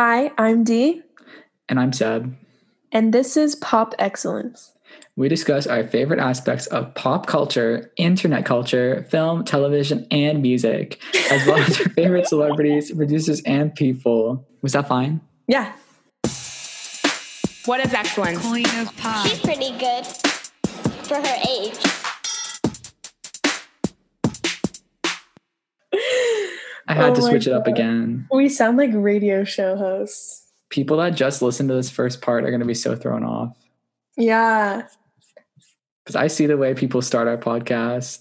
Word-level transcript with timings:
Hi, 0.00 0.30
I'm 0.38 0.62
Dee, 0.62 1.02
And 1.68 1.80
I'm 1.80 1.92
Seb. 1.92 2.32
and 2.92 3.12
this 3.12 3.36
is 3.36 3.56
Pop 3.56 3.96
Excellence. 3.98 4.70
We 5.16 5.28
discuss 5.28 5.66
our 5.66 5.82
favorite 5.88 6.20
aspects 6.20 6.68
of 6.68 6.94
pop 6.94 7.26
culture, 7.26 7.90
internet 7.96 8.44
culture, 8.44 9.04
film, 9.10 9.42
television, 9.44 10.06
and 10.12 10.40
music, 10.40 11.02
as 11.32 11.44
well 11.48 11.58
as 11.58 11.80
our 11.80 11.88
favorite 11.88 12.26
celebrities, 12.28 12.92
producers, 12.92 13.42
and 13.44 13.74
people. 13.74 14.46
Was 14.62 14.74
that 14.74 14.86
fine? 14.86 15.20
Yeah. 15.48 15.72
What 17.64 17.80
is 17.80 17.92
excellence? 17.92 18.48
Queen 18.48 18.66
of 18.78 18.96
Pop. 18.98 19.26
She's 19.26 19.40
pretty 19.40 19.72
good 19.78 20.06
for 21.08 21.16
her 21.16 21.42
age. 21.50 21.97
I 26.88 26.94
had 26.94 27.10
Oh 27.10 27.14
to 27.14 27.22
switch 27.22 27.46
it 27.46 27.52
up 27.52 27.66
again. 27.66 28.26
We 28.32 28.48
sound 28.48 28.78
like 28.78 28.90
radio 28.94 29.44
show 29.44 29.76
hosts. 29.76 30.50
People 30.70 30.96
that 30.96 31.10
just 31.10 31.42
listen 31.42 31.68
to 31.68 31.74
this 31.74 31.90
first 31.90 32.22
part 32.22 32.44
are 32.44 32.50
going 32.50 32.60
to 32.60 32.66
be 32.66 32.74
so 32.74 32.96
thrown 32.96 33.24
off. 33.24 33.54
Yeah. 34.16 34.86
Because 36.02 36.16
I 36.16 36.26
see 36.28 36.46
the 36.46 36.56
way 36.56 36.72
people 36.72 37.02
start 37.02 37.28
our 37.28 37.36
podcast 37.36 38.20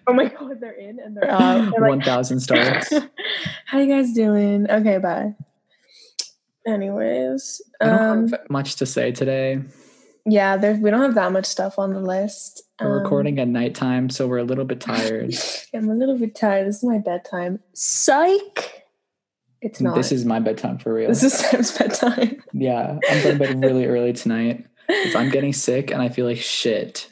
Oh 0.06 0.12
my 0.12 0.26
god, 0.26 0.60
they're 0.60 0.72
in 0.72 1.00
and 1.00 1.16
they're 1.16 1.28
out. 1.28 1.72
They're 1.72 1.80
like, 1.80 2.06
1,000 2.06 2.38
starts. 2.40 2.92
How 3.66 3.78
you 3.78 3.88
guys 3.88 4.12
doing? 4.12 4.70
Okay, 4.70 4.98
bye. 4.98 5.34
Anyways, 6.66 7.60
I 7.80 7.84
don't 7.84 8.00
um, 8.00 8.28
have 8.28 8.40
much 8.48 8.76
to 8.76 8.86
say 8.86 9.10
today. 9.10 9.60
yeah, 10.24 10.56
there 10.56 10.74
we 10.74 10.90
don't 10.90 11.02
have 11.02 11.16
that 11.16 11.32
much 11.32 11.46
stuff 11.46 11.78
on 11.78 11.92
the 11.92 12.00
list. 12.00 12.63
We're 12.80 12.96
Um, 12.98 13.02
recording 13.02 13.38
at 13.38 13.48
nighttime, 13.48 14.10
so 14.10 14.26
we're 14.26 14.38
a 14.38 14.44
little 14.44 14.64
bit 14.64 14.80
tired. 14.80 15.34
I'm 15.74 15.88
a 15.88 15.94
little 15.94 16.18
bit 16.18 16.34
tired. 16.34 16.66
This 16.66 16.78
is 16.78 16.84
my 16.84 16.98
bedtime. 16.98 17.60
Psych. 17.72 18.84
It's 19.60 19.80
not. 19.80 19.94
This 19.94 20.12
is 20.12 20.24
my 20.24 20.40
bedtime 20.40 20.78
for 20.78 20.92
real. 20.92 21.08
this 21.08 21.22
is 21.22 21.32
Sam's 21.32 21.76
bedtime. 21.76 22.42
Yeah, 22.52 22.98
I'm 23.08 23.22
going 23.22 23.38
to 23.38 23.44
bed 23.44 23.62
really 23.64 23.86
early 23.86 24.12
tonight 24.12 24.66
I'm 25.16 25.30
getting 25.30 25.52
sick 25.52 25.90
and 25.90 26.02
I 26.02 26.08
feel 26.08 26.26
like 26.26 26.36
shit. 26.38 27.08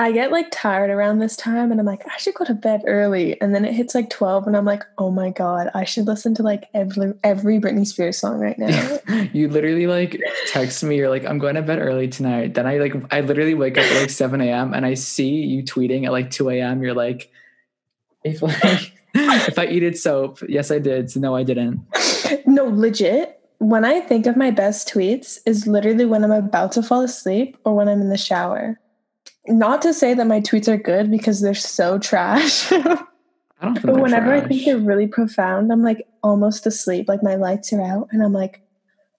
I 0.00 0.12
get 0.12 0.32
like 0.32 0.46
tired 0.50 0.88
around 0.88 1.18
this 1.18 1.36
time 1.36 1.70
and 1.70 1.78
I'm 1.78 1.84
like, 1.84 2.02
I 2.08 2.16
should 2.16 2.32
go 2.32 2.46
to 2.46 2.54
bed 2.54 2.84
early. 2.86 3.38
And 3.42 3.54
then 3.54 3.66
it 3.66 3.74
hits 3.74 3.94
like 3.94 4.08
12 4.08 4.46
and 4.46 4.56
I'm 4.56 4.64
like, 4.64 4.82
oh 4.96 5.10
my 5.10 5.28
God, 5.28 5.70
I 5.74 5.84
should 5.84 6.06
listen 6.06 6.34
to 6.36 6.42
like 6.42 6.70
every 6.72 7.12
every 7.22 7.60
Britney 7.60 7.86
Spears 7.86 8.16
song 8.16 8.38
right 8.40 8.58
now. 8.58 8.98
you 9.34 9.50
literally 9.50 9.86
like 9.86 10.18
text 10.46 10.82
me, 10.82 10.96
you're 10.96 11.10
like, 11.10 11.26
I'm 11.26 11.38
going 11.38 11.54
to 11.56 11.60
bed 11.60 11.80
early 11.80 12.08
tonight. 12.08 12.54
Then 12.54 12.66
I 12.66 12.78
like, 12.78 12.94
I 13.12 13.20
literally 13.20 13.52
wake 13.52 13.76
up 13.76 13.84
at 13.84 14.00
like 14.00 14.08
7 14.08 14.40
a.m. 14.40 14.72
and 14.72 14.86
I 14.86 14.94
see 14.94 15.28
you 15.28 15.62
tweeting 15.62 16.06
at 16.06 16.12
like 16.12 16.30
2 16.30 16.48
a.m. 16.48 16.82
You're 16.82 16.94
like, 16.94 17.30
if 18.24 18.40
like, 18.42 18.92
if 19.14 19.58
I 19.58 19.66
eated 19.66 19.98
soap, 19.98 20.38
yes, 20.48 20.70
I 20.70 20.78
did. 20.78 21.10
So 21.10 21.20
no, 21.20 21.36
I 21.36 21.42
didn't. 21.42 21.78
no, 22.46 22.64
legit. 22.64 23.38
When 23.58 23.84
I 23.84 24.00
think 24.00 24.24
of 24.24 24.34
my 24.34 24.50
best 24.50 24.88
tweets 24.88 25.40
is 25.44 25.66
literally 25.66 26.06
when 26.06 26.24
I'm 26.24 26.32
about 26.32 26.72
to 26.72 26.82
fall 26.82 27.02
asleep 27.02 27.58
or 27.66 27.74
when 27.74 27.86
I'm 27.86 28.00
in 28.00 28.08
the 28.08 28.16
shower. 28.16 28.80
Not 29.46 29.82
to 29.82 29.94
say 29.94 30.14
that 30.14 30.26
my 30.26 30.40
tweets 30.40 30.68
are 30.68 30.76
good 30.76 31.10
because 31.10 31.40
they're 31.40 31.54
so 31.54 31.98
trash. 31.98 32.70
I 32.72 32.76
don't 33.62 33.74
think 33.74 33.86
but 33.86 34.00
whenever 34.00 34.32
I 34.32 34.46
think 34.46 34.64
they're 34.64 34.78
really 34.78 35.06
profound, 35.06 35.70
I'm 35.72 35.82
like 35.82 36.06
almost 36.22 36.66
asleep. 36.66 37.08
Like 37.08 37.22
my 37.22 37.34
lights 37.34 37.72
are 37.72 37.82
out 37.82 38.08
and 38.10 38.22
I'm 38.22 38.32
like, 38.32 38.62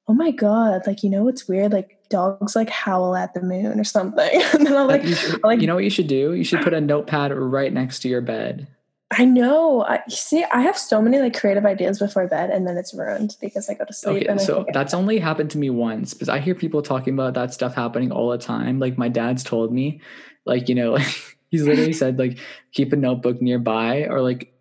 oh 0.07 0.13
my 0.13 0.31
God, 0.31 0.81
like, 0.87 1.03
you 1.03 1.09
know 1.09 1.23
what's 1.23 1.47
weird? 1.47 1.71
Like 1.71 1.97
dogs 2.09 2.55
like 2.55 2.69
howl 2.69 3.15
at 3.15 3.33
the 3.33 3.41
moon 3.41 3.79
or 3.79 3.83
something. 3.83 4.41
and 4.53 4.65
then 4.65 4.75
I'm 4.75 4.87
Like, 4.87 5.01
like, 5.01 5.09
you, 5.09 5.15
should- 5.15 5.43
like- 5.43 5.61
you 5.61 5.67
know 5.67 5.75
what 5.75 5.83
you 5.83 5.89
should 5.89 6.07
do? 6.07 6.33
You 6.33 6.43
should 6.43 6.61
put 6.61 6.73
a 6.73 6.81
notepad 6.81 7.31
right 7.33 7.71
next 7.71 7.99
to 7.99 8.09
your 8.09 8.21
bed. 8.21 8.67
I 9.11 9.25
know. 9.25 9.83
I 9.83 10.01
see. 10.07 10.45
I 10.45 10.61
have 10.61 10.77
so 10.77 11.01
many 11.01 11.19
like 11.19 11.37
creative 11.37 11.65
ideas 11.65 11.99
before 11.99 12.27
bed, 12.27 12.49
and 12.49 12.65
then 12.65 12.77
it's 12.77 12.93
ruined 12.93 13.35
because 13.41 13.69
I 13.69 13.73
go 13.73 13.83
to 13.83 13.93
sleep. 13.93 14.27
Okay, 14.29 14.37
so 14.37 14.65
that's 14.71 14.93
only 14.93 15.19
happened 15.19 15.51
to 15.51 15.57
me 15.57 15.69
once 15.69 16.13
because 16.13 16.29
I 16.29 16.39
hear 16.39 16.55
people 16.55 16.81
talking 16.81 17.13
about 17.13 17.33
that 17.33 17.53
stuff 17.53 17.75
happening 17.75 18.11
all 18.11 18.29
the 18.29 18.37
time. 18.37 18.79
Like 18.79 18.97
my 18.97 19.09
dad's 19.09 19.43
told 19.43 19.73
me, 19.73 19.99
like 20.45 20.69
you 20.69 20.75
know, 20.75 20.91
like 20.93 21.07
he's 21.51 21.63
literally 21.67 21.93
said 21.93 22.17
like 22.17 22.39
keep 22.71 22.93
a 22.93 22.95
notebook 22.95 23.41
nearby 23.41 24.03
or 24.05 24.21
like, 24.21 24.53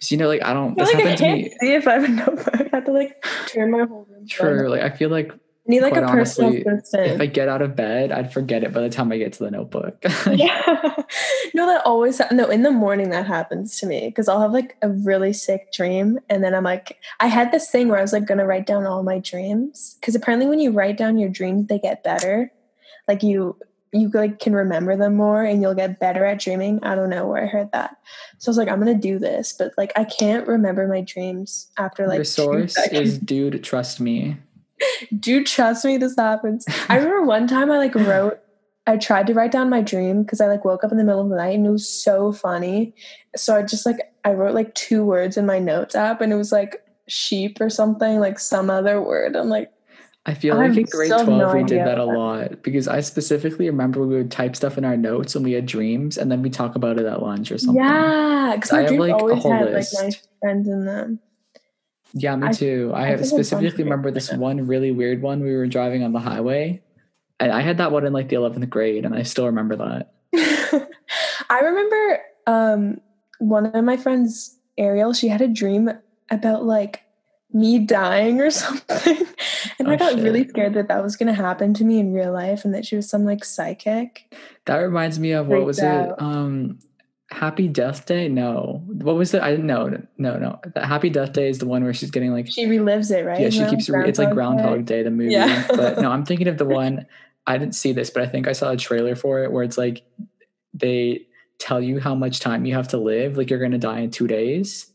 so, 0.00 0.14
you 0.14 0.16
know, 0.16 0.26
like 0.26 0.42
I 0.44 0.52
don't. 0.52 0.72
I 0.80 0.84
This 0.84 0.94
like 0.94 0.96
I 0.96 1.08
happened 1.10 1.18
to 1.18 1.24
can't 1.24 1.42
me. 1.42 1.56
see 1.60 1.74
if 1.74 1.86
I 1.86 1.92
have 1.92 2.04
a 2.04 2.08
notebook. 2.08 2.48
I 2.54 2.76
have 2.76 2.84
to 2.86 2.92
like 2.92 3.24
turn 3.46 3.70
my 3.70 3.84
whole 3.84 4.06
room. 4.10 4.26
True. 4.26 4.68
Like 4.68 4.82
I 4.82 4.90
feel 4.90 5.10
like 5.10 5.30
I 5.32 5.36
need 5.68 5.82
like 5.82 5.92
quite 5.92 6.04
a 6.04 6.08
personal 6.08 6.50
honestly, 6.50 6.72
assistant. 6.72 7.06
if 7.06 7.20
I 7.20 7.26
get 7.26 7.48
out 7.48 7.62
of 7.62 7.74
bed, 7.74 8.12
I'd 8.12 8.32
forget 8.32 8.62
it 8.62 8.72
by 8.72 8.80
the 8.80 8.88
time 8.88 9.10
I 9.10 9.18
get 9.18 9.32
to 9.34 9.44
the 9.44 9.50
notebook. 9.50 9.96
yeah. 10.30 11.02
no, 11.54 11.66
that 11.66 11.82
always 11.84 12.18
ha- 12.18 12.28
no. 12.30 12.48
In 12.48 12.62
the 12.62 12.70
morning, 12.70 13.10
that 13.10 13.26
happens 13.26 13.78
to 13.80 13.86
me 13.86 14.08
because 14.08 14.28
I'll 14.28 14.40
have 14.40 14.52
like 14.52 14.76
a 14.82 14.90
really 14.90 15.32
sick 15.32 15.72
dream, 15.72 16.18
and 16.28 16.44
then 16.44 16.54
I'm 16.54 16.64
like, 16.64 16.98
I 17.20 17.26
had 17.26 17.52
this 17.52 17.70
thing 17.70 17.88
where 17.88 17.98
I 17.98 18.02
was 18.02 18.12
like 18.12 18.26
gonna 18.26 18.46
write 18.46 18.66
down 18.66 18.86
all 18.86 19.02
my 19.02 19.18
dreams 19.18 19.96
because 20.00 20.14
apparently 20.14 20.46
when 20.48 20.60
you 20.60 20.70
write 20.70 20.96
down 20.96 21.18
your 21.18 21.30
dreams, 21.30 21.66
they 21.66 21.78
get 21.78 22.04
better. 22.04 22.52
Like 23.08 23.22
you, 23.22 23.56
you 23.92 24.08
like 24.10 24.40
can 24.40 24.52
remember 24.52 24.96
them 24.96 25.16
more, 25.16 25.42
and 25.42 25.62
you'll 25.62 25.74
get 25.74 25.98
better 25.98 26.24
at 26.24 26.40
dreaming. 26.40 26.82
I 26.82 26.94
don't 26.94 27.10
know 27.10 27.26
where 27.26 27.42
I 27.42 27.46
heard 27.46 27.72
that, 27.72 27.96
so 28.38 28.48
I 28.48 28.50
was 28.50 28.58
like, 28.58 28.68
I'm 28.68 28.78
gonna 28.78 28.94
do 28.94 29.18
this, 29.18 29.52
but 29.52 29.72
like 29.76 29.92
I 29.96 30.04
can't 30.04 30.46
remember 30.46 30.86
my 30.86 31.00
dreams 31.00 31.70
after 31.76 32.06
like 32.06 32.16
Your 32.16 32.24
source 32.24 32.76
is 32.92 33.18
dude. 33.18 33.64
Trust 33.64 34.00
me. 34.00 34.36
do 35.18 35.44
trust 35.44 35.84
me? 35.84 35.96
This 35.96 36.16
happens. 36.16 36.64
I 36.88 36.96
remember 36.96 37.22
one 37.22 37.46
time 37.46 37.70
i 37.70 37.78
like 37.78 37.94
wrote 37.94 38.40
i 38.86 38.96
tried 38.96 39.26
to 39.26 39.34
write 39.34 39.50
down 39.50 39.68
my 39.68 39.82
dream 39.82 40.22
because 40.22 40.40
i 40.40 40.46
like 40.46 40.64
woke 40.64 40.84
up 40.84 40.92
in 40.92 40.98
the 40.98 41.04
middle 41.04 41.20
of 41.20 41.28
the 41.28 41.36
night 41.36 41.56
and 41.56 41.66
it 41.66 41.70
was 41.70 41.88
so 41.88 42.32
funny. 42.32 42.94
So 43.36 43.56
i 43.56 43.62
just 43.62 43.86
like 43.86 43.98
i 44.24 44.32
wrote 44.32 44.54
like 44.54 44.74
two 44.74 45.04
words 45.04 45.36
in 45.36 45.46
my 45.46 45.58
notes 45.58 45.94
app 45.94 46.20
and 46.20 46.32
it 46.32 46.36
was 46.36 46.52
like 46.52 46.82
sheep 47.08 47.60
or 47.60 47.70
something 47.70 48.18
like 48.20 48.38
some 48.38 48.70
other 48.70 49.00
word. 49.00 49.36
I'm 49.36 49.48
like 49.48 49.72
I 50.28 50.34
feel 50.34 50.54
I 50.54 50.66
like 50.66 50.76
in 50.76 50.84
grade 50.84 51.08
12 51.08 51.28
no 51.28 51.54
we 51.54 51.62
did 51.62 51.86
that 51.86 51.98
a 51.98 52.04
lot 52.04 52.62
because 52.62 52.88
I 52.88 53.00
specifically 53.00 53.66
remember 53.70 54.04
we 54.04 54.16
would 54.16 54.30
type 54.30 54.56
stuff 54.56 54.76
in 54.76 54.84
our 54.84 54.96
notes 54.96 55.36
when 55.36 55.44
we 55.44 55.52
had 55.52 55.66
dreams 55.66 56.18
and 56.18 56.32
then 56.32 56.42
we 56.42 56.50
talk 56.50 56.74
about 56.74 56.98
it 56.98 57.06
at 57.06 57.22
lunch 57.22 57.52
or 57.52 57.58
something. 57.58 57.82
yeah 57.82 58.52
because 58.56 58.72
I 58.72 58.82
have, 58.82 58.90
like, 58.92 59.12
a 59.12 59.16
always 59.16 59.40
whole 59.42 59.52
had 59.52 59.66
like 59.66 59.74
list. 59.74 60.02
nice 60.02 60.28
friends 60.40 60.66
in 60.68 60.84
them 60.84 61.20
Yeah, 62.18 62.34
me 62.36 62.48
I- 62.48 62.52
too. 62.52 62.92
I, 62.94 63.02
I 63.02 63.06
have 63.08 63.20
think 63.20 63.28
a 63.28 63.34
bunch 63.34 63.40
of 63.40 63.46
specifically 63.46 63.84
remember 63.84 64.10
this 64.10 64.32
one 64.32 64.66
really 64.66 64.90
weird 64.90 65.20
one. 65.20 65.42
We 65.42 65.54
were 65.54 65.66
driving 65.66 66.02
on 66.02 66.12
the 66.12 66.18
highway, 66.20 66.82
and 67.38 67.52
I 67.52 67.60
had 67.60 67.76
that 67.78 67.92
one 67.92 68.06
in 68.06 68.12
like 68.14 68.28
the 68.30 68.36
eleventh 68.36 68.68
grade, 68.70 69.04
and 69.04 69.14
I 69.14 69.22
still 69.22 69.46
remember 69.46 69.76
that. 69.76 70.12
I 71.50 71.60
remember 71.60 72.20
um, 72.46 73.00
one 73.38 73.66
of 73.66 73.84
my 73.84 73.96
friends, 73.96 74.58
Ariel, 74.78 75.12
she 75.12 75.28
had 75.28 75.40
a 75.42 75.48
dream 75.48 75.90
about 76.30 76.64
like 76.64 77.02
me 77.52 77.78
dying 77.78 78.40
or 78.40 78.50
something. 78.62 79.26
And 79.78 79.88
I 79.88 79.94
Oh, 79.94 79.96
got 79.98 80.14
really 80.16 80.46
scared 80.48 80.74
that 80.74 80.88
that 80.88 81.02
was 81.02 81.16
going 81.16 81.28
to 81.28 81.34
happen 81.34 81.74
to 81.74 81.84
me 81.84 81.98
in 81.98 82.12
real 82.12 82.32
life 82.32 82.64
and 82.64 82.74
that 82.74 82.84
she 82.86 82.96
was 82.96 83.08
some 83.08 83.24
like 83.24 83.44
psychic. 83.44 84.34
That 84.64 84.78
reminds 84.78 85.18
me 85.18 85.32
of 85.32 85.46
what 85.46 85.56
Freaked 85.56 85.66
was 85.66 85.80
out. 85.80 86.08
it? 86.10 86.14
Um, 86.22 86.78
Happy 87.30 87.66
Death 87.68 88.06
Day? 88.06 88.28
No, 88.28 88.82
what 88.86 89.16
was 89.16 89.34
it? 89.34 89.42
I 89.42 89.50
didn't 89.50 89.66
know. 89.66 90.00
No, 90.18 90.38
no. 90.38 90.60
The 90.74 90.86
Happy 90.86 91.10
Death 91.10 91.32
Day 91.32 91.48
is 91.48 91.58
the 91.58 91.66
one 91.66 91.82
where 91.82 91.92
she's 91.92 92.10
getting 92.10 92.32
like 92.32 92.46
She 92.50 92.66
relives 92.66 93.10
it, 93.10 93.24
right? 93.24 93.40
yeah, 93.40 93.50
she 93.50 93.60
Around 93.62 93.70
keeps 93.70 93.88
re- 93.88 94.08
it's 94.08 94.18
like 94.18 94.30
Groundhog 94.32 94.84
Day, 94.84 95.02
the 95.02 95.10
movie. 95.10 95.32
Yeah. 95.32 95.66
but 95.68 95.98
no, 96.00 96.10
I'm 96.12 96.24
thinking 96.24 96.46
of 96.48 96.58
the 96.58 96.64
one. 96.80 97.06
I 97.48 97.58
didn't 97.58 97.74
see 97.74 97.92
this, 97.92 98.10
but 98.10 98.22
I 98.22 98.26
think 98.26 98.46
I 98.48 98.52
saw 98.52 98.70
a 98.70 98.76
trailer 98.76 99.14
for 99.16 99.42
it 99.42 99.50
where 99.52 99.62
it's 99.64 99.76
like 99.78 100.02
they 100.74 101.26
tell 101.58 101.80
you 101.80 101.98
how 102.00 102.14
much 102.14 102.40
time 102.40 102.64
you 102.66 102.74
have 102.74 102.88
to 102.88 102.98
live, 102.98 103.36
like 103.36 103.50
you're 103.50 103.60
gonna 103.60 103.78
die 103.78 104.00
in 104.00 104.10
two 104.10 104.26
days. 104.26 104.90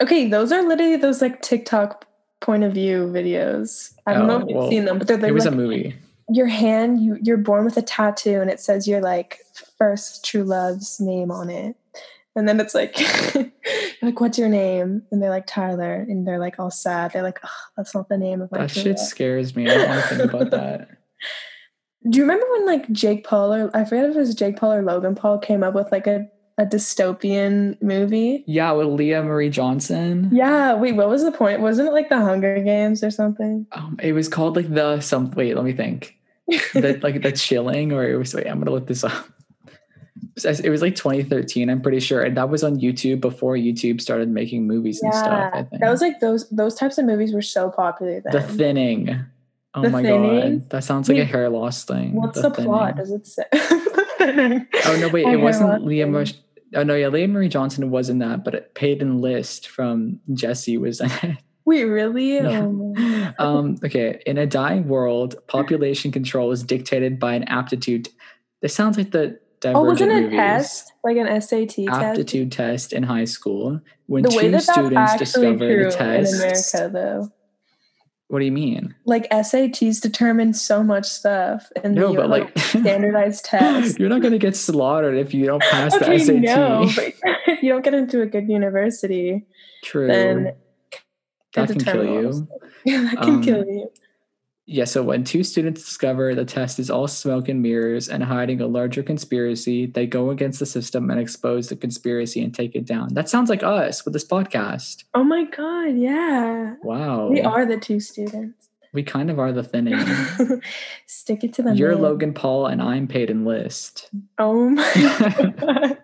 Okay, 0.00 0.28
those 0.28 0.52
are 0.52 0.62
literally 0.62 0.96
those 0.96 1.20
like 1.22 1.40
TikTok 1.42 2.06
point 2.40 2.64
of 2.64 2.72
view 2.74 3.06
videos. 3.06 3.94
I 4.06 4.12
don't 4.14 4.26
know 4.26 4.36
Oh, 4.36 4.40
if 4.40 4.48
you've 4.48 4.56
well, 4.58 4.70
seen 4.70 4.84
them, 4.84 4.98
but 4.98 5.08
they're, 5.08 5.16
they're 5.16 5.30
It 5.30 5.34
was 5.34 5.46
like, 5.46 5.54
a 5.54 5.56
movie. 5.56 5.96
Your 6.28 6.46
hand, 6.46 7.00
you, 7.00 7.18
you're 7.22 7.36
born 7.36 7.64
with 7.64 7.76
a 7.76 7.82
tattoo 7.82 8.40
and 8.40 8.50
it 8.50 8.60
says 8.60 8.88
your 8.88 9.00
like 9.00 9.40
first 9.78 10.24
true 10.24 10.42
love's 10.42 10.98
name 11.00 11.30
on 11.30 11.50
it. 11.50 11.76
And 12.34 12.46
then 12.46 12.60
it's 12.60 12.74
like, 12.74 12.94
like, 14.02 14.20
what's 14.20 14.36
your 14.38 14.50
name? 14.50 15.02
And 15.10 15.22
they're 15.22 15.30
like, 15.30 15.46
Tyler. 15.46 16.04
And 16.08 16.26
they're 16.26 16.38
like 16.38 16.58
all 16.58 16.70
sad. 16.70 17.12
They're 17.12 17.22
like, 17.22 17.38
oh, 17.42 17.48
that's 17.76 17.94
not 17.94 18.08
the 18.10 18.18
name 18.18 18.42
of 18.42 18.52
my 18.52 18.58
That 18.58 18.70
true 18.70 18.82
shit 18.82 18.98
love." 18.98 19.06
scares 19.06 19.56
me. 19.56 19.70
I 19.70 19.74
don't 19.74 19.88
want 19.88 20.02
to 20.02 20.08
think 20.16 20.32
about 20.32 20.50
that. 20.50 20.90
Do 22.10 22.18
you 22.18 22.24
remember 22.24 22.46
when 22.52 22.66
like 22.66 22.90
Jake 22.92 23.24
Paul 23.26 23.52
or 23.52 23.70
I 23.74 23.84
forget 23.84 24.04
if 24.04 24.14
it 24.14 24.18
was 24.18 24.34
Jake 24.34 24.56
Paul 24.56 24.74
or 24.74 24.82
Logan 24.82 25.14
Paul 25.16 25.38
came 25.38 25.64
up 25.64 25.74
with 25.74 25.90
like 25.90 26.06
a, 26.06 26.28
a 26.58 26.64
dystopian 26.64 27.80
movie? 27.82 28.44
Yeah, 28.46 28.72
with 28.72 28.86
Lia 28.88 29.22
Marie 29.22 29.50
Johnson. 29.50 30.28
Yeah. 30.32 30.74
Wait, 30.74 30.94
what 30.94 31.08
was 31.08 31.24
the 31.24 31.32
point? 31.32 31.60
Wasn't 31.60 31.88
it 31.88 31.92
like 31.92 32.08
the 32.08 32.18
Hunger 32.20 32.62
Games 32.62 33.02
or 33.02 33.10
something? 33.10 33.66
Um, 33.72 33.98
it 34.02 34.12
was 34.12 34.28
called 34.28 34.56
like 34.56 34.72
the 34.72 35.00
some. 35.00 35.30
Wait, 35.32 35.56
let 35.56 35.64
me 35.64 35.72
think. 35.72 36.15
the 36.74 36.98
like 37.02 37.22
the 37.22 37.32
chilling, 37.32 37.92
or 37.92 38.08
it 38.08 38.16
was. 38.16 38.34
Wait, 38.34 38.46
I'm 38.46 38.58
gonna 38.58 38.70
look 38.70 38.86
this 38.86 39.04
up. 39.04 39.26
It 40.44 40.68
was, 40.68 40.82
like 40.82 40.94
2013, 40.94 41.70
I'm 41.70 41.80
pretty 41.80 41.98
sure, 42.00 42.22
and 42.22 42.36
that 42.36 42.50
was 42.50 42.62
on 42.62 42.76
YouTube 42.78 43.22
before 43.22 43.54
YouTube 43.56 44.02
started 44.02 44.28
making 44.28 44.66
movies 44.66 45.00
and 45.02 45.14
stuff. 45.14 45.50
I 45.54 45.62
think 45.62 45.80
That 45.80 45.90
was 45.90 46.02
like 46.02 46.20
those 46.20 46.48
those 46.50 46.74
types 46.74 46.98
of 46.98 47.06
movies 47.06 47.32
were 47.32 47.40
so 47.42 47.70
popular 47.70 48.20
then. 48.20 48.32
the 48.32 48.42
thinning. 48.42 49.24
Oh 49.74 49.82
The 49.82 49.88
my 49.90 50.02
Thinning? 50.02 50.58
god, 50.58 50.70
that 50.70 50.84
sounds 50.84 51.08
like 51.08 51.18
a 51.18 51.24
hair 51.24 51.48
loss 51.48 51.84
thing. 51.84 52.14
What's 52.14 52.40
the, 52.40 52.50
plot? 52.50 52.96
Does 52.96 53.10
it 53.12 53.26
say? 53.26 53.44
Oh 54.86 54.96
no, 55.00 55.08
wait, 55.08 55.26
it 55.26 55.36
wasn't 55.40 55.84
Lia. 55.84 56.06
Mar- 56.06 56.24
oh 56.74 56.82
no, 56.82 56.94
yeah, 56.94 57.08
Lia 57.08 57.28
Marie 57.28 57.48
Johnson 57.48 57.90
was 57.90 58.08
in 58.08 58.18
that, 58.18 58.42
but 58.44 58.54
it, 58.54 58.74
Peyton 58.74 59.20
List 59.20 59.68
from 59.68 60.20
Jessie 60.34 60.78
was 60.78 61.00
in 61.00 61.10
it. 61.22 61.38
Wait, 61.66 61.84
really? 61.84 62.34
Yeah. 62.36 62.66
Oh 62.66 63.32
um, 63.38 63.76
okay. 63.84 64.22
In 64.24 64.38
a 64.38 64.46
dying 64.46 64.88
world, 64.88 65.34
population 65.48 66.12
control 66.12 66.52
is 66.52 66.62
dictated 66.62 67.18
by 67.18 67.34
an 67.34 67.42
aptitude. 67.44 68.08
This 68.62 68.74
sounds 68.74 68.96
like 68.96 69.10
the 69.10 69.38
Oh, 69.64 69.82
wasn't 69.82 70.12
it 70.12 70.26
a 70.26 70.30
test? 70.30 70.92
Like 71.02 71.16
an 71.16 71.40
SAT? 71.40 71.88
Aptitude 71.88 72.52
test 72.52 72.92
in 72.92 73.02
high 73.02 73.24
school. 73.24 73.80
When 74.06 74.22
The 74.22 74.28
way 74.36 74.42
two 74.44 74.50
that 74.52 74.62
students 74.62 74.96
actually 74.96 75.18
discover 75.18 75.84
the 75.84 75.90
test. 75.90 76.34
in 76.34 76.40
America, 76.40 76.90
though. 76.92 77.32
What 78.28 78.40
do 78.40 78.44
you 78.44 78.52
mean? 78.52 78.94
Like 79.06 79.28
SATs 79.30 80.00
determine 80.00 80.52
so 80.52 80.82
much 80.82 81.06
stuff 81.06 81.70
in 81.82 81.94
No, 81.94 82.14
but 82.14 82.28
like 82.28 82.56
standardized 82.58 83.44
test. 83.46 83.98
you're 83.98 84.08
not 84.08 84.20
gonna 84.20 84.38
get 84.38 84.56
slaughtered 84.56 85.16
if 85.16 85.32
you 85.32 85.46
don't 85.46 85.62
pass 85.62 85.94
okay, 86.02 86.18
the 86.18 86.24
SAT. 86.24 86.36
no, 86.42 86.88
but 86.96 87.14
if 87.46 87.62
you 87.62 87.72
don't 87.72 87.84
get 87.84 87.94
into 87.94 88.22
a 88.22 88.26
good 88.26 88.48
university, 88.48 89.46
True. 89.84 90.08
then 90.08 90.54
that 91.56 91.68
can 91.68 91.80
kill 91.80 92.04
you. 92.04 92.48
Yeah, 92.84 93.02
that 93.02 93.16
can 93.22 93.34
Um, 93.36 93.42
kill 93.42 93.64
you. 93.66 93.90
Yeah, 94.68 94.84
so 94.84 95.02
when 95.02 95.22
two 95.24 95.42
students 95.44 95.84
discover 95.84 96.34
the 96.34 96.44
test 96.44 96.78
is 96.80 96.90
all 96.90 97.06
smoke 97.08 97.48
and 97.48 97.62
mirrors 97.62 98.08
and 98.08 98.22
hiding 98.22 98.60
a 98.60 98.66
larger 98.66 99.02
conspiracy, 99.02 99.86
they 99.86 100.06
go 100.06 100.30
against 100.30 100.58
the 100.58 100.66
system 100.66 101.08
and 101.10 101.20
expose 101.20 101.68
the 101.68 101.76
conspiracy 101.76 102.42
and 102.42 102.52
take 102.54 102.74
it 102.74 102.84
down. 102.84 103.14
That 103.14 103.28
sounds 103.28 103.48
like 103.50 103.62
us 103.62 104.04
with 104.04 104.12
this 104.12 104.24
podcast. 104.24 105.04
Oh 105.14 105.22
my 105.24 105.44
god, 105.44 105.96
yeah. 105.96 106.74
Wow. 106.82 107.28
We 107.28 107.40
are 107.42 107.64
the 107.64 107.76
two 107.76 108.00
students. 108.00 108.68
We 108.92 109.02
kind 109.04 109.30
of 109.30 109.38
are 109.38 109.52
the 109.52 109.62
thinning. 109.62 109.98
Stick 111.06 111.44
it 111.44 111.52
to 111.54 111.62
the 111.62 111.74
You're 111.74 111.92
man. 111.92 112.02
Logan 112.02 112.32
Paul 112.34 112.66
and 112.66 112.80
I'm 112.82 113.06
Peyton 113.06 113.44
List. 113.44 114.10
Oh 114.38 114.70
my 114.70 115.52
god. 115.60 115.98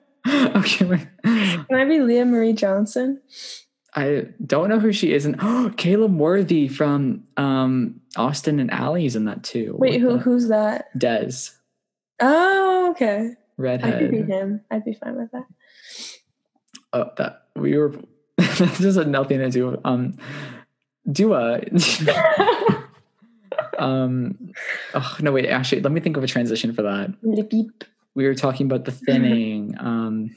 okay, 0.57 0.85
wait. 0.85 1.07
Can 1.25 1.67
I 1.75 1.85
be 1.85 2.01
Lia 2.01 2.25
Marie 2.25 2.53
Johnson? 2.53 3.21
I 3.95 4.27
don't 4.45 4.69
know 4.69 4.79
who 4.79 4.93
she 4.93 5.13
is. 5.13 5.27
And 5.27 5.37
oh, 5.41 5.73
Caleb 5.77 6.17
Worthy 6.17 6.69
from 6.69 7.25
um, 7.37 8.01
Austin 8.17 8.61
and 8.61 8.71
Ally's 8.71 9.17
in 9.17 9.25
that 9.27 9.43
too. 9.43 9.75
Wait, 9.79 10.01
who 10.01 10.13
the- 10.13 10.19
who's 10.19 10.49
that? 10.49 10.97
Dez. 10.99 11.55
Oh, 12.21 12.91
okay. 12.91 13.35
Redhead. 13.57 13.95
I 13.95 13.99
could 13.99 14.11
be 14.11 14.23
him. 14.23 14.61
I'd 14.71 14.85
be 14.85 14.95
fine 14.95 15.17
with 15.17 15.31
that. 15.33 15.47
Oh, 16.93 17.11
that 17.17 17.47
we 17.57 17.77
were. 17.77 17.95
this 18.37 18.79
has 18.81 18.97
nothing 18.97 19.39
to 19.39 19.51
do 19.51 19.71
with 19.71 19.81
um, 19.85 20.17
Dua. 21.11 21.61
um, 23.79 24.53
oh 24.95 25.17
no, 25.21 25.33
wait. 25.33 25.47
Actually, 25.47 25.83
let 25.83 25.93
me 25.93 26.01
think 26.01 26.17
of 26.17 26.25
a 26.25 26.27
transition 26.27 26.73
for 26.73 26.83
that. 26.83 27.49
Beep. 27.51 27.85
We 28.15 28.27
were 28.27 28.35
talking 28.35 28.67
about 28.67 28.85
the 28.85 28.93
thinning. 28.93 29.75
Um, 29.79 30.37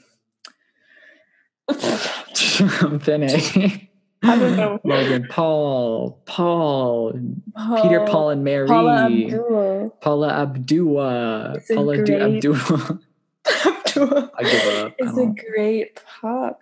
thinning. 3.00 3.88
I 4.22 4.36
don't 4.38 4.56
know. 4.56 4.80
Logan 4.84 5.26
Paul, 5.30 6.20
Paul, 6.24 7.12
Peter, 7.12 8.00
Oh, 8.00 8.06
Paul, 8.06 8.30
and 8.30 8.44
Mary, 8.44 8.66
Paula 8.66 9.04
Abdul. 9.06 9.96
Paula 10.00 10.28
Abdua, 10.32 11.56
It's 11.56 11.70
a 11.70 11.74
Paula 11.74 11.96
great- 11.98 12.22
Abdua. 12.22 13.00
Abdul. 13.66 14.30
I 14.38 14.42
give 14.42 14.84
up. 14.84 14.94
It's 14.98 15.18
a 15.18 15.34
great 15.50 16.00
pop 16.20 16.60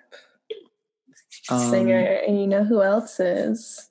Um, 1.50 1.70
singer, 1.70 1.98
and 2.26 2.40
you 2.40 2.46
know 2.46 2.64
who 2.64 2.82
else 2.82 3.20
is? 3.20 3.88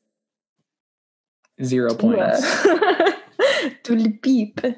Zero 1.63 1.93
points. 1.93 2.41
Dua. 3.83 4.75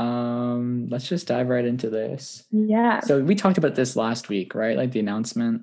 Um, 0.00 0.88
let's 0.90 1.08
just 1.08 1.26
dive 1.26 1.48
right 1.48 1.64
into 1.64 1.90
this. 1.90 2.44
Yeah, 2.50 3.00
So 3.00 3.20
we 3.22 3.34
talked 3.34 3.58
about 3.58 3.74
this 3.74 3.96
last 3.96 4.28
week, 4.28 4.54
right? 4.54 4.76
Like 4.76 4.92
the 4.92 5.00
announcement. 5.00 5.62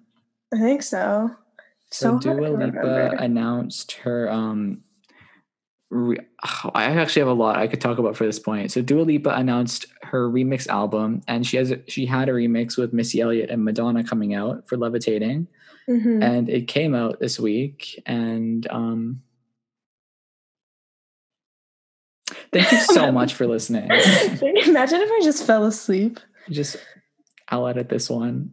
I 0.53 0.57
think 0.59 0.83
so. 0.83 1.31
So, 1.91 2.19
So, 2.19 2.33
Dua 2.35 2.49
Lipa 2.49 3.15
announced 3.17 3.93
her. 4.03 4.29
Um, 4.31 4.83
re- 5.89 6.19
oh, 6.45 6.71
I 6.75 6.83
actually 6.85 7.21
have 7.21 7.29
a 7.29 7.33
lot 7.33 7.57
I 7.57 7.67
could 7.67 7.81
talk 7.81 7.97
about 7.97 8.15
for 8.15 8.25
this 8.25 8.39
point. 8.39 8.71
So 8.71 8.81
Dua 8.81 9.01
Lipa 9.03 9.29
announced 9.31 9.87
her 10.03 10.29
remix 10.29 10.67
album, 10.67 11.21
and 11.27 11.45
she 11.45 11.57
has 11.57 11.73
she 11.87 12.05
had 12.05 12.29
a 12.29 12.33
remix 12.33 12.77
with 12.77 12.93
Missy 12.93 13.21
Elliott 13.21 13.49
and 13.49 13.63
Madonna 13.65 14.03
coming 14.03 14.33
out 14.35 14.67
for 14.67 14.77
Levitating, 14.77 15.47
Mhm. 15.89 16.23
and 16.23 16.49
it 16.49 16.67
came 16.67 16.93
out 16.93 17.19
this 17.19 17.39
week. 17.39 18.01
And 18.05 18.67
um, 18.69 19.21
thank 22.51 22.71
you 22.71 22.79
so 22.79 23.11
much 23.11 23.33
for 23.33 23.47
listening. 23.55 23.89
Imagine 23.89 25.01
if 25.01 25.11
I 25.11 25.19
just 25.23 25.45
fell 25.45 25.65
asleep. 25.65 26.19
Just 26.49 26.77
I'll 27.49 27.67
edit 27.67 27.89
this 27.89 28.09
one. 28.09 28.51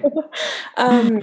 um, 0.76 1.22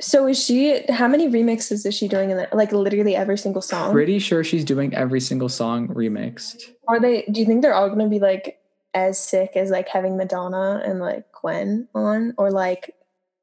so 0.00 0.26
is 0.26 0.42
she? 0.42 0.82
How 0.88 1.08
many 1.08 1.28
remixes 1.28 1.84
is 1.84 1.94
she 1.94 2.08
doing 2.08 2.30
in 2.30 2.36
that? 2.36 2.54
Like 2.54 2.72
literally 2.72 3.16
every 3.16 3.38
single 3.38 3.62
song. 3.62 3.92
Pretty 3.92 4.18
sure 4.18 4.44
she's 4.44 4.64
doing 4.64 4.94
every 4.94 5.20
single 5.20 5.48
song 5.48 5.88
remixed. 5.88 6.70
Are 6.86 7.00
they? 7.00 7.22
Do 7.30 7.40
you 7.40 7.46
think 7.46 7.62
they're 7.62 7.74
all 7.74 7.88
going 7.88 8.00
to 8.00 8.08
be 8.08 8.20
like 8.20 8.60
as 8.94 9.18
sick 9.18 9.52
as 9.54 9.70
like 9.70 9.88
having 9.88 10.16
Madonna 10.16 10.82
and 10.84 11.00
like 11.00 11.24
Gwen 11.32 11.88
on, 11.94 12.34
or 12.38 12.50
like 12.50 12.94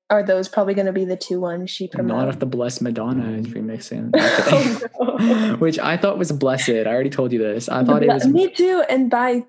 are 0.10 0.24
those 0.24 0.48
probably 0.48 0.74
going 0.74 0.86
to 0.86 0.94
be 0.94 1.06
the 1.06 1.18
two 1.18 1.40
ones 1.40 1.70
she 1.70 1.86
Not 1.86 1.92
promotes? 1.92 2.34
if 2.36 2.40
the 2.40 2.46
Blessed 2.46 2.82
Madonna 2.82 3.32
is 3.38 3.48
remixing. 3.48 4.12
Oh, 4.98 5.18
no. 5.18 5.56
Which 5.60 5.80
I 5.80 5.98
thought 5.98 6.18
was 6.18 6.32
blessed. 6.32 6.70
I 6.70 6.86
already 6.86 7.10
told 7.10 7.32
you 7.32 7.40
this. 7.40 7.70
I 7.70 7.84
thought 7.84 8.04
it 8.04 8.08
was. 8.10 8.28
Me 8.28 8.50
too. 8.50 8.84
And 8.90 9.10
by 9.10 9.46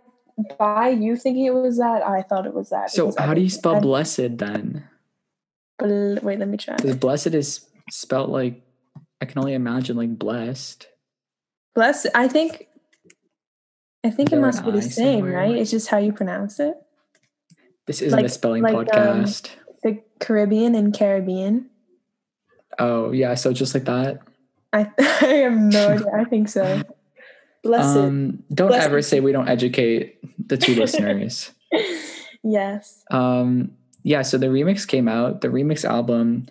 by 0.58 0.90
you 0.90 1.16
thinking 1.16 1.46
it 1.46 1.54
was 1.54 1.78
that, 1.78 2.02
I 2.06 2.22
thought 2.22 2.46
it 2.46 2.54
was 2.54 2.70
that. 2.70 2.90
So 2.90 3.12
how 3.18 3.34
do 3.34 3.40
you 3.40 3.50
spell 3.50 3.80
blessed 3.80 4.38
then? 4.38 4.84
bl- 5.78 6.18
wait, 6.22 6.38
let 6.38 6.48
me 6.48 6.56
try. 6.56 6.76
Because 6.76 6.96
blessed 6.96 7.28
is 7.28 7.66
spelled 7.90 8.30
like 8.30 8.62
I 9.20 9.24
can 9.24 9.38
only 9.38 9.54
imagine 9.54 9.96
like 9.96 10.18
blessed. 10.18 10.88
Bless. 11.74 12.06
I 12.14 12.28
think. 12.28 12.68
I 14.04 14.10
think 14.10 14.32
it 14.32 14.38
must 14.38 14.64
be 14.64 14.70
the 14.70 14.78
I 14.78 14.80
same, 14.82 15.20
somewhere? 15.20 15.38
right? 15.38 15.56
It's 15.56 15.70
just 15.70 15.88
how 15.88 15.98
you 15.98 16.12
pronounce 16.12 16.60
it. 16.60 16.74
This 17.86 18.00
isn't 18.02 18.24
a 18.24 18.28
spelling 18.28 18.62
like, 18.62 18.74
um, 18.74 19.24
podcast. 19.24 19.50
The 19.86 20.02
Caribbean 20.18 20.74
and 20.74 20.92
Caribbean. 20.92 21.70
oh 22.80 23.12
yeah, 23.12 23.34
so 23.34 23.52
just 23.52 23.72
like 23.72 23.84
that. 23.84 24.18
I 24.72 24.90
I 24.98 25.26
have 25.46 25.52
no 25.56 25.88
idea. 25.94 26.06
I 26.18 26.24
think 26.24 26.48
so. 26.48 26.82
Blessed. 27.62 27.96
Um, 27.96 28.42
don't 28.52 28.68
Blessed. 28.68 28.84
ever 28.86 29.00
say 29.02 29.20
we 29.20 29.30
don't 29.30 29.48
educate 29.48 30.18
the 30.44 30.56
two 30.56 30.74
listeners. 30.82 31.52
yes. 32.42 33.04
Um, 33.12 33.72
yeah, 34.02 34.22
so 34.22 34.38
the 34.38 34.46
remix 34.48 34.86
came 34.86 35.06
out. 35.08 35.40
The 35.40 35.48
remix 35.48 35.84
album. 35.84 36.46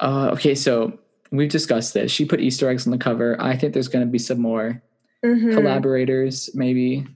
Uh, 0.00 0.30
okay, 0.32 0.54
so 0.56 0.98
we've 1.30 1.48
discussed 1.50 1.94
this. 1.94 2.10
She 2.10 2.24
put 2.24 2.40
Easter 2.40 2.68
eggs 2.68 2.86
on 2.86 2.90
the 2.90 2.98
cover. 2.98 3.36
I 3.40 3.56
think 3.56 3.72
there's 3.72 3.88
going 3.88 4.04
to 4.04 4.10
be 4.10 4.18
some 4.18 4.40
more 4.40 4.82
Mhm. 5.24 5.52
collaborators, 5.54 6.50
maybe. 6.54 7.06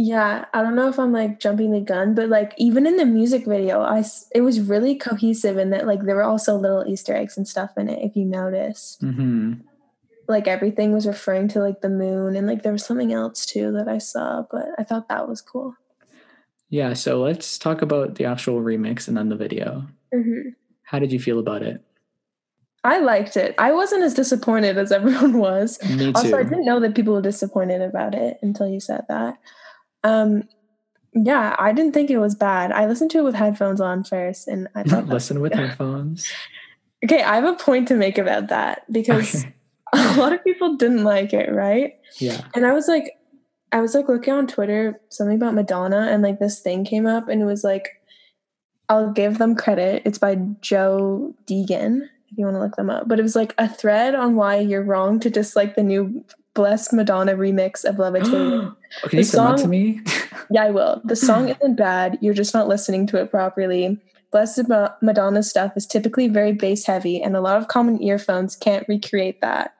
Yeah, 0.00 0.44
I 0.54 0.62
don't 0.62 0.76
know 0.76 0.88
if 0.88 0.96
I'm 1.00 1.10
like 1.12 1.40
jumping 1.40 1.72
the 1.72 1.80
gun, 1.80 2.14
but 2.14 2.28
like 2.28 2.54
even 2.56 2.86
in 2.86 2.96
the 2.98 3.04
music 3.04 3.44
video, 3.46 3.80
i 3.80 4.04
it 4.32 4.42
was 4.42 4.60
really 4.60 4.94
cohesive 4.94 5.58
in 5.58 5.70
that 5.70 5.88
like 5.88 6.04
there 6.04 6.14
were 6.14 6.22
also 6.22 6.56
little 6.56 6.84
Easter 6.86 7.16
eggs 7.16 7.36
and 7.36 7.48
stuff 7.48 7.72
in 7.76 7.88
it. 7.88 7.98
If 8.00 8.14
you 8.14 8.24
noticed, 8.24 9.00
hmm 9.02 9.54
like 10.28 10.46
everything 10.46 10.92
was 10.92 11.06
referring 11.06 11.48
to 11.48 11.58
like 11.58 11.80
the 11.80 11.88
moon, 11.88 12.36
and 12.36 12.46
like 12.46 12.62
there 12.62 12.70
was 12.70 12.84
something 12.84 13.12
else 13.12 13.44
too 13.44 13.72
that 13.72 13.88
I 13.88 13.98
saw, 13.98 14.44
but 14.48 14.66
I 14.78 14.84
thought 14.84 15.08
that 15.08 15.28
was 15.28 15.40
cool. 15.40 15.74
Yeah, 16.70 16.92
so 16.92 17.20
let's 17.20 17.58
talk 17.58 17.82
about 17.82 18.14
the 18.14 18.26
actual 18.26 18.60
remix 18.60 19.08
and 19.08 19.16
then 19.16 19.30
the 19.30 19.36
video. 19.36 19.88
hmm 20.14 20.50
How 20.84 21.00
did 21.00 21.10
you 21.10 21.18
feel 21.18 21.40
about 21.40 21.62
it? 21.64 21.82
I 22.84 23.00
liked 23.00 23.36
it. 23.36 23.56
I 23.58 23.72
wasn't 23.72 24.04
as 24.04 24.14
disappointed 24.14 24.78
as 24.78 24.92
everyone 24.98 25.38
was. 25.38 25.82
Me 25.90 26.12
too. 26.12 26.18
Also, 26.20 26.36
I 26.38 26.44
didn't 26.44 26.66
know 26.66 26.78
that 26.78 26.94
people 26.94 27.14
were 27.14 27.20
disappointed 27.22 27.82
about 27.82 28.14
it 28.14 28.38
until 28.42 28.68
you 28.68 28.78
said 28.78 29.04
that. 29.08 29.38
Um, 30.04 30.44
yeah, 31.14 31.56
I 31.58 31.72
didn't 31.72 31.92
think 31.92 32.10
it 32.10 32.18
was 32.18 32.34
bad. 32.34 32.70
I 32.72 32.86
listened 32.86 33.10
to 33.12 33.18
it 33.18 33.24
with 33.24 33.34
headphones 33.34 33.80
on 33.80 34.04
first, 34.04 34.46
and 34.48 34.68
I 34.74 34.82
thought, 34.82 35.06
that- 35.06 35.14
Listen 35.14 35.40
with 35.40 35.52
headphones. 35.60 36.30
okay, 37.04 37.22
I 37.22 37.36
have 37.36 37.44
a 37.44 37.54
point 37.54 37.88
to 37.88 37.94
make 37.94 38.18
about 38.18 38.48
that 38.48 38.90
because 38.92 39.44
Okay. 39.44 39.54
a 39.94 40.16
lot 40.20 40.32
of 40.34 40.44
people 40.44 40.76
didn't 40.76 41.04
like 41.04 41.32
it, 41.32 41.50
right? 41.50 41.94
Yeah. 42.18 42.42
And 42.54 42.66
I 42.66 42.72
was 42.72 42.86
like, 42.88 43.12
I 43.72 43.80
was 43.80 43.94
like 43.94 44.08
looking 44.08 44.34
on 44.34 44.46
Twitter 44.46 45.00
something 45.08 45.36
about 45.36 45.54
Madonna, 45.54 46.08
and 46.10 46.22
like 46.22 46.38
this 46.38 46.60
thing 46.60 46.84
came 46.84 47.06
up, 47.06 47.28
and 47.28 47.40
it 47.40 47.46
was 47.46 47.64
like, 47.64 47.88
I'll 48.90 49.10
give 49.12 49.38
them 49.38 49.54
credit. 49.56 50.02
It's 50.04 50.18
by 50.18 50.36
Joe 50.60 51.34
Deegan, 51.46 52.02
if 52.30 52.38
you 52.38 52.44
want 52.44 52.56
to 52.56 52.60
look 52.60 52.76
them 52.76 52.88
up. 52.90 53.08
But 53.08 53.18
it 53.18 53.22
was 53.22 53.36
like 53.36 53.54
a 53.58 53.68
thread 53.68 54.14
on 54.14 54.36
why 54.36 54.58
you're 54.58 54.82
wrong 54.84 55.20
to 55.20 55.30
dislike 55.30 55.74
the 55.74 55.82
new 55.82 56.24
Blessed 56.58 56.92
Madonna 56.92 57.36
remix 57.36 57.84
of 57.84 58.00
Levitating. 58.00 58.74
Can 59.04 59.10
you 59.12 59.18
The 59.18 59.22
send 59.22 59.46
that 59.46 59.52
to 59.58 59.58
song- 59.62 59.70
me? 59.70 60.00
yeah, 60.50 60.64
I 60.64 60.70
will. 60.70 61.00
The 61.04 61.14
song 61.14 61.48
isn't 61.60 61.76
bad. 61.76 62.18
You're 62.20 62.34
just 62.34 62.52
not 62.52 62.66
listening 62.66 63.06
to 63.06 63.16
it 63.22 63.30
properly. 63.30 63.96
Blessed 64.32 64.68
Ma- 64.68 64.90
Madonna 65.00 65.44
stuff 65.44 65.72
is 65.76 65.86
typically 65.86 66.26
very 66.26 66.50
bass 66.52 66.84
heavy, 66.84 67.22
and 67.22 67.36
a 67.36 67.40
lot 67.40 67.58
of 67.58 67.68
common 67.68 68.02
earphones 68.02 68.56
can't 68.56 68.84
recreate 68.88 69.40
that. 69.40 69.74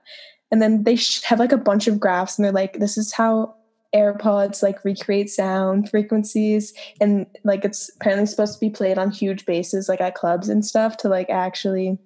And 0.52 0.62
then 0.62 0.84
they 0.84 0.96
have 1.24 1.40
like 1.40 1.50
a 1.50 1.56
bunch 1.58 1.88
of 1.88 1.98
graphs, 1.98 2.38
and 2.38 2.44
they're 2.44 2.52
like, 2.52 2.78
"This 2.78 2.96
is 2.96 3.12
how 3.12 3.56
AirPods 3.92 4.62
like 4.62 4.84
recreate 4.84 5.30
sound 5.30 5.90
frequencies, 5.90 6.72
and 7.00 7.26
like 7.42 7.64
it's 7.64 7.90
apparently 7.96 8.26
supposed 8.26 8.54
to 8.54 8.60
be 8.60 8.70
played 8.70 8.98
on 8.98 9.10
huge 9.10 9.44
basses, 9.46 9.88
like 9.88 10.00
at 10.00 10.14
clubs 10.14 10.48
and 10.48 10.64
stuff, 10.64 10.96
to 10.98 11.08
like 11.08 11.28
actually 11.28 11.98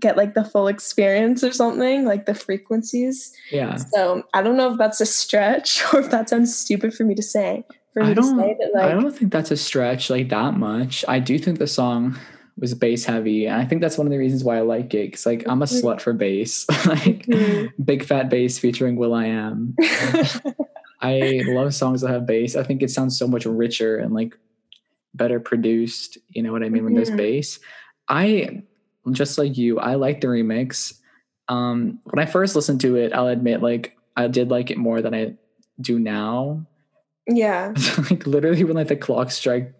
get 0.00 0.16
like 0.16 0.34
the 0.34 0.44
full 0.44 0.68
experience 0.68 1.42
or 1.42 1.52
something, 1.52 2.04
like 2.04 2.26
the 2.26 2.34
frequencies. 2.34 3.32
Yeah. 3.50 3.76
So 3.76 4.22
I 4.34 4.42
don't 4.42 4.56
know 4.56 4.70
if 4.72 4.78
that's 4.78 5.00
a 5.00 5.06
stretch 5.06 5.82
or 5.92 6.00
if 6.00 6.10
that 6.10 6.28
sounds 6.28 6.56
stupid 6.56 6.94
for 6.94 7.04
me 7.04 7.14
to 7.16 7.22
say. 7.22 7.64
For 7.92 8.04
me 8.04 8.10
I 8.10 8.14
don't 8.14 8.38
say 8.38 8.56
that, 8.60 8.70
like, 8.72 8.84
I 8.84 8.92
don't 8.92 9.10
think 9.10 9.32
that's 9.32 9.50
a 9.50 9.56
stretch 9.56 10.10
like 10.10 10.28
that 10.28 10.54
much. 10.54 11.04
I 11.08 11.18
do 11.18 11.38
think 11.40 11.58
the 11.58 11.66
song 11.66 12.16
was 12.56 12.72
bass 12.74 13.04
heavy. 13.04 13.46
And 13.46 13.56
I 13.60 13.64
think 13.64 13.80
that's 13.80 13.98
one 13.98 14.06
of 14.06 14.10
the 14.12 14.18
reasons 14.18 14.44
why 14.44 14.58
I 14.58 14.60
like 14.60 14.94
it. 14.94 15.12
Cause 15.12 15.26
like 15.26 15.44
I'm 15.48 15.60
a 15.62 15.64
Mhm. 15.66 15.82
slut 15.82 16.00
for 16.00 16.12
bass. 16.12 16.66
like 16.86 17.26
Mhm. 17.26 17.72
big 17.84 18.04
fat 18.04 18.28
bass 18.30 18.58
featuring 18.60 18.94
Will 18.96 19.12
I 19.14 19.26
Am. 19.26 19.74
I 21.02 21.42
love 21.46 21.74
songs 21.74 22.02
that 22.02 22.10
have 22.10 22.26
bass. 22.26 22.56
I 22.56 22.62
think 22.62 22.82
it 22.82 22.90
sounds 22.90 23.18
so 23.18 23.26
much 23.26 23.46
richer 23.46 23.96
and 23.96 24.12
like 24.12 24.36
better 25.14 25.40
produced. 25.40 26.18
You 26.28 26.42
know 26.42 26.52
what 26.52 26.62
I 26.62 26.68
mean? 26.68 26.84
When 26.84 26.94
there's 26.94 27.10
Mhm. 27.10 27.16
bass. 27.16 27.58
I 28.08 28.62
just 29.12 29.38
like 29.38 29.56
you, 29.56 29.78
I 29.78 29.94
like 29.94 30.20
the 30.20 30.28
remix. 30.28 30.94
Um, 31.48 31.98
when 32.04 32.22
I 32.22 32.26
first 32.30 32.54
listened 32.54 32.80
to 32.82 32.96
it, 32.96 33.12
I'll 33.12 33.26
admit 33.28 33.62
like 33.62 33.96
I 34.16 34.28
did 34.28 34.50
like 34.50 34.70
it 34.70 34.78
more 34.78 35.02
than 35.02 35.14
I 35.14 35.34
do 35.80 35.98
now. 35.98 36.64
yeah. 37.26 37.72
like 38.10 38.26
literally 38.26 38.64
when 38.64 38.76
like 38.76 38.88
the 38.88 38.96
clock 38.96 39.30
strike, 39.30 39.72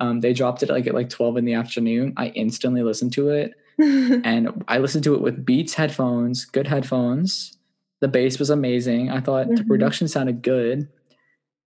um, 0.00 0.20
they 0.20 0.32
dropped 0.32 0.62
it 0.62 0.68
like 0.68 0.86
at 0.86 0.94
like 0.94 1.08
12 1.10 1.36
in 1.38 1.44
the 1.44 1.54
afternoon. 1.54 2.12
I 2.16 2.28
instantly 2.28 2.82
listened 2.82 3.12
to 3.14 3.28
it 3.30 3.52
and 3.78 4.64
I 4.68 4.78
listened 4.78 5.04
to 5.04 5.14
it 5.14 5.20
with 5.20 5.44
Beats 5.44 5.74
headphones, 5.74 6.44
good 6.44 6.66
headphones. 6.66 7.56
The 8.00 8.08
bass 8.08 8.38
was 8.38 8.50
amazing. 8.50 9.10
I 9.10 9.20
thought 9.20 9.48
the 9.48 9.62
Mhm. 9.62 9.68
production 9.68 10.08
sounded 10.08 10.42
good. 10.42 10.88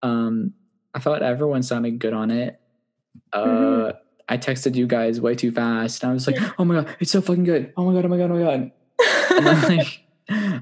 Um, 0.02 0.54
I 0.94 0.98
thought 1.00 1.22
everyone 1.22 1.62
sounded 1.62 1.98
good 1.98 2.12
on 2.12 2.30
it. 2.30 2.60
Uh, 3.32 3.44
Mhm. 3.46 3.96
I 4.30 4.38
texted 4.38 4.74
you 4.76 4.86
guys 4.86 5.20
way 5.20 5.34
too 5.34 5.50
fast. 5.52 6.02
And 6.02 6.10
I 6.10 6.14
was 6.14 6.26
like, 6.26 6.38
"Oh 6.58 6.64
my 6.64 6.76
god, 6.76 6.96
it's 7.00 7.10
so 7.10 7.20
fucking 7.20 7.44
good! 7.44 7.72
Oh 7.76 7.84
my 7.84 7.92
god, 7.92 8.04
oh 8.04 8.08
my 8.08 8.16
god, 8.16 8.30
oh 8.30 8.36
my 8.38 8.42
god!" 8.42 8.70
I'm 9.30 9.62
like, 9.76 10.02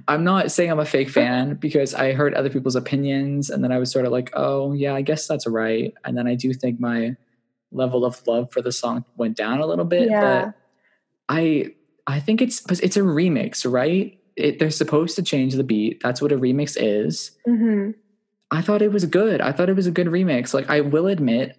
I'm 0.09 0.25
not 0.25 0.51
saying 0.51 0.71
I'm 0.71 0.79
a 0.81 0.85
fake 0.85 1.11
fan 1.11 1.55
because 1.55 1.95
I 1.95 2.13
heard 2.15 2.35
other 2.35 2.51
people's 2.51 2.77
opinions, 2.77 3.51
and 3.51 3.63
then 3.63 3.71
I 3.71 3.79
was 3.79 3.91
sort 3.93 4.07
of 4.07 4.13
like, 4.13 4.31
"Oh 4.35 4.73
yeah, 4.73 4.95
I 4.95 5.03
guess 5.03 5.27
that's 5.29 5.47
right." 5.47 5.93
And 6.05 6.17
then 6.17 6.27
I 6.27 6.35
do 6.35 6.53
think 6.55 6.81
my 6.81 7.15
level 7.71 8.05
of 8.07 8.27
love 8.27 8.51
for 8.51 8.63
the 8.63 8.73
song 8.73 9.05
went 9.17 9.37
down 9.37 9.61
a 9.61 9.67
little 9.67 9.85
bit, 9.85 10.09
Yeah. 10.09 10.47
but 10.47 10.55
I 11.29 11.75
I 12.07 12.21
think 12.21 12.41
it's 12.41 12.65
it's 12.83 12.97
a 12.97 13.01
remix, 13.01 13.71
right? 13.71 14.19
It, 14.37 14.59
they're 14.61 14.71
supposed 14.71 15.17
to 15.17 15.23
change 15.23 15.55
the 15.55 15.65
beat. 15.65 16.01
That's 16.03 16.23
what 16.23 16.33
a 16.33 16.37
remix 16.39 16.77
is. 16.81 17.33
hmm 17.45 17.91
I 18.51 18.63
thought 18.63 18.81
it 18.81 18.93
was 18.93 19.05
good. 19.05 19.43
I 19.43 19.53
thought 19.53 19.69
it 19.69 19.77
was 19.77 19.87
a 19.87 19.91
good 19.91 20.07
remix. 20.07 20.55
Like 20.55 20.71
I 20.71 20.81
will 20.81 21.07
admit, 21.07 21.59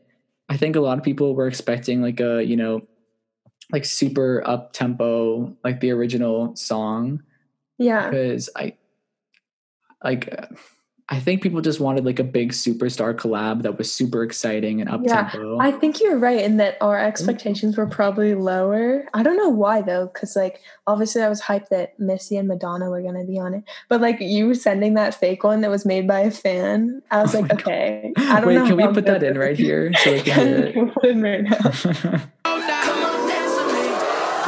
I 0.50 0.58
think 0.58 0.76
a 0.76 0.82
lot 0.82 0.98
of 0.98 1.04
people 1.04 1.36
were 1.36 1.48
expecting 1.48 2.02
like 2.02 2.20
a 2.20 2.44
you 2.44 2.56
know, 2.56 2.82
like 3.72 3.86
super 3.86 4.42
up 4.46 4.74
tempo, 4.74 5.56
like 5.64 5.80
the 5.80 5.92
original 5.92 6.56
song, 6.56 7.24
Yeah. 7.78 8.10
because 8.10 8.50
I 8.56 8.74
like. 10.04 10.30
Uh, 10.32 10.48
I 11.12 11.20
think 11.20 11.42
people 11.42 11.60
just 11.62 11.80
wanted 11.80 12.06
like 12.06 12.20
a 12.20 12.24
big 12.24 12.52
superstar 12.52 13.16
collab 13.16 13.64
that 13.64 13.80
was 13.80 13.92
super 13.92 14.22
exciting 14.24 14.80
and 14.80 14.88
up 14.90 15.04
tempo. 15.04 15.58
Yeah. 15.58 15.64
I 15.68 15.72
think 15.72 16.00
you're 16.00 16.20
right 16.20 16.40
in 16.40 16.58
that 16.58 16.78
our 16.82 17.00
expectations 17.00 17.78
were 17.78 17.88
probably 17.88 18.36
lower. 18.36 19.06
I 19.16 19.24
don't 19.24 19.36
know 19.38 19.50
why 19.50 19.82
though, 19.82 20.06
because 20.14 20.36
like 20.36 20.62
obviously 20.86 21.24
I 21.24 21.30
was 21.30 21.42
hyped 21.42 21.70
that 21.70 22.00
Missy 22.00 22.38
and 22.38 22.48
Madonna 22.48 22.92
were 22.92 23.02
gonna 23.02 23.26
be 23.26 23.40
on 23.40 23.56
it, 23.56 23.64
but 23.88 24.02
like 24.02 24.18
you 24.20 24.54
sending 24.54 24.94
that 24.94 25.16
fake 25.16 25.44
one 25.44 25.62
that 25.62 25.72
was 25.72 25.84
made 25.84 26.08
by 26.08 26.20
a 26.20 26.32
fan, 26.32 27.02
I 27.10 27.24
was 27.24 27.34
Oh 27.34 27.40
like, 27.40 27.50
God. 27.50 27.62
okay, 27.62 28.14
I 28.18 28.40
don't 28.40 28.48
Wait, 28.48 28.56
know. 28.56 28.68
can 28.68 28.78
we 28.78 28.88
put 28.94 29.06
that 29.08 29.24
in 29.24 29.36
right 29.38 29.58
here 29.58 29.92
so 30.04 30.12
we 30.14 30.22
can 30.22 30.48
hear 30.74 30.86
put 30.94 31.06
it 31.06 31.16
right 31.18 31.44
now? 31.44 32.22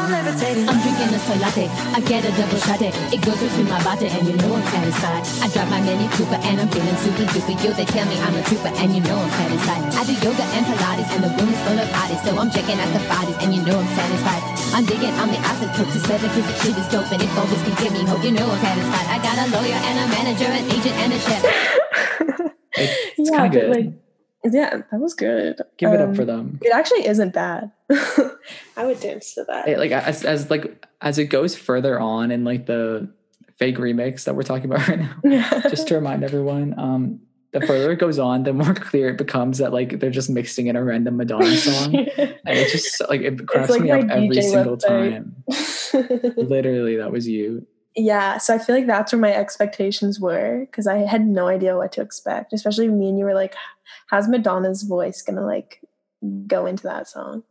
I'm 0.01 0.09
levitating. 0.09 0.65
I'm 0.65 0.81
drinking 0.81 1.13
a 1.13 1.19
soy 1.21 1.37
latte. 1.37 1.69
I 1.93 1.99
get 2.01 2.25
a 2.25 2.31
double 2.33 2.57
shot 2.65 2.81
it. 2.81 2.89
It 3.13 3.21
goes 3.21 3.37
through 3.37 3.69
my 3.69 3.77
body 3.85 4.09
and 4.09 4.25
you 4.25 4.33
know 4.33 4.57
I'm 4.57 4.65
satisfied. 4.73 5.21
I 5.45 5.47
drive 5.53 5.69
my 5.69 5.81
Mini 5.85 6.09
Cooper 6.17 6.41
and 6.41 6.57
I'm 6.57 6.69
feeling 6.73 6.97
super 7.05 7.25
duper. 7.29 7.53
Yo, 7.61 7.69
they 7.77 7.85
tell 7.85 8.07
me 8.09 8.17
I'm 8.17 8.33
a 8.33 8.41
trooper 8.49 8.73
and 8.81 8.89
you 8.97 9.01
know 9.05 9.13
I'm 9.21 9.29
satisfied. 9.37 9.83
I 9.93 10.01
do 10.09 10.13
yoga 10.25 10.41
and 10.57 10.65
Pilates 10.65 11.09
and 11.13 11.21
the 11.21 11.29
room 11.37 11.49
is 11.53 11.61
full 11.61 11.77
of 11.77 11.89
bodies. 11.93 12.21
So 12.25 12.33
I'm 12.33 12.49
checking 12.49 12.81
out 12.81 12.89
the 12.97 13.03
bodies 13.05 13.37
and 13.45 13.53
you 13.53 13.61
know 13.61 13.77
I'm 13.77 13.91
satisfied. 13.93 14.43
I'm 14.73 14.85
digging 14.89 15.13
on 15.21 15.29
the 15.29 15.37
acid 15.45 15.69
coke 15.77 15.93
to 15.93 15.99
better 16.09 16.29
cause 16.33 16.47
the 16.49 16.55
shit 16.65 16.75
is 16.81 16.87
dope 16.89 17.11
and 17.13 17.21
if 17.21 17.37
always 17.37 17.61
can 17.61 17.75
give 17.77 17.93
me 17.93 18.01
hope, 18.09 18.23
you 18.25 18.33
know 18.33 18.49
I'm 18.49 18.57
satisfied. 18.57 19.05
I 19.05 19.17
got 19.21 19.37
a 19.37 19.45
lawyer 19.53 19.77
and 19.85 19.95
a 20.01 20.05
manager, 20.09 20.49
an 20.49 20.65
agent 20.65 20.95
and 20.97 21.11
a 21.13 21.19
chef. 21.21 21.43
It's 22.73 23.29
yeah, 23.29 23.37
kind 23.37 23.53
of 23.55 23.61
good. 23.61 23.69
like, 23.69 23.93
yeah, 24.43 24.81
that 24.91 24.99
was 24.99 25.13
good. 25.13 25.57
Give 25.77 25.91
it 25.93 26.01
up 26.01 26.09
Um, 26.09 26.15
for 26.15 26.25
them. 26.25 26.59
It 26.61 26.73
actually 26.73 27.05
isn't 27.07 27.33
bad. 27.33 27.71
I 28.77 28.85
would 28.85 28.99
dance 28.99 29.33
to 29.35 29.43
that. 29.47 29.67
it, 29.67 29.77
like 29.77 29.91
as 29.91 30.23
as 30.25 30.49
like 30.49 30.85
as 31.01 31.17
it 31.17 31.25
goes 31.25 31.55
further 31.55 31.99
on 31.99 32.31
in 32.31 32.43
like 32.43 32.65
the 32.65 33.09
fake 33.57 33.77
remix 33.77 34.23
that 34.23 34.35
we're 34.35 34.41
talking 34.43 34.65
about 34.71 34.87
right 34.87 34.99
now 35.23 35.59
just 35.69 35.87
to 35.87 35.95
remind 35.95 36.23
everyone 36.23 36.73
um 36.79 37.19
the 37.51 37.61
further 37.61 37.91
it 37.91 37.97
goes 37.99 38.17
on 38.17 38.41
the 38.43 38.53
more 38.53 38.73
clear 38.73 39.09
it 39.09 39.17
becomes 39.19 39.59
that 39.59 39.71
like 39.73 39.99
they're 39.99 40.09
just 40.09 40.29
mixing 40.31 40.65
in 40.67 40.75
a 40.75 40.83
random 40.83 41.17
madonna 41.17 41.55
song 41.57 41.93
and 41.95 42.07
it 42.45 42.71
just 42.71 43.01
like 43.09 43.21
it 43.21 43.45
cracks 43.47 43.69
like 43.69 43.81
me 43.81 43.91
up 43.91 44.05
my 44.07 44.13
every 44.15 44.29
DJ 44.29 44.41
single 44.41 44.77
time 44.77 45.35
literally 46.37 46.95
that 46.97 47.11
was 47.11 47.27
you 47.27 47.67
yeah, 47.95 48.37
so 48.37 48.53
I 48.53 48.57
feel 48.57 48.75
like 48.75 48.87
that's 48.87 49.11
where 49.11 49.19
my 49.21 49.33
expectations 49.33 50.19
were 50.19 50.61
because 50.61 50.87
I 50.87 50.99
had 50.99 51.25
no 51.27 51.47
idea 51.47 51.75
what 51.77 51.91
to 51.93 52.01
expect. 52.01 52.53
Especially 52.53 52.87
me 52.87 53.09
and 53.09 53.19
you 53.19 53.25
were 53.25 53.33
like, 53.33 53.55
"How's 54.07 54.27
Madonna's 54.27 54.83
voice 54.83 55.21
gonna 55.21 55.45
like 55.45 55.81
go 56.47 56.65
into 56.65 56.83
that 56.83 57.07
song?" 57.07 57.43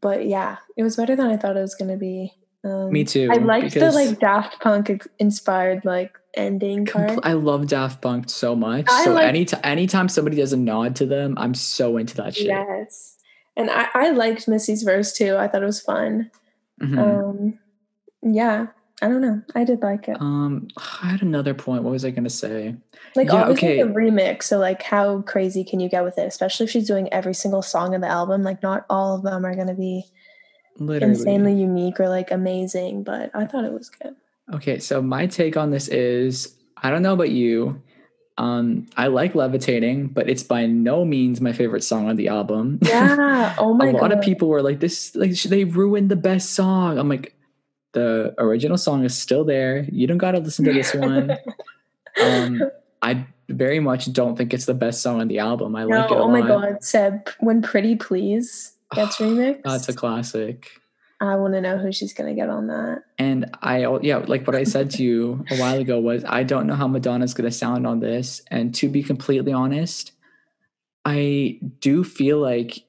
But 0.00 0.26
yeah, 0.26 0.56
it 0.76 0.82
was 0.82 0.96
better 0.96 1.14
than 1.16 1.26
I 1.26 1.36
thought 1.36 1.56
it 1.56 1.60
was 1.60 1.74
gonna 1.74 1.96
be. 1.96 2.34
Um, 2.64 2.92
me 2.92 3.04
too 3.04 3.28
I 3.32 3.36
liked 3.36 3.74
the 3.74 3.90
like 3.90 4.20
Daft 4.20 4.60
Punk 4.60 5.06
inspired 5.18 5.84
like 5.84 6.16
ending 6.34 6.86
part. 6.86 7.10
compl- 7.10 7.20
i 7.24 7.32
love 7.34 7.66
daft 7.66 8.00
punk 8.00 8.30
so 8.30 8.56
much 8.56 8.86
I 8.88 9.04
so 9.04 9.12
like- 9.12 9.26
any 9.26 9.46
anytime 9.64 10.08
somebody 10.08 10.36
does 10.38 10.54
a 10.54 10.56
nod 10.56 10.96
to 10.96 11.04
them 11.04 11.34
i'm 11.36 11.52
so 11.52 11.98
into 11.98 12.16
that 12.16 12.34
shit 12.34 12.46
Yes, 12.46 13.18
and 13.54 13.68
I, 13.68 13.88
I 13.92 14.10
liked 14.12 14.48
Missy's 14.48 14.82
verse 14.82 15.12
too. 15.12 15.36
I 15.36 15.46
thought 15.48 15.62
it 15.62 15.66
was 15.66 15.80
fun. 15.82 16.30
Mhm. 16.80 16.98
Um, 16.98 17.58
yeah, 18.22 18.68
I 19.02 19.08
don't 19.08 19.20
know. 19.20 19.42
I 19.54 19.64
did 19.64 19.82
like 19.82 20.08
it. 20.08 20.16
um 20.20 20.68
i 21.02 21.08
had 21.08 21.22
another 21.22 21.52
point 21.54 21.82
what 21.82 21.90
was 21.90 22.04
i 22.04 22.10
gonna 22.10 22.30
say 22.30 22.74
Like 23.16 23.26
Yeah, 23.28 23.42
obviously 23.42 23.80
okay. 23.80 23.80
a 23.80 23.86
remix, 23.86 24.44
so 24.44 24.58
like 24.58 24.82
how 24.82 25.22
crazy 25.22 25.64
can 25.64 25.80
you 25.80 25.88
get 25.88 26.04
with 26.04 26.16
it? 26.18 26.26
Especially 26.26 26.64
if 26.64 26.70
she's 26.70 26.86
doing 26.86 27.12
every 27.12 27.34
single 27.34 27.62
song 27.62 27.92
in 27.94 28.00
the 28.00 28.08
album. 28.08 28.42
Like 28.42 28.62
not 28.62 28.86
all 28.88 29.16
of 29.16 29.22
them 29.22 29.44
are 29.44 29.54
gonna 29.54 29.74
be 29.74 30.04
literally 30.78 31.14
insanely 31.14 31.52
unique 31.54 32.00
or 32.00 32.08
like 32.08 32.30
amazing, 32.30 33.02
but 33.02 33.30
I 33.34 33.44
thought 33.46 33.64
it 33.64 33.72
was 33.72 33.90
good. 33.90 34.14
Okay, 34.54 34.78
so 34.78 35.02
my 35.02 35.26
take 35.26 35.56
on 35.56 35.70
this 35.70 35.88
is 35.88 36.54
I 36.76 36.90
don't 36.90 37.02
know 37.02 37.12
about 37.14 37.30
you. 37.30 37.82
Um, 38.38 38.86
I 38.96 39.08
like 39.08 39.34
levitating, 39.34 40.08
but 40.08 40.28
it's 40.30 40.42
by 40.42 40.64
no 40.66 41.04
means 41.04 41.40
my 41.40 41.52
favorite 41.52 41.84
song 41.84 42.08
on 42.08 42.16
the 42.16 42.28
album. 42.28 42.78
Yeah. 42.82 43.54
Oh 43.58 43.74
my 43.78 43.86
god. 43.86 43.88
a 43.90 43.92
god. 43.92 44.02
lot 44.02 44.12
of 44.12 44.20
people 44.24 44.48
were 44.48 44.62
like, 44.62 44.80
"This, 44.80 45.14
like, 45.14 45.32
they 45.42 45.64
ruined 45.64 46.10
the 46.10 46.16
best 46.16 46.50
song." 46.54 46.98
I'm 46.98 47.08
like, 47.10 47.34
the 47.92 48.34
original 48.38 48.76
song 48.78 49.04
is 49.04 49.16
still 49.16 49.44
there. 49.44 49.86
You 49.90 50.06
don't 50.06 50.18
got 50.18 50.32
to 50.32 50.38
listen 50.38 50.64
to 50.64 50.72
this 50.72 50.94
one. 50.94 51.36
um, 52.22 52.62
I 53.02 53.26
very 53.48 53.80
much 53.80 54.12
don't 54.12 54.36
think 54.36 54.54
it's 54.54 54.66
the 54.66 54.74
best 54.74 55.02
song 55.02 55.20
on 55.20 55.28
the 55.28 55.38
album. 55.38 55.76
I 55.76 55.84
No, 55.84 56.00
like 56.00 56.10
it 56.10 56.16
a 56.16 56.20
oh 56.20 56.28
my 56.28 56.40
god, 56.46 56.82
Seb, 56.82 57.28
when 57.40 57.62
Pretty 57.62 57.96
Please 57.96 58.72
gets 58.94 59.16
remixed, 59.18 59.62
That's 59.64 59.88
a 59.88 59.92
classic. 59.92 60.70
I 61.20 61.36
want 61.36 61.54
to 61.54 61.60
know 61.60 61.78
who 61.78 61.92
she's 61.92 62.12
gonna 62.12 62.34
get 62.34 62.48
on 62.50 62.66
that. 62.66 63.02
And 63.18 63.54
I, 63.62 63.86
yeah, 64.02 64.18
like 64.18 64.44
what 64.46 64.56
I 64.56 64.64
said 64.64 64.90
to 64.92 65.04
you 65.04 65.44
a 65.50 65.56
while 65.58 65.78
ago 65.78 66.00
was 66.00 66.24
I 66.24 66.42
don't 66.42 66.66
know 66.66 66.74
how 66.74 66.88
Madonna's 66.88 67.32
going 67.34 67.48
to 67.48 67.56
sound 67.56 67.86
on 67.86 68.00
this. 68.00 68.42
And 68.50 68.74
to 68.76 68.88
be 68.88 69.04
completely 69.04 69.52
honest, 69.52 70.10
I 71.04 71.60
do 71.80 72.02
feel 72.02 72.38
like, 72.40 72.82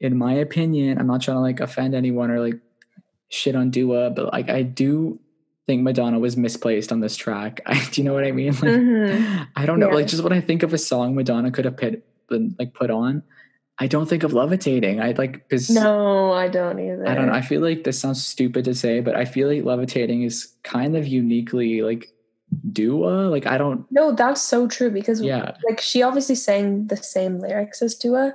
in 0.00 0.18
my 0.18 0.34
opinion, 0.34 0.98
I'm 0.98 1.06
not 1.06 1.22
trying 1.22 1.38
to 1.38 1.40
like 1.40 1.60
offend 1.60 1.94
anyone 1.94 2.30
or 2.30 2.40
like 2.40 2.60
shit 3.28 3.54
on 3.56 3.70
Dua, 3.70 4.10
but 4.10 4.32
like 4.32 4.48
I 4.48 4.62
do 4.62 5.18
think 5.66 5.82
Madonna 5.82 6.18
was 6.18 6.36
misplaced 6.36 6.92
on 6.92 7.00
this 7.00 7.16
track. 7.16 7.60
I, 7.66 7.84
do 7.90 8.00
you 8.00 8.04
know 8.06 8.14
what 8.14 8.24
I 8.24 8.30
mean? 8.32 8.52
Like, 8.52 8.62
Mhm. 8.62 9.48
I 9.56 9.66
don't 9.66 9.80
know. 9.80 9.88
Yeah. 9.88 9.94
Like 9.96 10.06
just 10.06 10.22
when 10.22 10.32
I 10.32 10.40
think 10.40 10.62
of 10.62 10.72
a 10.72 10.78
song 10.78 11.14
Madonna 11.14 11.50
could 11.50 11.64
have 11.64 11.76
put, 11.76 12.04
been, 12.28 12.54
like 12.58 12.72
put 12.74 12.90
on, 12.90 13.22
I 13.78 13.86
don't 13.88 14.08
think 14.08 14.22
of 14.22 14.32
levitating. 14.32 15.00
I 15.00 15.12
like 15.12 15.32
because 15.48 15.68
No, 15.68 16.32
I 16.32 16.48
don't 16.48 16.78
either. 16.80 17.06
I 17.06 17.14
don't 17.14 17.26
know. 17.26 17.32
I 17.34 17.42
feel 17.42 17.60
like 17.60 17.84
this 17.84 17.98
sounds 18.00 18.24
stupid 18.24 18.64
to 18.64 18.74
say, 18.74 19.00
but 19.00 19.14
I 19.16 19.24
feel 19.26 19.48
like 19.48 19.64
levitating 19.64 20.22
is 20.22 20.54
kind 20.62 20.96
of 20.96 21.06
uniquely 21.06 21.82
like 21.82 22.08
Dua. 22.72 23.28
Like 23.28 23.46
I 23.46 23.58
don't. 23.58 23.84
No, 23.90 24.12
that's 24.12 24.40
so 24.40 24.66
true 24.68 24.88
because 24.90 25.20
Yeah, 25.20 25.56
like 25.68 25.80
she 25.80 26.02
obviously 26.02 26.36
sang 26.36 26.86
the 26.86 26.96
same 26.96 27.38
lyrics 27.40 27.82
as 27.82 27.94
Dua, 27.96 28.34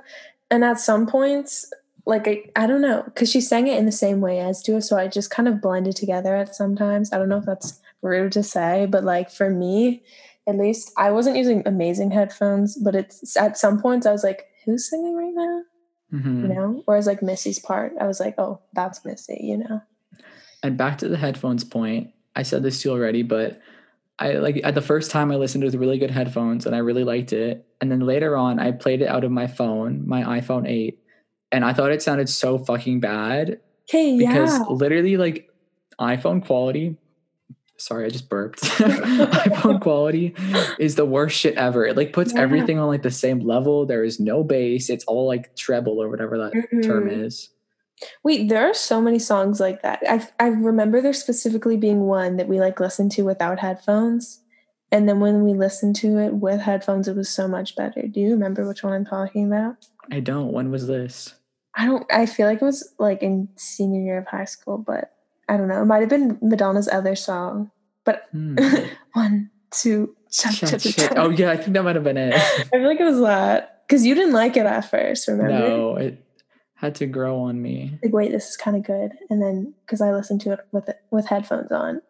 and 0.50 0.62
at 0.64 0.78
some 0.78 1.06
points, 1.06 1.72
like 2.04 2.26
I, 2.26 2.42
I 2.56 2.66
don't 2.66 2.80
know, 2.80 3.02
because 3.04 3.30
she 3.30 3.40
sang 3.40 3.68
it 3.68 3.78
in 3.78 3.86
the 3.86 3.92
same 3.92 4.20
way 4.20 4.40
as 4.40 4.62
Dua, 4.62 4.82
so 4.82 4.96
I 4.96 5.08
just 5.08 5.30
kind 5.30 5.48
of 5.48 5.60
blended 5.60 5.96
together 5.96 6.34
at 6.34 6.54
sometimes. 6.54 7.12
I 7.12 7.18
don't 7.18 7.28
know 7.28 7.38
if 7.38 7.44
that's 7.46 7.80
rude 8.02 8.32
to 8.32 8.42
say, 8.42 8.86
but 8.86 9.04
like 9.04 9.30
for 9.30 9.50
me, 9.50 10.02
at 10.46 10.58
least, 10.58 10.92
I 10.96 11.10
wasn't 11.12 11.36
using 11.36 11.62
amazing 11.66 12.10
headphones, 12.10 12.76
but 12.76 12.94
it's 12.96 13.36
at 13.36 13.56
some 13.56 13.80
points 13.80 14.06
I 14.06 14.12
was 14.12 14.24
like, 14.24 14.46
"Who's 14.64 14.90
singing 14.90 15.14
right 15.14 15.34
now?" 15.34 15.62
Mhm. 16.12 16.42
You 16.42 16.48
know. 16.48 16.82
Whereas 16.84 17.06
like 17.06 17.22
Missy's 17.22 17.60
part, 17.60 17.92
I 18.00 18.06
was 18.06 18.18
like, 18.18 18.34
"Oh, 18.38 18.60
that's 18.74 19.04
Missy," 19.04 19.38
you 19.40 19.58
know. 19.58 19.82
And 20.62 20.76
back 20.76 20.98
to 20.98 21.08
the 21.08 21.16
headphones 21.16 21.64
point, 21.64 22.10
I 22.34 22.42
said 22.42 22.62
this 22.62 22.82
to 22.82 22.88
you 22.88 22.94
already, 22.94 23.22
but 23.22 23.60
I 24.18 24.32
like 24.34 24.60
at 24.64 24.74
the 24.74 24.82
first 24.82 25.10
time 25.10 25.32
I 25.32 25.36
listened 25.36 25.64
with 25.64 25.74
really 25.74 25.98
good 25.98 26.10
headphones 26.10 26.66
and 26.66 26.74
I 26.74 26.78
really 26.78 27.04
liked 27.04 27.32
it. 27.32 27.66
And 27.80 27.90
then 27.90 28.00
later 28.00 28.36
on, 28.36 28.58
I 28.58 28.70
played 28.72 29.02
it 29.02 29.08
out 29.08 29.24
of 29.24 29.30
my 29.30 29.46
phone, 29.46 30.06
my 30.06 30.40
iPhone 30.40 30.68
8, 30.68 30.98
and 31.52 31.64
I 31.64 31.72
thought 31.72 31.92
it 31.92 32.02
sounded 32.02 32.28
so 32.28 32.58
fucking 32.58 33.00
bad 33.00 33.60
Okay, 33.88 34.16
because 34.18 34.58
literally, 34.68 35.16
like 35.16 35.48
iPhone 36.00 36.44
quality. 36.44 36.96
Sorry, 37.76 38.04
I 38.06 38.10
just 38.10 38.28
burped. 38.28 38.60
iPhone 38.62 39.80
quality 39.86 40.34
is 40.78 40.94
the 40.94 41.04
worst 41.04 41.36
shit 41.36 41.54
ever. 41.56 41.84
It 41.84 41.96
like 41.96 42.12
puts 42.12 42.32
Yeah. 42.32 42.40
everything 42.40 42.78
on 42.78 42.86
like 42.86 43.02
the 43.02 43.10
same 43.10 43.40
level. 43.40 43.86
There 43.86 44.04
is 44.04 44.20
no 44.20 44.44
bass. 44.44 44.88
It's 44.88 45.04
all 45.04 45.26
like 45.26 45.54
treble 45.56 46.00
or 46.00 46.08
whatever 46.08 46.38
that 46.38 46.52
term 46.84 47.08
Mhm. 47.08 47.24
is. 47.26 47.50
Wait, 48.24 48.48
there 48.48 48.68
are 48.68 48.74
so 48.74 49.00
many 49.00 49.18
songs 49.18 49.58
like 49.60 49.82
that. 49.82 50.00
I 50.08 50.26
I 50.38 50.48
remember 50.48 51.00
there 51.00 51.12
specifically 51.12 51.76
being 51.76 52.02
one 52.02 52.36
that 52.36 52.48
we 52.48 52.60
like 52.60 52.78
listened 52.80 53.12
to 53.12 53.22
without 53.22 53.58
headphones. 53.58 54.40
And 54.92 55.08
then 55.08 55.20
when 55.20 55.42
we 55.44 55.54
listened 55.54 55.96
to 55.96 56.18
it 56.18 56.34
with 56.34 56.60
headphones, 56.60 57.08
it 57.08 57.16
was 57.16 57.28
so 57.30 57.48
much 57.48 57.74
better. 57.76 58.02
Do 58.06 58.20
you 58.20 58.30
remember 58.30 58.66
which 58.68 58.84
one 58.84 58.92
I'm 58.92 59.06
talking 59.06 59.46
about? 59.46 59.76
I 60.10 60.20
don't. 60.20 60.52
When 60.52 60.70
was 60.70 60.86
this? 60.86 61.34
I 61.74 61.86
don't 61.86 62.04
I 62.12 62.26
feel 62.26 62.46
like 62.46 62.60
it 62.60 62.64
was 62.64 62.92
like 62.98 63.22
in 63.22 63.48
senior 63.56 64.00
year 64.00 64.18
of 64.18 64.26
high 64.26 64.44
school, 64.44 64.78
but 64.78 65.12
I 65.48 65.56
don't 65.56 65.68
know. 65.68 65.82
It 65.82 65.86
might 65.86 66.00
have 66.00 66.08
been 66.10 66.38
Madonna's 66.42 66.88
other 66.88 67.14
song. 67.16 67.70
But 68.04 68.24
Hmm. 68.32 68.56
one, 69.12 69.50
two, 69.70 70.14
cha 70.30 70.50
cha 70.50 70.66
Shut, 70.66 70.80
cha 70.80 70.90
shit. 70.90 71.10
cha. 71.10 71.14
Oh 71.16 71.30
yeah, 71.30 71.50
I 71.50 71.56
think 71.56 71.74
that 71.74 71.82
might 71.84 71.94
have 71.96 72.04
been 72.04 72.16
it. 72.16 72.34
I 72.34 72.64
feel 72.64 72.86
like 72.86 73.00
it 73.00 73.04
was 73.04 73.20
that. 73.20 73.82
Because 73.86 74.04
you 74.06 74.14
didn't 74.14 74.32
like 74.32 74.56
it 74.56 74.64
at 74.66 74.90
first, 74.90 75.28
remember? 75.28 75.52
no, 75.52 75.96
it 75.96 76.24
had 76.74 76.94
to 76.96 77.06
grow 77.06 77.40
on 77.42 77.60
me. 77.62 77.96
like 78.02 78.12
wait 78.12 78.32
this 78.32 78.48
is 78.50 78.56
kind 78.56 78.76
of 78.76 78.82
good 78.82 79.12
and 79.30 79.40
then 79.40 79.72
because 79.86 80.00
i 80.00 80.10
listened 80.12 80.40
to 80.40 80.50
it 80.52 80.58
with 80.72 80.88
it 80.88 80.96
with 81.12 81.24
headphones 81.26 81.70
on 81.70 82.02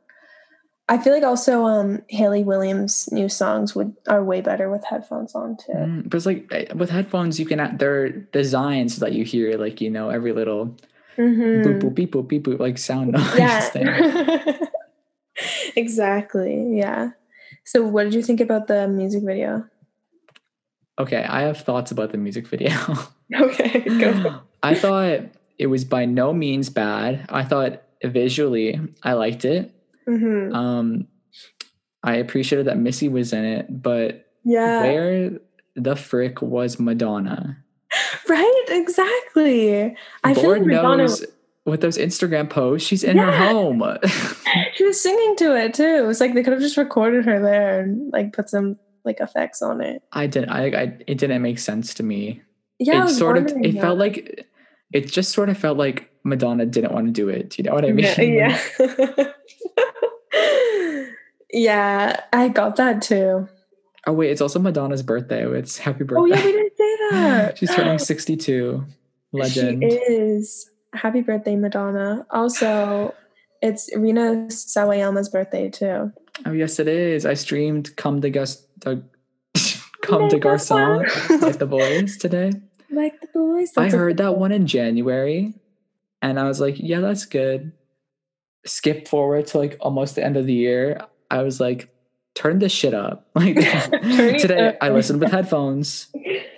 i 0.89 0.99
feel 0.99 1.13
like 1.13 1.23
also 1.23 1.65
um 1.65 2.03
hayley 2.09 2.43
williams 2.45 3.09
new 3.13 3.29
songs 3.29 3.75
would 3.75 3.95
are 4.09 4.23
way 4.25 4.41
better 4.41 4.71
with 4.71 4.85
headphones 4.85 5.35
on 5.35 5.57
too 5.57 5.73
Mm, 5.73 6.09
but 6.09 6.17
it's 6.17 6.27
like 6.27 6.47
eh, 6.53 6.67
with 6.75 6.91
headphones, 6.91 7.39
you 7.41 7.47
can 7.47 7.61
add, 7.61 7.79
they're 7.79 8.11
designed 8.11 8.93
so 8.93 9.01
that 9.05 9.13
you 9.13 9.25
hear 9.25 9.57
like 9.59 9.81
you 9.81 9.91
know 9.91 10.11
every 10.11 10.33
little 10.33 10.77
Mhm. 11.19 11.63
boop 11.65 11.79
boop 11.81 11.95
beep 11.95 12.13
boop 12.13 12.29
beep 12.29 12.45
boop 12.45 12.59
like 12.59 12.79
sound 12.79 13.13
noise 13.13 13.37
yeah 13.37 13.69
exactly 15.77 16.77
yeah 16.79 17.11
so 17.65 17.83
what 17.85 18.05
did 18.05 18.15
you 18.15 18.23
think 18.23 18.41
about 18.41 18.67
the 18.67 18.89
music 18.89 19.23
video 19.25 19.65
Okay, 20.99 21.25
I 21.25 21.43
have 21.43 21.57
thoughts 21.59 21.91
about 21.91 22.13
the 22.13 22.19
music 22.19 22.47
video. 22.47 22.71
okay 23.35 23.81
go. 23.99 24.41
I 24.63 24.75
thought 24.75 25.21
it 25.59 25.67
was 25.69 25.85
by 25.87 26.05
no 26.05 26.35
means 26.35 26.69
bad. 26.69 27.25
I 27.31 27.45
thought 27.45 27.83
visually 28.05 28.79
I 29.03 29.15
liked 29.15 29.45
it. 29.47 29.73
Mhm. 30.09 30.55
Um, 30.55 31.09
I 32.03 32.17
appreciated 32.17 32.67
that 32.67 32.79
Missy 32.79 33.09
was 33.09 33.33
in 33.33 33.45
it, 33.45 33.83
but 33.83 34.27
yeah 34.45 34.83
where 34.83 35.31
the 35.77 35.95
frick 35.97 36.43
was 36.43 36.81
Madonna? 36.81 37.59
right 38.29 38.65
exactly 38.71 39.95
i 40.25 40.33
feel 40.35 40.51
like 40.51 40.63
madonna 40.63 40.97
knows 41.03 41.25
with 41.65 41.81
those 41.81 41.97
Instagram 41.97 42.51
posts, 42.51 42.89
she's 42.89 43.05
in 43.05 43.19
her 43.19 43.31
home. 43.31 43.81
she 44.75 44.85
was 44.85 45.01
singing 45.01 45.37
to 45.37 45.55
it 45.55 45.75
too 45.75 46.09
it's 46.11 46.19
like 46.21 46.35
they 46.35 46.43
could 46.43 46.55
have 46.55 46.63
just 46.63 46.77
recorded 46.77 47.25
her 47.25 47.41
there 47.41 47.81
and 47.81 48.13
like 48.13 48.33
put 48.33 48.49
some 48.51 48.77
like 49.05 49.21
effects 49.21 49.63
on 49.63 49.81
it 49.81 50.03
I 50.13 50.27
didn't. 50.27 50.49
I, 50.51 50.65
I. 50.67 50.83
It 51.07 51.19
didn't 51.19 51.43
make 51.43 51.59
sense 51.59 51.95
to 51.95 52.03
me. 52.03 52.43
Yeah, 52.79 53.01
it 53.01 53.05
was 53.05 53.19
sort 53.19 53.37
of. 53.39 53.47
It 53.63 53.75
felt 53.75 53.99
that. 53.99 54.05
like. 54.05 54.47
It 54.93 55.07
just 55.07 55.33
sort 55.33 55.49
of 55.49 55.57
felt 55.57 55.79
like 55.79 56.11
Madonna 56.25 56.67
didn't 56.67 56.93
want 56.93 57.07
to 57.07 57.13
do 57.13 57.29
it. 57.29 57.51
Do 57.51 57.63
you 57.63 57.69
know 57.69 57.75
what 57.75 57.85
I 57.85 57.93
mean? 57.93 58.05
Yeah, 58.05 58.61
yeah. 58.79 59.33
Yeah, 61.53 62.21
I 62.33 62.49
got 62.49 62.77
that 62.77 63.03
too. 63.03 63.49
Oh 64.07 64.13
wait, 64.13 64.31
it's 64.31 64.41
also 64.41 64.59
Madonna's 64.59 65.03
birthday. 65.03 65.45
Oh, 65.45 65.53
it's 65.53 65.79
happy 65.79 66.05
birthday. 66.05 66.21
Oh 66.21 66.25
yeah, 66.25 66.45
we 66.45 66.53
didn't 66.53 66.77
say 66.77 66.97
that. 67.11 67.59
She's 67.59 67.75
turning 67.75 67.99
sixty-two. 68.01 68.85
Legend. 69.33 69.83
She 69.83 69.89
is. 69.89 70.69
Happy 70.93 71.23
birthday, 71.23 71.57
Madonna. 71.57 72.27
Also, 72.31 73.15
it's 73.63 73.89
Rina 73.97 74.47
Sawayama's 74.49 75.29
birthday 75.29 75.71
too. 75.71 76.13
Oh 76.45 76.53
yes, 76.53 76.79
it 76.79 76.89
is. 76.89 77.25
I 77.25 77.35
streamed 77.35 77.97
"Come 77.97 78.21
to 78.21 78.31
Gus." 78.31 78.67
To, 78.81 79.03
Come 80.03 80.29
to 80.29 80.39
Garcon, 80.39 81.07
like 81.41 81.59
the 81.61 81.67
boys 81.67 82.17
today. 82.17 82.53
Like 82.91 83.21
the 83.21 83.29
boys. 83.33 83.71
I 83.77 83.89
heard 83.89 84.17
that 84.17 84.37
one 84.37 84.51
in 84.51 84.67
January, 84.67 85.55
and 86.21 86.41
I 86.41 86.45
was 86.45 86.61
like, 86.61 86.75
"Yeah, 86.79 87.01
that's 87.01 87.25
good." 87.25 87.73
Skip 88.65 89.09
forward 89.09 89.47
to 89.49 89.59
like 89.59 89.77
almost 89.81 90.15
the 90.15 90.25
end 90.25 90.37
of 90.37 90.47
the 90.47 90.53
year. 90.55 91.01
I 91.31 91.43
was 91.43 91.59
like, 91.61 91.89
"Turn 92.35 92.59
this 92.61 92.73
shit 92.73 92.95
up!" 92.95 93.29
Like 93.35 93.57
today, 94.39 94.69
up. 94.69 94.77
I 94.81 94.91
listened 94.91 95.21
with 95.21 95.31
headphones. 95.37 96.07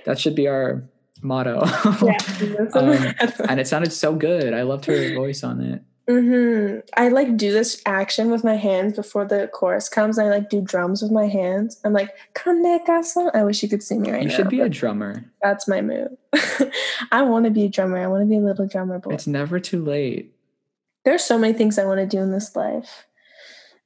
That 0.04 0.18
should 0.18 0.34
be 0.34 0.46
our 0.48 0.82
motto. 1.22 1.62
Yeah, 2.02 2.66
Um, 2.74 3.14
and 3.48 3.58
it 3.60 3.66
sounded 3.66 3.92
so 3.92 4.14
good. 4.14 4.52
I 4.52 4.62
loved 4.62 4.84
her 4.86 5.14
voice 5.14 5.42
on 5.42 5.60
it. 5.62 5.82
hmm 6.06 6.80
I 6.98 7.08
like 7.08 7.38
do 7.38 7.50
this 7.50 7.80
action 7.86 8.30
with 8.30 8.44
my 8.44 8.56
hands 8.56 8.94
before 8.96 9.24
the 9.24 9.48
chorus 9.54 9.88
comes. 9.88 10.18
I 10.18 10.24
like 10.28 10.50
do 10.50 10.60
drums 10.60 11.00
with 11.00 11.10
my 11.10 11.26
hands. 11.26 11.80
I'm 11.84 11.94
like, 11.94 12.10
come 12.34 12.62
back, 12.62 12.86
garçon. 12.86 13.30
I 13.34 13.42
wish 13.44 13.62
you 13.62 13.70
could 13.70 13.82
see 13.82 13.98
me 13.98 14.10
right 14.12 14.20
You 14.22 14.28
now. 14.28 14.34
should 14.34 14.50
be 14.50 14.60
a 14.60 14.68
drummer. 14.68 15.24
that's 15.42 15.66
my 15.66 15.80
move. 15.80 16.10
I 17.10 17.22
want 17.22 17.46
to 17.46 17.50
be 17.50 17.64
a 17.64 17.68
drummer. 17.70 17.96
I 17.96 18.06
want 18.08 18.20
to 18.22 18.26
be 18.28 18.36
a 18.36 18.40
little 18.40 18.66
drummer 18.66 18.98
boy. 18.98 19.14
It's 19.14 19.26
never 19.26 19.58
too 19.58 19.82
late. 19.82 20.33
There's 21.04 21.22
so 21.24 21.38
many 21.38 21.52
things 21.52 21.78
I 21.78 21.84
want 21.84 21.98
to 22.00 22.06
do 22.06 22.22
in 22.22 22.32
this 22.32 22.56
life. 22.56 23.06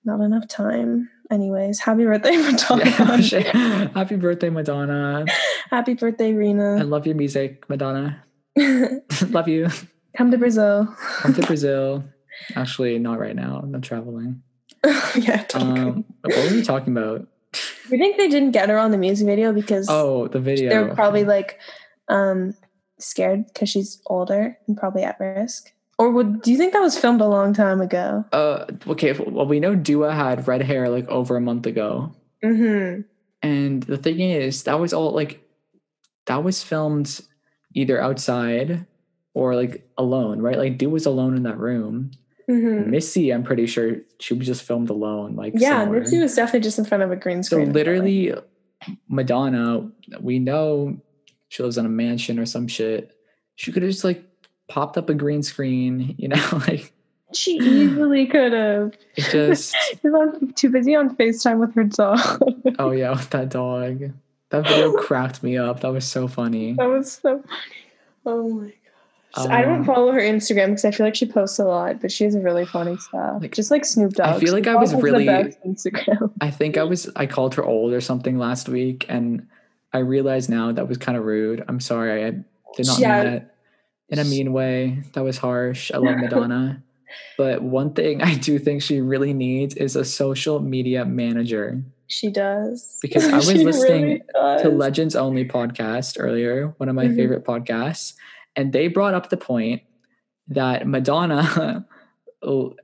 Not 0.04 0.20
enough 0.20 0.46
time. 0.48 1.10
Anyways, 1.30 1.80
happy 1.80 2.04
birthday, 2.04 2.36
Madonna. 2.36 3.18
Yeah. 3.18 3.88
Happy 3.94 4.16
birthday, 4.16 4.48
Madonna. 4.48 5.26
happy 5.70 5.94
birthday, 5.94 6.32
Rina. 6.32 6.76
I 6.78 6.82
love 6.82 7.06
your 7.06 7.16
music, 7.16 7.68
Madonna. 7.68 8.24
love 9.28 9.46
you. 9.48 9.68
Come 10.16 10.30
to 10.30 10.38
Brazil. 10.38 10.86
Come 11.18 11.34
to 11.34 11.42
Brazil. 11.42 12.04
Actually, 12.56 12.98
not 12.98 13.18
right 13.18 13.36
now. 13.36 13.60
I'm 13.62 13.78
traveling. 13.82 14.42
yeah. 15.16 15.44
Um, 15.54 16.04
what 16.22 16.36
were 16.36 16.50
we 16.56 16.62
talking 16.62 16.96
about? 16.96 17.26
you 17.90 17.98
think 17.98 18.16
they 18.16 18.28
didn't 18.28 18.52
get 18.52 18.68
her 18.68 18.78
on 18.78 18.90
the 18.90 18.98
music 18.98 19.26
video 19.26 19.52
because 19.52 19.86
Oh, 19.90 20.28
the 20.28 20.40
video. 20.40 20.68
they're 20.70 20.94
probably 20.94 21.24
like 21.24 21.58
um 22.08 22.54
scared 22.98 23.46
because 23.46 23.68
she's 23.68 24.00
older 24.06 24.56
and 24.66 24.76
probably 24.76 25.02
at 25.02 25.18
risk? 25.20 25.72
Or 25.98 26.10
would 26.10 26.42
do 26.42 26.52
you 26.52 26.56
think 26.58 26.72
that 26.74 26.80
was 26.80 26.96
filmed 26.98 27.20
a 27.20 27.26
long 27.26 27.52
time 27.52 27.80
ago? 27.80 28.24
Uh, 28.32 28.66
okay. 28.86 29.12
Well, 29.12 29.46
we 29.46 29.58
know 29.60 29.74
Dua 29.74 30.14
had 30.14 30.46
red 30.46 30.62
hair 30.62 30.88
like 30.88 31.08
over 31.08 31.36
a 31.36 31.40
month 31.40 31.66
ago, 31.66 32.14
Mm-hmm. 32.44 33.00
and 33.42 33.82
the 33.82 33.96
thing 33.98 34.20
is, 34.20 34.62
that 34.62 34.78
was 34.78 34.92
all 34.92 35.10
like 35.12 35.42
that 36.26 36.44
was 36.44 36.62
filmed 36.62 37.20
either 37.74 38.00
outside 38.00 38.86
or 39.34 39.56
like 39.56 39.88
alone, 39.98 40.40
right? 40.40 40.56
Like 40.56 40.78
Dua 40.78 40.90
was 40.92 41.06
alone 41.06 41.36
in 41.36 41.42
that 41.42 41.58
room. 41.58 42.12
Mm-hmm. 42.48 42.90
Missy, 42.90 43.30
I'm 43.30 43.42
pretty 43.42 43.66
sure 43.66 43.96
she 44.20 44.34
was 44.34 44.46
just 44.46 44.62
filmed 44.62 44.88
alone. 44.90 45.34
Like 45.36 45.52
Yeah, 45.56 45.80
somewhere. 45.80 46.00
Missy 46.00 46.18
was 46.18 46.34
definitely 46.34 46.60
just 46.60 46.78
in 46.78 46.84
front 46.84 47.02
of 47.02 47.10
a 47.10 47.16
green 47.16 47.42
screen. 47.42 47.66
So 47.66 47.72
literally, 47.72 48.32
Madonna, 49.08 49.90
we 50.20 50.38
know 50.38 51.00
she 51.48 51.62
lives 51.62 51.78
in 51.78 51.86
a 51.86 51.90
mansion 51.90 52.38
or 52.38 52.46
some 52.46 52.68
shit. 52.68 53.12
She 53.56 53.72
could 53.72 53.82
have 53.82 53.90
just 53.92 54.04
like 54.04 54.24
popped 54.68 54.96
up 54.98 55.08
a 55.10 55.14
green 55.14 55.42
screen, 55.42 56.14
you 56.18 56.28
know, 56.28 56.44
like 56.68 56.92
she 57.34 57.56
easily 57.56 58.26
could 58.26 58.52
have. 58.52 58.92
it 59.16 59.30
just 59.30 59.74
She's 60.02 60.12
on, 60.12 60.52
too 60.54 60.70
busy 60.70 60.94
on 60.94 61.14
FaceTime 61.16 61.58
with 61.58 61.74
her 61.74 61.84
dog. 61.84 62.42
oh 62.78 62.90
yeah, 62.92 63.10
with 63.10 63.30
that 63.30 63.48
dog. 63.50 64.12
That 64.50 64.66
video 64.66 64.92
cracked 64.94 65.42
me 65.42 65.58
up. 65.58 65.80
That 65.80 65.92
was 65.92 66.06
so 66.06 66.26
funny. 66.26 66.72
that 66.74 66.88
was 66.88 67.12
so 67.12 67.38
funny. 67.42 67.52
Oh 68.24 68.48
my 68.48 68.66
gosh. 68.66 69.46
I 69.46 69.60
don't 69.62 69.80
Um, 69.80 69.84
follow 69.84 70.10
her 70.12 70.20
Instagram 70.20 70.68
because 70.68 70.86
I 70.86 70.90
feel 70.90 71.04
like 71.06 71.14
she 71.14 71.26
posts 71.26 71.58
a 71.58 71.64
lot, 71.64 72.00
but 72.00 72.10
she 72.10 72.24
has 72.24 72.34
really 72.36 72.64
funny 72.64 72.96
stuff. 72.96 73.42
Like, 73.42 73.52
Just 73.52 73.70
like 73.70 73.84
Snoop 73.84 74.14
Dogg. 74.14 74.36
I 74.36 74.40
feel 74.40 74.54
like 74.54 74.66
I 74.66 74.74
was 74.74 74.90
Dogg 74.92 75.02
has 75.04 75.12
the 75.12 75.18
really- 75.18 75.54
Instagram. 75.66 76.32
I 76.40 76.50
think 76.50 76.78
I 76.78 76.82
was 76.84 77.10
I 77.14 77.26
called 77.26 77.54
her 77.56 77.64
old 77.64 77.92
or 77.92 78.00
something 78.00 78.38
last 78.38 78.70
week 78.70 79.04
and 79.10 79.46
I 79.92 79.98
realize 79.98 80.48
now 80.48 80.72
that 80.72 80.88
was 80.88 80.96
kind 80.96 81.16
of 81.18 81.24
rude. 81.24 81.62
I'm 81.68 81.78
sorry. 81.80 82.24
I 82.24 82.30
did 82.74 82.86
not 82.86 82.98
Yeah. 82.98 83.22
mean 83.22 83.32
that 83.34 83.54
in 84.08 84.18
a 84.18 84.24
mean 84.24 84.52
way. 84.52 85.02
That 85.14 85.24
was 85.24 85.38
harsh. 85.38 85.90
I 85.92 85.98
love 85.98 86.16
Madonna. 86.20 86.82
but 87.36 87.62
one 87.62 87.92
thing 87.94 88.22
I 88.22 88.34
do 88.34 88.58
think 88.58 88.82
she 88.82 89.00
really 89.00 89.32
needs 89.32 89.74
is 89.74 89.96
a 89.96 90.04
social 90.04 90.60
media 90.60 91.04
manager. 91.04 91.82
She 92.06 92.30
does. 92.30 92.98
Because 93.02 93.26
I 93.32 93.36
was 93.36 93.52
listening 93.52 94.22
does. 94.34 94.62
to 94.62 94.68
Legends 94.70 95.14
Only 95.16 95.44
podcast 95.46 96.16
earlier, 96.18 96.74
one 96.78 96.88
of 96.88 96.94
my 96.94 97.06
Mhm. 97.06 97.16
favorite 97.16 97.44
podcasts, 97.44 98.14
and 98.56 98.72
they 98.72 98.88
brought 98.88 99.14
up 99.14 99.28
the 99.30 99.36
point 99.36 99.82
that 100.48 100.86
Madonna. 100.86 101.86
oh, 102.42 102.74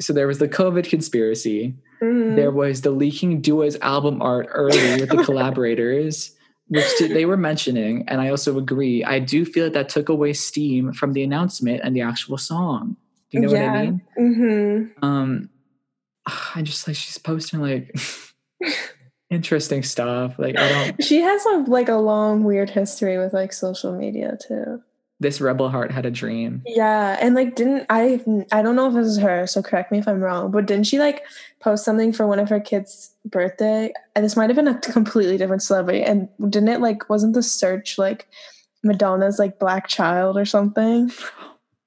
so 0.00 0.12
there 0.12 0.26
was 0.26 0.38
the 0.38 0.48
COVID 0.48 0.88
conspiracy. 0.88 1.74
Mhm. 2.02 2.34
There 2.34 2.50
was 2.50 2.80
the 2.82 2.90
leaking 2.90 3.40
Dua's 3.42 3.76
album 3.80 4.20
art 4.20 4.48
early 4.50 5.00
with 5.00 5.10
the 5.10 5.22
collaborators, 5.24 6.32
which 6.72 6.98
they 7.00 7.26
were 7.26 7.36
mentioning, 7.36 8.04
and 8.08 8.20
I 8.20 8.30
also 8.30 8.56
agree. 8.56 9.04
I 9.04 9.18
do 9.18 9.44
feel 9.44 9.64
that 9.64 9.74
that 9.74 9.88
took 9.90 10.08
away 10.08 10.32
steam 10.32 10.92
from 10.94 11.12
the 11.12 11.22
announcement 11.22 11.82
and 11.84 11.94
the 11.94 12.00
actual 12.00 12.38
song. 12.38 12.96
Do 13.30 13.38
you 13.38 13.40
know 13.40 13.52
what 13.52 13.62
I 13.62 13.82
mean? 13.82 14.02
Mm-hmm. 14.18 15.04
Um, 15.04 15.50
I 16.54 16.62
just 16.62 16.88
like 16.88 16.96
she's 16.96 17.18
posting 17.18 17.60
like 17.60 17.94
interesting 19.30 19.82
stuff. 19.82 20.38
Like 20.38 20.58
I 20.58 20.68
don't. 20.68 21.04
She 21.04 21.20
has 21.20 21.44
a 21.44 21.64
like 21.66 21.90
a 21.90 21.96
long 21.96 22.42
weird 22.42 22.70
history 22.70 23.18
with 23.18 23.34
like 23.34 23.52
social 23.52 23.92
media 23.92 24.38
too. 24.46 24.82
This 25.20 25.40
rebel 25.40 25.68
heart 25.68 25.92
had 25.92 26.06
a 26.06 26.10
dream. 26.10 26.62
Yeah, 26.66 27.18
and 27.20 27.34
like 27.34 27.54
didn't 27.54 27.84
I 27.90 28.24
I 28.50 28.62
don't 28.62 28.76
know 28.76 28.88
if 28.88 28.94
this 28.94 29.06
is 29.06 29.18
her, 29.18 29.46
so 29.46 29.62
correct 29.62 29.92
me 29.92 29.98
if 29.98 30.08
I'm 30.08 30.20
wrong, 30.20 30.50
but 30.50 30.64
didn't 30.64 30.86
she 30.86 30.98
like 30.98 31.22
post 31.62 31.84
something 31.84 32.12
for 32.12 32.26
one 32.26 32.38
of 32.38 32.48
her 32.48 32.60
kids' 32.60 33.14
birthday? 33.24 33.92
And 34.14 34.24
this 34.24 34.36
might 34.36 34.50
have 34.50 34.56
been 34.56 34.68
a 34.68 34.78
completely 34.80 35.36
different 35.38 35.62
celebrity. 35.62 36.02
And 36.02 36.28
didn't 36.50 36.68
it 36.68 36.80
like 36.80 37.08
wasn't 37.08 37.34
the 37.34 37.42
search 37.42 37.96
like 37.98 38.28
Madonna's 38.82 39.38
like 39.38 39.58
black 39.58 39.88
child 39.88 40.36
or 40.36 40.44
something? 40.44 41.10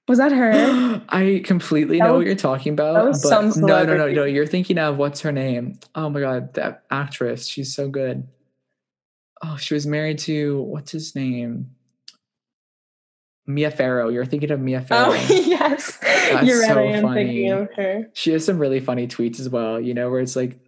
Was 0.07 0.17
that 0.19 0.31
her? 0.31 1.03
I 1.09 1.41
completely 1.43 1.99
That 1.99 2.05
know 2.05 2.13
was- 2.13 2.19
what 2.21 2.27
you're 2.27 2.35
talking 2.35 2.73
about. 2.73 3.05
but 3.11 3.15
some 3.17 3.49
no, 3.57 3.83
no, 3.83 3.97
no, 3.97 4.09
no. 4.11 4.23
You're 4.23 4.47
thinking 4.47 4.77
of 4.77 4.97
what's 4.97 5.21
her 5.21 5.31
name? 5.31 5.79
Oh 5.93 6.09
my 6.09 6.19
god, 6.21 6.53
that 6.53 6.83
actress. 6.89 7.47
She's 7.47 7.73
so 7.75 7.89
good. 7.89 8.27
Oh, 9.43 9.57
she 9.57 9.73
was 9.73 9.85
married 9.85 10.19
to 10.19 10.61
what's 10.61 10.91
his 10.91 11.15
name? 11.15 11.71
Mia 13.47 13.69
Farrow. 13.69 14.09
You're 14.09 14.25
thinking 14.25 14.51
of 14.51 14.59
Mia 14.59 14.79
oh, 14.79 14.83
Farrow. 14.88 15.11
Oh 15.11 15.43
yes. 15.45 15.99
You're 16.43 16.61
right, 16.61 16.67
so 16.69 16.79
I 16.79 16.83
am 16.83 17.03
funny. 17.03 17.25
thinking 17.25 17.51
of 17.51 17.69
her. 17.75 18.09
she 18.13 18.31
has 18.31 18.45
some 18.45 18.57
really 18.59 18.79
funny 18.79 19.07
tweets 19.07 19.39
as 19.39 19.49
well. 19.49 19.79
You 19.79 19.93
know, 19.93 20.09
where 20.09 20.19
it's 20.19 20.35
like, 20.35 20.59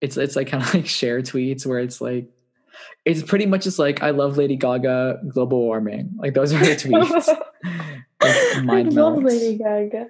it's 0.00 0.16
it's 0.16 0.36
like 0.36 0.48
kind 0.48 0.62
of 0.62 0.72
like 0.74 0.86
share 0.86 1.20
tweets 1.22 1.66
where 1.66 1.78
it's 1.78 2.00
like, 2.00 2.28
it's 3.04 3.22
pretty 3.22 3.46
much 3.46 3.64
just 3.64 3.78
like 3.78 4.02
I 4.02 4.10
love 4.10 4.36
Lady 4.36 4.56
Gaga, 4.56 5.20
global 5.28 5.60
warming. 5.60 6.10
Like 6.16 6.34
those 6.34 6.52
are 6.52 6.58
her 6.58 6.64
tweets. 6.74 7.28
I 8.22 8.82
love. 8.82 9.22
Lady 9.22 9.56
Gaga. 9.58 10.06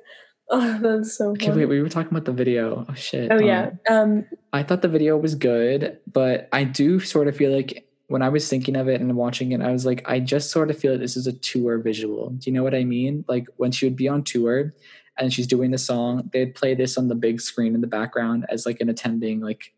Oh, 0.53 0.79
that's 0.83 1.17
so 1.17 1.31
Okay, 1.31 1.47
funny. 1.47 1.61
wait, 1.61 1.67
we 1.67 1.81
were 1.81 1.89
talking 1.89 2.11
about 2.11 2.25
the 2.25 2.33
video. 2.33 2.85
Oh 2.89 2.95
shit. 2.95 3.31
oh 3.31 3.37
um, 3.37 3.45
yeah. 3.45 3.71
Um 3.89 4.27
I 4.53 4.63
thought 4.65 4.83
the 4.83 4.89
video 4.89 5.17
was 5.17 5.37
good, 5.37 5.99
but 6.13 6.49
I 6.53 6.65
do 6.65 6.99
sort 6.99 7.29
of 7.29 7.37
feel 7.37 7.55
like 7.55 7.87
when 8.11 8.23
I 8.23 8.29
was 8.29 8.49
thinking 8.49 8.75
of 8.75 8.89
it 8.89 9.01
and 9.01 9.15
watching 9.17 9.53
it, 9.53 9.61
I 9.61 9.71
was 9.71 9.87
like, 9.87 10.03
I 10.05 10.19
just 10.19 10.51
sort 10.51 10.69
of 10.69 10.77
feel 10.77 10.93
like 10.93 11.01
this 11.01 11.17
is 11.17 11.29
a 11.29 11.33
tour 11.33 11.79
visual. 11.79 12.31
Do 12.31 12.51
you 12.51 12.53
know 12.55 12.65
what 12.65 12.75
I 12.75 12.83
mean? 12.83 13.25
Like 13.29 13.47
when 13.57 13.71
she 13.71 13.87
would 13.87 13.95
be 13.95 14.09
on 14.09 14.25
tour 14.25 14.73
and 15.17 15.33
she's 15.33 15.47
doing 15.47 15.71
the 15.71 15.79
song, 15.79 16.29
they'd 16.33 16.55
play 16.57 16.75
this 16.75 16.99
on 16.99 17.07
the 17.07 17.15
big 17.15 17.41
screen 17.41 17.73
in 17.75 17.81
the 17.81 17.87
background 17.87 18.47
as 18.49 18.67
like 18.67 18.81
an 18.81 18.89
attending 18.89 19.39
like 19.41 19.73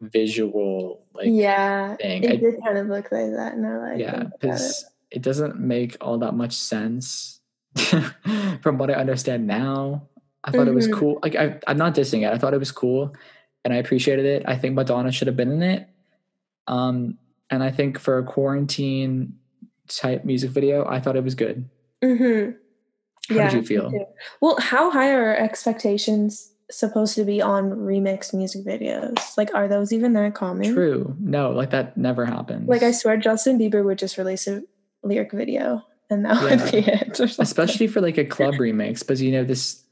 visual 0.00 1.04
like 1.12 1.26
yeah. 1.28 1.96
thing. 1.96 2.24
It 2.24 2.32
I- 2.32 2.36
did 2.36 2.54
kind 2.64 2.78
of 2.78 2.86
look 2.86 3.12
like 3.12 3.32
that 3.32 3.52
I 3.54 3.96
yeah, 3.96 4.14
about 4.14 4.22
it. 4.26 4.40
because 4.40 4.84
it 5.10 5.20
doesn't 5.20 5.58
make 5.58 5.96
all 6.00 6.16
that 6.18 6.32
much 6.32 6.54
sense 6.54 7.40
from 8.62 8.78
what 8.78 8.90
I 8.90 8.94
understand 8.94 9.46
now. 9.46 10.08
I 10.44 10.52
thought 10.52 10.68
it 10.68 10.74
was 10.74 10.88
Mhm. 10.88 10.94
cool. 10.94 11.18
Like 11.22 11.36
I, 11.36 11.58
I'm 11.66 11.76
not 11.76 11.94
dissing 11.94 12.26
it. 12.26 12.32
I 12.32 12.38
thought 12.38 12.54
it 12.54 12.58
was 12.58 12.72
cool, 12.72 13.14
and 13.64 13.74
I 13.74 13.76
appreciated 13.76 14.24
it. 14.24 14.44
I 14.46 14.56
think 14.56 14.74
Madonna 14.74 15.12
should 15.12 15.26
have 15.26 15.36
been 15.36 15.52
in 15.52 15.62
it. 15.62 15.88
Um, 16.66 17.18
and 17.50 17.62
I 17.62 17.70
think 17.70 17.98
for 17.98 18.18
a 18.18 18.24
quarantine 18.24 19.34
type 19.88 20.24
music 20.24 20.50
video, 20.50 20.86
I 20.86 21.00
thought 21.00 21.16
it 21.16 21.24
was 21.24 21.34
good. 21.34 21.68
Mm-hmm. 22.02 22.52
How 23.38 23.48
did 23.48 23.52
you 23.54 23.62
feel? 23.62 23.92
Well, 24.40 24.58
how 24.60 24.90
high 24.90 25.12
are 25.12 25.36
expectations 25.36 26.52
supposed 26.70 27.14
to 27.16 27.24
be 27.24 27.40
on 27.42 27.70
remix 27.70 28.32
music 28.34 28.64
videos? 28.64 29.36
Like, 29.36 29.54
are 29.54 29.68
those 29.68 29.92
even 29.92 30.12
that 30.14 30.34
common? 30.34 30.72
True. 30.74 31.14
No, 31.20 31.50
like 31.50 31.70
that 31.70 31.96
never 31.96 32.24
happens. 32.24 32.68
Like, 32.68 32.82
I 32.82 32.92
swear 32.92 33.16
Justin 33.16 33.58
Bieber 33.58 33.84
would 33.84 33.98
just 33.98 34.16
release 34.18 34.46
a 34.46 34.62
lyric 35.02 35.32
video 35.32 35.84
and 36.10 36.24
that 36.24 36.36
Yeah. 36.42 36.62
would 36.62 36.72
be 36.72 36.78
it. 36.90 37.20
especially 37.38 37.86
for 37.86 38.00
like 38.00 38.18
a 38.18 38.24
club 38.24 38.54
remix 38.58 39.00
because 39.00 39.20
you 39.22 39.30
know 39.30 39.44
this 39.44 39.82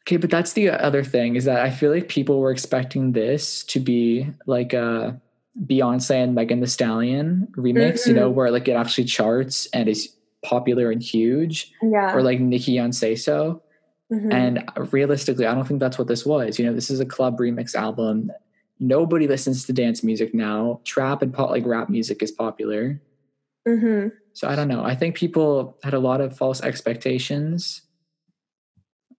okay 0.00 0.16
but 0.16 0.30
that's 0.30 0.54
the 0.54 0.70
other 0.70 1.04
thing 1.04 1.36
is 1.36 1.44
that 1.44 1.60
i 1.60 1.70
feel 1.70 1.92
like 1.92 2.08
people 2.08 2.40
were 2.40 2.50
expecting 2.50 3.12
this 3.12 3.62
to 3.64 3.78
be 3.78 4.26
like 4.46 4.72
a 4.72 5.20
beyonce 5.66 6.22
and 6.22 6.34
megan 6.34 6.60
thee 6.60 6.66
stallion 6.66 7.46
remix 7.56 8.06
you 8.06 8.14
know 8.14 8.30
Mhm. 8.30 8.34
where 8.34 8.50
like 8.50 8.68
it 8.68 8.72
actually 8.72 9.04
charts 9.04 9.66
and 9.74 9.88
is 9.88 10.08
popular 10.44 10.90
and 10.90 11.02
huge 11.02 11.72
Yeah. 11.82 12.14
or 12.14 12.22
like 12.22 12.40
nicki 12.40 12.78
on 12.78 12.92
say 12.92 13.14
so 13.14 13.62
Mhm. 14.10 14.32
and 14.32 14.92
realistically 14.92 15.46
i 15.46 15.54
don't 15.54 15.66
think 15.68 15.78
that's 15.80 15.98
what 15.98 16.08
this 16.08 16.24
was 16.24 16.58
you 16.58 16.64
know 16.64 16.72
this 16.72 16.90
is 16.90 17.00
a 17.00 17.04
club 17.06 17.38
remix 17.38 17.74
album 17.74 18.32
nobody 18.80 19.28
listens 19.28 19.66
to 19.66 19.72
dance 19.72 20.02
music 20.02 20.34
now 20.34 20.80
trap 20.84 21.20
and 21.22 21.32
pop 21.34 21.50
like 21.50 21.66
rap 21.66 21.88
music 21.90 22.22
is 22.22 22.32
popular 22.32 23.00
Mhm. 23.68 24.10
so 24.32 24.48
I 24.48 24.56
don't 24.56 24.66
know. 24.66 24.82
I 24.82 24.96
think 24.96 25.14
people 25.14 25.76
had 25.84 25.94
a 25.94 26.00
lot 26.00 26.20
of 26.20 26.36
false 26.36 26.60
expectations 26.64 27.82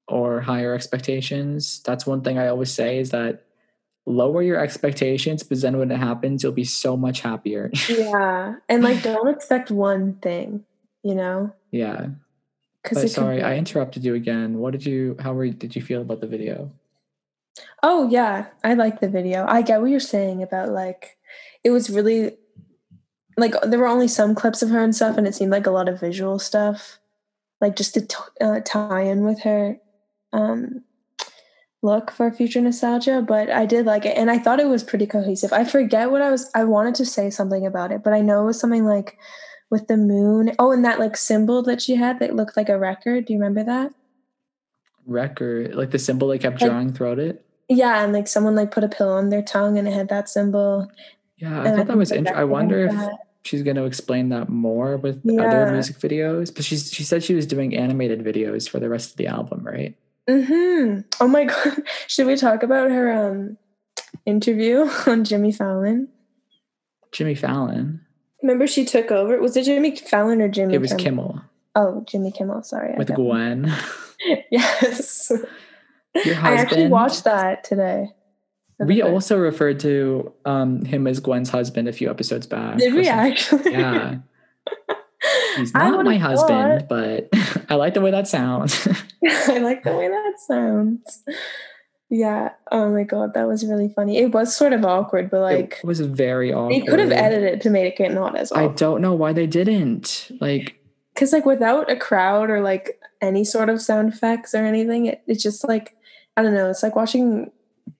or 0.08 0.41
higher 0.41 0.74
expectations. 0.74 1.82
That's 1.86 2.06
one 2.06 2.22
thing 2.22 2.38
I 2.38 2.48
always 2.48 2.72
say 2.72 3.00
is 3.00 3.12
that 3.12 3.42
lower 4.06 4.42
your 4.42 4.60
expectations, 4.60 5.44
but 5.44 5.62
then 5.62 5.78
when 5.78 5.92
it 5.92 5.98
happens, 5.98 6.44
you'll 6.44 6.52
be 6.52 6.66
so 6.66 6.98
much 6.98 7.22
happier. 7.22 7.72
Yeah. 7.89 8.56
And 8.68 8.84
like, 8.84 9.02
don't 9.02 9.30
expect 9.30 9.72
one 9.72 10.16
thing, 10.16 10.66
you 11.04 11.16
know? 11.16 11.54
yeah. 11.72 12.08
Because 12.82 13.02
But 13.02 13.12
sorry, 13.12 13.42
I 13.42 13.56
interrupted 13.56 14.04
you 14.04 14.13
again. 14.13 14.58
What 14.58 14.72
did 14.72 14.86
you 14.86 15.16
how 15.20 15.32
were 15.32 15.48
did 15.48 15.74
you 15.74 15.82
feel 15.82 16.02
about 16.02 16.20
the 16.20 16.28
video? 16.28 16.70
Oh 17.82 18.10
yeah, 18.10 18.48
I 18.62 18.74
like 18.74 19.00
the 19.00 19.08
video. 19.08 19.46
I 19.48 19.62
get 19.62 19.80
what 19.80 19.89
you're 19.89 20.02
saying 20.02 20.44
about 20.44 20.68
like 20.68 21.18
it 21.63 21.70
was 21.70 21.89
really 21.89 22.36
like 23.38 23.54
there 23.63 23.80
were 23.80 23.88
only 23.88 24.10
some 24.10 24.36
clips 24.36 24.62
of 24.62 24.70
her 24.70 24.84
and 24.84 24.94
stuff, 24.94 25.18
and 25.18 25.26
it 25.26 25.34
seemed 25.34 25.52
like 25.52 25.66
a 25.66 25.72
lot 25.72 25.88
of 25.88 26.02
visual 26.02 26.39
stuff, 26.39 27.00
like 27.62 27.78
just 27.78 27.94
to 27.94 28.02
t- 28.02 28.18
uh, 28.42 28.60
tie 28.66 29.04
in 29.04 29.24
with 29.24 29.39
her 29.44 29.78
um, 30.34 30.84
look 31.84 32.10
for 32.10 32.32
future 32.32 32.62
nostalgia. 32.62 33.24
But 33.26 33.52
I 33.52 33.65
did 33.67 33.86
like 33.86 34.06
it, 34.06 34.17
and 34.17 34.32
I 34.32 34.39
thought 34.39 34.60
it 34.60 34.67
was 34.67 34.84
pretty 34.84 35.06
cohesive. 35.06 35.54
I 35.54 35.63
forget 35.65 36.10
what 36.10 36.22
I 36.24 36.32
was. 36.32 36.50
I 36.56 36.63
wanted 36.63 36.96
to 36.96 37.06
say 37.06 37.30
something 37.30 37.65
about 37.67 37.91
it, 37.91 38.04
but 38.04 38.13
I 38.13 38.22
know 38.22 38.41
it 38.41 38.46
was 38.48 38.60
something 38.60 38.86
like 38.86 39.17
with 39.69 39.88
the 39.88 39.98
moon. 39.98 40.54
Oh, 40.58 40.72
and 40.72 40.84
that 40.86 41.00
like 41.00 41.15
symbol 41.17 41.62
that 41.63 41.82
she 41.82 41.96
had 41.96 42.17
that 42.19 42.36
looked 42.36 42.58
like 42.58 42.69
a 42.69 42.80
record. 42.80 43.26
Do 43.26 43.34
you 43.34 43.39
remember 43.39 43.63
that? 43.63 43.91
Record 45.06 45.76
like 45.76 45.91
the 45.91 46.00
symbol 46.00 46.30
they 46.30 46.39
kept 46.39 46.62
Like- 46.62 46.69
drawing 46.69 46.93
throughout 46.93 47.19
it. 47.19 47.46
Yeah, 47.69 48.04
and 48.04 48.13
like 48.13 48.28
someone 48.28 48.56
like 48.56 48.72
put 48.72 48.84
a 48.84 48.89
pill 48.89 49.10
on 49.10 49.30
their 49.30 49.41
tongue 49.41 49.78
and 49.78 49.88
it 49.88 49.93
had 49.93 50.10
that 50.10 50.30
symbol. 50.30 50.89
Yeah, 51.38 51.62
I 51.62 51.65
And 51.67 51.78
thought 51.78 51.88
that 51.88 51.98
was 51.98 52.12
interesting. 52.12 52.38
I 52.39 52.43
wonder 52.43 52.86
if 52.86 52.91
that. 52.91 53.13
she's 53.43 53.63
going 53.63 53.76
to 53.78 53.86
explain 53.86 54.30
that 54.30 54.50
more 54.50 54.98
with 54.98 55.22
Yeah. 55.24 55.41
other 55.41 55.72
music 55.72 55.98
videos. 55.98 56.54
But 56.54 56.63
she's 56.65 56.91
she 56.91 57.04
said 57.04 57.24
she 57.24 57.34
was 57.34 57.46
doing 57.48 57.76
animated 57.76 58.24
videos 58.24 58.69
for 58.69 58.80
the 58.80 58.89
rest 58.89 59.12
of 59.12 59.17
the 59.17 59.28
album, 59.28 59.63
right? 59.65 59.96
Hmm 60.27 60.99
Oh 61.19 61.27
my 61.27 61.43
god! 61.45 61.83
Should 62.07 62.27
we 62.27 62.36
talk 62.36 62.63
about 62.63 62.91
her 62.91 63.12
um 63.12 63.57
interview 64.25 64.89
on 65.07 65.23
Jimmy 65.23 65.51
Fallon? 65.51 66.09
Jimmy 67.12 67.36
Fallon. 67.36 68.01
Remember 68.41 68.67
she 68.67 68.83
took 68.86 69.12
over. 69.12 69.39
Was 69.39 69.55
it 69.55 69.63
Jimmy 69.65 69.95
Fallon 69.95 70.41
or 70.41 70.49
Jimmy? 70.49 70.73
It 70.75 70.81
was 70.81 70.93
Kimmel 70.93 71.41
Oh, 71.75 72.03
Jimmy 72.07 72.31
Kimmel. 72.31 72.63
Sorry. 72.63 72.95
With 72.97 73.13
Gwen. 73.13 73.71
Yes. 74.49 75.31
Your 76.23 76.36
husband. 76.36 76.38
I 76.47 76.53
actually 76.62 76.88
watched 76.88 77.25
that 77.25 77.65
today. 77.65 78.07
We 78.79 79.01
also 79.01 79.38
referred 79.38 79.81
to 79.81 80.31
um, 80.45 80.86
him 80.86 81.07
as 81.07 81.19
Gwen's 81.19 81.49
husband 81.49 81.89
a 81.89 81.91
few 81.93 82.09
episodes 82.09 82.47
back. 82.47 82.77
did 82.77 82.93
we 82.93 83.03
something. 83.03 83.31
actually? 83.31 83.71
Yeah. 83.73 84.15
He's 85.58 85.74
not 85.74 86.06
my 86.06 86.17
husband, 86.17 86.88
thought- 86.88 86.89
but 86.89 87.30
I 87.69 87.76
like 87.76 87.93
the 87.93 88.02
way 88.02 88.12
that 88.12 88.28
sounds. 88.28 88.88
I 89.26 89.60
like 89.60 89.84
the 89.84 89.96
way 89.96 90.08
that 90.08 90.34
sounds. 90.48 91.24
Yeah. 92.10 92.52
Oh 92.72 92.91
my 92.91 93.04
god, 93.04 93.34
that 93.34 93.48
was 93.48 93.65
really 93.65 93.89
funny. 93.89 94.17
It 94.19 94.34
was 94.34 94.56
sort 94.56 94.74
of 94.74 94.86
awkward, 94.86 95.30
but 95.32 95.41
like 95.41 95.80
it 95.84 95.86
was 95.86 96.00
very 96.00 96.54
awkward. 96.54 96.74
they 96.74 96.82
could 96.86 97.00
have 97.00 97.12
edited 97.12 97.62
to 97.62 97.69
make 97.69 98.00
it 98.00 98.12
not 98.12 98.38
as 98.38 98.52
awkward. 98.52 98.72
I 98.72 98.74
don't 98.76 99.02
know 99.02 99.13
why 99.13 99.34
they 99.34 99.48
didn't. 99.48 100.30
Like, 100.39 100.80
because 101.13 101.32
like 101.34 101.46
without 101.46 101.89
a 101.91 101.96
crowd 101.96 102.50
or 102.50 102.62
like 102.62 103.00
any 103.22 103.43
sort 103.43 103.69
of 103.69 103.82
sound 103.82 104.12
effects 104.13 104.54
or 104.54 104.65
anything 104.65 105.06
it, 105.06 105.24
it's 105.28 105.41
just 105.41 105.65
like 105.67 105.96
i 106.36 106.43
don't 106.43 106.54
know 106.54 106.69
it's 106.69 106.84
like 106.84 106.96
watching 106.96 107.50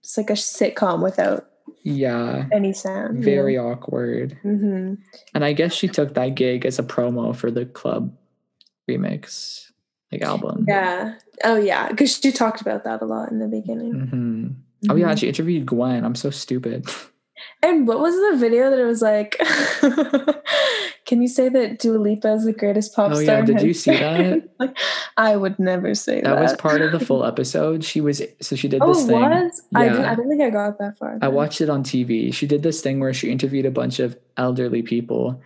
it's 0.02 0.18
like 0.18 0.30
a 0.30 0.34
sitcom 0.34 1.02
without 1.02 1.48
yeah, 1.84 2.46
any 2.52 2.74
sound 2.74 3.24
very 3.24 3.58
awkward. 3.58 4.38
hmm 4.42 4.96
And 5.34 5.44
I 5.46 5.54
guess 5.54 5.74
she 5.74 5.88
took 5.88 6.14
that 6.16 6.36
gig 6.36 6.66
as 6.66 6.80
a 6.80 6.84
promo 6.84 7.36
for 7.36 7.52
the 7.52 7.66
club 7.66 8.16
remix, 8.90 9.72
like 10.12 10.22
album. 10.22 10.66
yeah 10.68 11.16
oh 11.44 11.56
yeah 11.56 11.88
because 11.90 12.18
she 12.20 12.32
talked 12.32 12.62
about 12.62 12.84
that 12.84 13.02
a 13.02 13.06
lot 13.06 13.32
in 13.32 13.40
the 13.40 13.48
beginning 13.48 13.94
hmm 14.08 14.48
Oh 14.90 14.96
yeah, 14.98 15.14
Mhm. 15.14 15.18
she 15.20 15.28
interviewed 15.30 15.66
Gwen. 15.66 16.04
I'm 16.04 16.14
so 16.16 16.30
stupid. 16.30 16.86
and 17.64 17.88
what 17.88 18.00
was 18.00 18.14
the 18.16 18.38
video 18.38 18.70
that 18.70 18.80
it 18.80 18.84
was 18.86 19.02
like 19.02 19.38
can 21.14 21.22
you 21.22 21.28
say 21.28 21.48
that 21.50 21.78
Dua 21.80 21.98
Lipa 21.98 22.34
is 22.34 22.46
the 22.46 22.54
greatest 22.54 22.96
pop 22.96 23.12
Oh, 23.12 23.22
star 23.22 23.40
yeah, 23.40 23.46
did 23.46 23.62
you 23.62 23.74
see 23.74 23.92
that? 23.92 24.50
like 24.60 24.76
i 25.18 25.36
would 25.36 25.58
never 25.60 25.94
say 25.94 26.22
that 26.22 26.24
That 26.36 26.42
was 26.42 26.54
part 26.56 26.82
of 26.82 26.92
the 26.92 27.00
full 27.00 27.24
episode. 27.32 27.84
She 27.84 28.02
was 28.02 28.22
so 28.42 28.56
she 28.56 28.68
did 28.68 28.82
oh 28.82 28.88
this 28.94 29.04
it 29.04 29.08
thing. 29.08 29.22
was 29.22 29.62
I, 29.76 29.84
didn't, 29.90 30.06
I 30.06 30.16
don't 30.16 30.28
think 30.30 30.42
i 30.42 30.50
got 30.50 30.80
that 30.80 30.98
far 30.98 31.20
I 31.22 31.28
watched 31.28 31.62
it 31.62 31.70
on 31.70 31.84
TV. 31.84 32.34
She 32.34 32.48
did 32.48 32.64
this 32.64 32.82
thing 32.82 33.00
where 33.00 33.14
she 33.14 33.32
interviewed 33.32 33.66
a 33.66 33.72
bunch 33.72 34.00
of 34.00 34.18
elderly 34.38 34.82
people, 34.82 35.40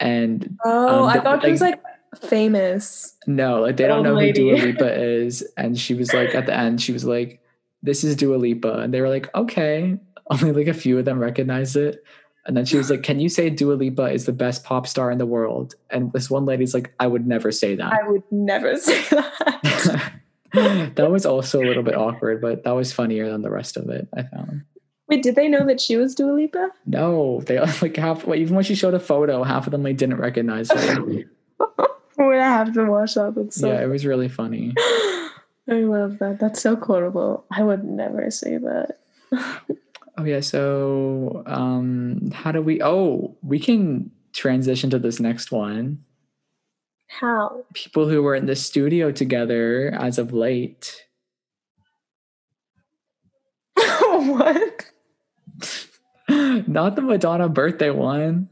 and 0.00 0.58
oh 0.64 1.04
um, 1.04 1.08
i 1.10 1.16
the- 1.16 1.22
thought 1.22 1.44
it 1.44 1.50
was 1.50 1.60
like- 1.60 1.80
like 1.82 2.22
famous. 2.30 3.16
No, 3.26 3.60
like 3.62 3.76
they 3.78 3.86
don't 3.86 4.02
know 4.02 4.14
lady. 4.14 4.48
who 4.50 4.56
Dua 4.56 4.66
Lipa 4.66 4.90
is. 5.02 5.42
And 5.56 5.78
she 5.78 5.94
was 5.94 6.12
like, 6.12 6.34
at 6.34 6.46
the 6.46 6.54
end, 6.54 6.82
she 6.82 6.92
was 6.92 7.04
like, 7.04 7.40
this 7.82 8.04
is 8.04 8.16
Dua 8.16 8.36
Lipa. 8.36 8.80
And 8.80 8.92
they 8.92 9.00
were 9.00 9.08
like, 9.08 9.28
okay. 9.34 9.98
Only 10.30 10.52
like 10.52 10.66
a 10.66 10.74
few 10.74 10.98
of 10.98 11.04
them 11.04 11.18
recognized 11.18 11.76
it. 11.76 12.02
And 12.44 12.56
then 12.56 12.64
she 12.64 12.76
was 12.76 12.90
like, 12.90 13.02
can 13.02 13.20
you 13.20 13.28
say 13.28 13.50
Dua 13.50 13.74
Lipa 13.74 14.10
is 14.10 14.26
the 14.26 14.32
best 14.32 14.64
pop 14.64 14.86
star 14.86 15.10
in 15.10 15.18
the 15.18 15.26
world? 15.26 15.74
And 15.90 16.12
this 16.12 16.28
one 16.28 16.44
lady's 16.44 16.74
like, 16.74 16.92
I 16.98 17.06
would 17.06 17.26
never 17.26 17.52
say 17.52 17.76
that. 17.76 17.92
I 17.92 18.08
would 18.08 18.24
never 18.30 18.76
say 18.78 19.00
that. 19.10 20.12
that 20.96 21.10
was 21.10 21.24
also 21.24 21.60
a 21.60 21.66
little 21.66 21.82
bit 21.82 21.96
awkward, 21.96 22.40
but 22.40 22.64
that 22.64 22.72
was 22.72 22.92
funnier 22.92 23.30
than 23.30 23.42
the 23.42 23.50
rest 23.50 23.76
of 23.76 23.88
it, 23.90 24.08
I 24.14 24.24
found. 24.24 24.64
Wait, 25.08 25.22
did 25.22 25.34
they 25.34 25.48
know 25.48 25.66
that 25.66 25.80
she 25.80 25.96
was 25.96 26.14
Dua 26.14 26.32
Lipa? 26.32 26.70
No, 26.86 27.42
they 27.42 27.58
like 27.82 27.96
half 27.96 28.26
well, 28.26 28.38
even 28.38 28.54
when 28.54 28.64
she 28.64 28.74
showed 28.74 28.94
a 28.94 29.00
photo, 29.00 29.42
half 29.44 29.66
of 29.66 29.70
them 29.70 29.82
like 29.82 29.96
didn't 29.96 30.16
recognize 30.16 30.70
her. 30.70 31.02
Wait, 31.02 32.40
I 32.40 32.48
have 32.48 32.72
to 32.74 32.84
watch 32.84 33.14
that. 33.14 33.34
That's 33.34 33.56
so. 33.60 33.68
yeah, 33.68 33.82
it 33.82 33.88
was 33.88 34.06
really 34.06 34.28
funny. 34.28 34.74
I 34.78 35.74
love 35.74 36.18
that. 36.18 36.38
That's 36.40 36.60
so 36.60 36.76
quotable. 36.76 37.44
I 37.50 37.62
would 37.62 37.84
never 37.84 38.30
say 38.30 38.58
that. 38.58 38.98
Oh 40.18 40.24
yeah, 40.24 40.40
so 40.40 41.42
um 41.46 42.30
how 42.32 42.52
do 42.52 42.60
we 42.60 42.82
oh, 42.82 43.36
we 43.42 43.58
can 43.58 44.10
transition 44.32 44.90
to 44.90 44.98
this 44.98 45.20
next 45.20 45.52
one. 45.52 46.04
How? 47.06 47.64
People 47.74 48.08
who 48.08 48.22
were 48.22 48.34
in 48.34 48.46
the 48.46 48.56
studio 48.56 49.12
together 49.12 49.94
as 49.98 50.18
of 50.18 50.32
late. 50.32 51.06
what? 53.76 54.86
Not 56.28 56.96
the 56.96 57.02
Madonna 57.02 57.48
birthday 57.48 57.90
one. 57.90 58.48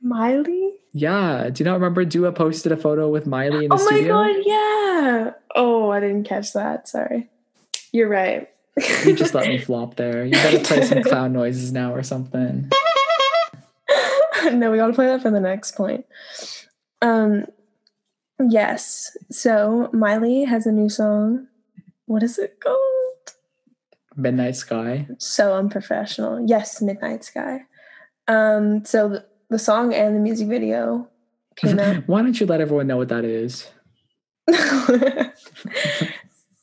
Miley? 0.00 0.72
Yeah. 0.92 1.50
Do 1.50 1.62
you 1.62 1.64
not 1.64 1.74
remember 1.74 2.04
Dua 2.04 2.32
posted 2.32 2.72
a 2.72 2.76
photo 2.76 3.08
with 3.08 3.26
Miley 3.26 3.64
in 3.66 3.70
the 3.70 3.76
studio? 3.76 4.14
Oh 4.14 4.24
my 4.24 4.32
god, 4.32 4.42
yeah. 4.44 5.30
Oh, 5.54 5.90
I 5.90 6.00
didn't 6.00 6.24
catch 6.24 6.52
that. 6.54 6.88
Sorry. 6.88 7.28
You're 7.92 8.08
right. 8.08 8.48
You 9.04 9.14
just 9.14 9.34
let 9.34 9.48
me 9.48 9.58
flop 9.58 9.96
there. 9.96 10.24
You 10.24 10.32
gotta 10.32 10.60
play 10.60 10.82
some 10.82 11.02
clown 11.04 11.32
noises 11.32 11.72
now 11.72 11.94
or 11.94 12.02
something. 12.02 12.70
no, 14.52 14.70
we 14.70 14.78
gotta 14.78 14.94
play 14.94 15.06
that 15.06 15.22
for 15.22 15.30
the 15.30 15.40
next 15.40 15.72
point. 15.72 16.06
Um 17.02 17.46
yes. 18.40 19.16
So 19.30 19.90
Miley 19.92 20.44
has 20.44 20.66
a 20.66 20.72
new 20.72 20.88
song. 20.88 21.48
What 22.06 22.22
is 22.22 22.38
it 22.38 22.60
called? 22.60 22.78
Midnight 24.16 24.56
Sky. 24.56 25.06
So 25.18 25.54
unprofessional. 25.54 26.44
Yes, 26.46 26.82
Midnight 26.82 27.24
Sky. 27.24 27.62
Um, 28.28 28.84
so 28.84 29.08
the, 29.08 29.24
the 29.50 29.58
song 29.58 29.94
and 29.94 30.14
the 30.16 30.20
music 30.20 30.48
video 30.48 31.08
came 31.56 31.78
out. 31.80 32.06
Why 32.06 32.22
don't 32.22 32.38
you 32.38 32.46
let 32.46 32.60
everyone 32.60 32.86
know 32.86 32.96
what 32.96 33.08
that 33.08 33.24
is? 33.24 33.70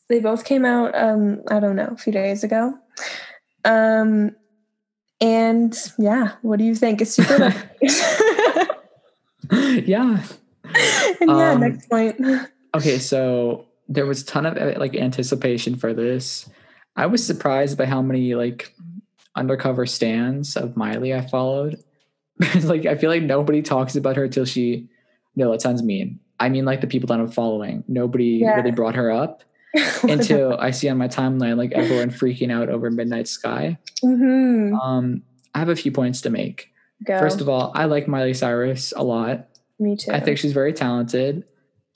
they 0.10 0.19
both 0.19 0.43
came 0.43 0.65
out 0.65 0.93
um, 0.95 1.41
I 1.50 1.60
don't 1.60 1.76
know, 1.76 1.89
a 1.91 1.98
few 1.98 2.12
days 2.13 2.43
ago. 2.43 2.74
Um 3.65 4.36
and 5.22 5.78
yeah, 5.98 6.34
what 6.41 6.60
do 6.60 6.65
you 6.65 6.76
think? 6.76 7.02
It's 7.02 7.12
super 7.12 7.54
yeah. 9.52 10.24
and 11.22 11.30
yeah, 11.30 11.52
Um, 11.52 11.60
next 11.62 11.89
point. 11.89 12.19
Okay, 12.76 13.00
so 13.00 13.65
there 13.88 14.06
was 14.06 14.22
a 14.22 14.26
ton 14.28 14.45
of 14.45 14.56
like 14.78 14.95
anticipation 14.95 15.76
for 15.76 15.91
this. 15.91 16.48
I 16.95 17.08
was 17.08 17.26
surprised 17.26 17.80
by 17.80 17.86
how 17.86 18.00
many 18.04 18.36
like 18.36 18.76
undercover 19.36 19.88
stands 19.88 20.56
of 20.56 20.78
Miley 20.78 21.12
I 21.15 21.22
followed. 21.26 21.84
like 22.62 22.86
I 22.86 22.93
feel 22.95 23.10
like 23.10 23.24
nobody 23.24 23.63
talks 23.63 23.95
about 23.95 24.17
her 24.17 24.28
till 24.28 24.45
she 24.45 24.88
no, 25.36 25.52
that 25.52 25.63
sounds 25.63 25.82
mean. 25.82 26.19
I 26.39 26.48
mean 26.50 26.63
like 26.65 26.82
the 26.82 26.88
people 26.88 27.08
that 27.08 27.19
I'm 27.19 27.28
following. 27.32 27.84
Nobody 27.88 28.38
Yeah. 28.43 28.54
really 28.56 28.69
brought 28.72 28.93
her 28.93 29.10
up 29.12 29.43
until 30.03 30.58
I 30.60 30.71
see 30.71 30.89
on 30.89 30.97
my 30.97 31.08
timeline 31.08 31.58
like 31.58 31.71
everyone 31.73 32.10
freaking 32.10 32.51
out 32.51 32.69
over 32.69 32.89
Midnight 32.89 33.27
Sky. 33.27 33.77
hmm 34.01 34.73
Um 34.75 35.23
I 35.53 35.60
have 35.60 35.69
a 35.69 35.75
few 35.75 35.91
points 35.91 36.21
to 36.21 36.29
make. 36.29 36.71
Go. 37.03 37.17
First 37.19 37.41
of 37.41 37.49
all, 37.49 37.71
I 37.75 37.86
like 37.86 38.08
Miley 38.08 38.34
Cyrus 38.34 38.93
a 38.95 39.03
lot. 39.03 39.47
Me 39.79 39.95
too. 39.95 40.12
I 40.12 40.19
think 40.19 40.38
she's 40.38 40.53
very 40.53 40.73
talented. 40.73 41.45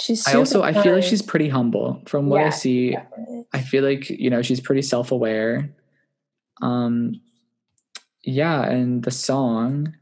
she's 0.01 0.25
I 0.27 0.35
also 0.35 0.63
I 0.63 0.73
feel 0.73 0.93
like 0.95 1.03
she's 1.03 1.21
pretty 1.21 1.49
humble 1.49 2.01
from 2.07 2.29
what 2.29 2.41
I 2.41 2.49
see. 2.49 2.91
Definitely. 2.91 3.45
I 3.53 3.61
feel 3.61 3.83
like 3.83 4.09
you 4.09 4.29
know 4.29 4.41
she's 4.41 4.61
pretty 4.61 4.81
self-aware. 4.81 5.73
Um 6.61 7.21
yeah, 8.23 8.63
and 8.63 9.03
the 9.03 9.11
song 9.11 9.95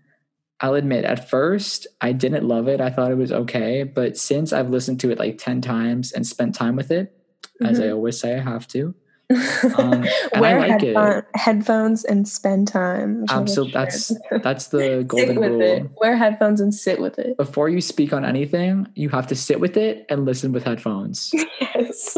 I'll 0.59 0.75
admit 0.75 1.05
at 1.05 1.27
first 1.29 1.87
I 2.01 2.11
didn't 2.11 2.47
love 2.47 2.67
it. 2.67 2.79
I 2.79 2.91
thought 2.91 3.11
it 3.11 3.17
was 3.17 3.31
okay, 3.31 3.83
but 3.83 4.15
since 4.17 4.53
I've 4.53 4.69
listened 4.69 4.99
to 5.01 5.09
it 5.09 5.17
like 5.17 5.39
10 5.39 5.61
times 5.61 6.11
and 6.11 6.25
spent 6.27 6.53
time 6.53 6.75
with 6.75 6.91
it, 6.91 7.17
as 7.63 7.79
I 7.79 7.89
always 7.89 8.19
say 8.19 8.35
I 8.35 8.39
have 8.41 8.67
to. 8.69 8.93
Um, 9.77 10.05
Wear 10.41 10.59
like 10.59 10.81
headphone- 10.81 11.23
headphones 11.35 12.03
and 12.03 12.27
spend 12.27 12.67
time. 12.67 13.23
Absolutely 13.29 13.71
that's 13.71 14.11
that's 14.43 14.67
the 14.67 15.03
golden 15.07 15.39
with 15.39 15.51
rule. 15.51 15.61
it. 15.61 15.89
Wear 16.01 16.17
headphones 16.17 16.59
and 16.59 16.73
sit 16.75 16.99
with 16.99 17.17
it. 17.17 17.37
Before 17.37 17.69
you 17.69 17.79
speak 17.79 18.11
on 18.11 18.25
anything, 18.25 18.87
you 18.95 19.07
have 19.09 19.27
to 19.27 19.35
sit 19.35 19.61
with 19.61 19.77
it 19.77 20.05
and 20.09 20.25
listen 20.25 20.51
with 20.51 20.63
headphones. 20.65 21.31
Yes, 21.61 22.17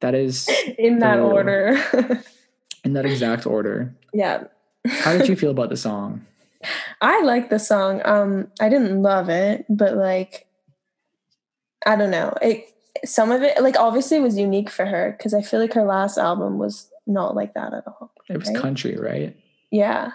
That 0.00 0.14
is 0.14 0.46
in 0.78 0.98
that 0.98 1.14
rule. 1.16 1.32
order. 1.32 1.78
in 2.84 2.92
that 2.92 3.06
exact 3.06 3.46
order. 3.46 3.94
yeah, 4.12 4.44
How 4.86 5.16
did 5.16 5.28
you 5.28 5.36
feel 5.36 5.50
about 5.52 5.70
the 5.70 5.76
song? 5.78 6.26
I 7.00 7.22
like 7.22 7.48
the 7.48 7.58
song. 7.58 8.02
Um, 8.04 8.48
I 8.60 8.68
didn't 8.68 9.00
love 9.00 9.30
it, 9.30 9.64
but 9.70 9.96
like, 9.96 10.46
I 11.86 11.96
don't 11.96 12.10
know. 12.10 12.34
It 12.42 12.66
some 13.04 13.30
of 13.32 13.42
it, 13.42 13.60
like, 13.62 13.76
obviously, 13.78 14.20
was 14.20 14.36
unique 14.38 14.70
for 14.70 14.86
her 14.86 15.14
because 15.16 15.34
I 15.34 15.42
feel 15.42 15.60
like 15.60 15.72
her 15.74 15.84
last 15.84 16.18
album 16.18 16.58
was 16.58 16.88
not 17.06 17.34
like 17.34 17.54
that 17.54 17.72
at 17.74 17.84
all. 17.86 18.12
It 18.28 18.38
was 18.38 18.48
Right? 18.48 18.56
country, 18.56 18.96
right? 18.96 19.36
Yeah, 19.70 20.12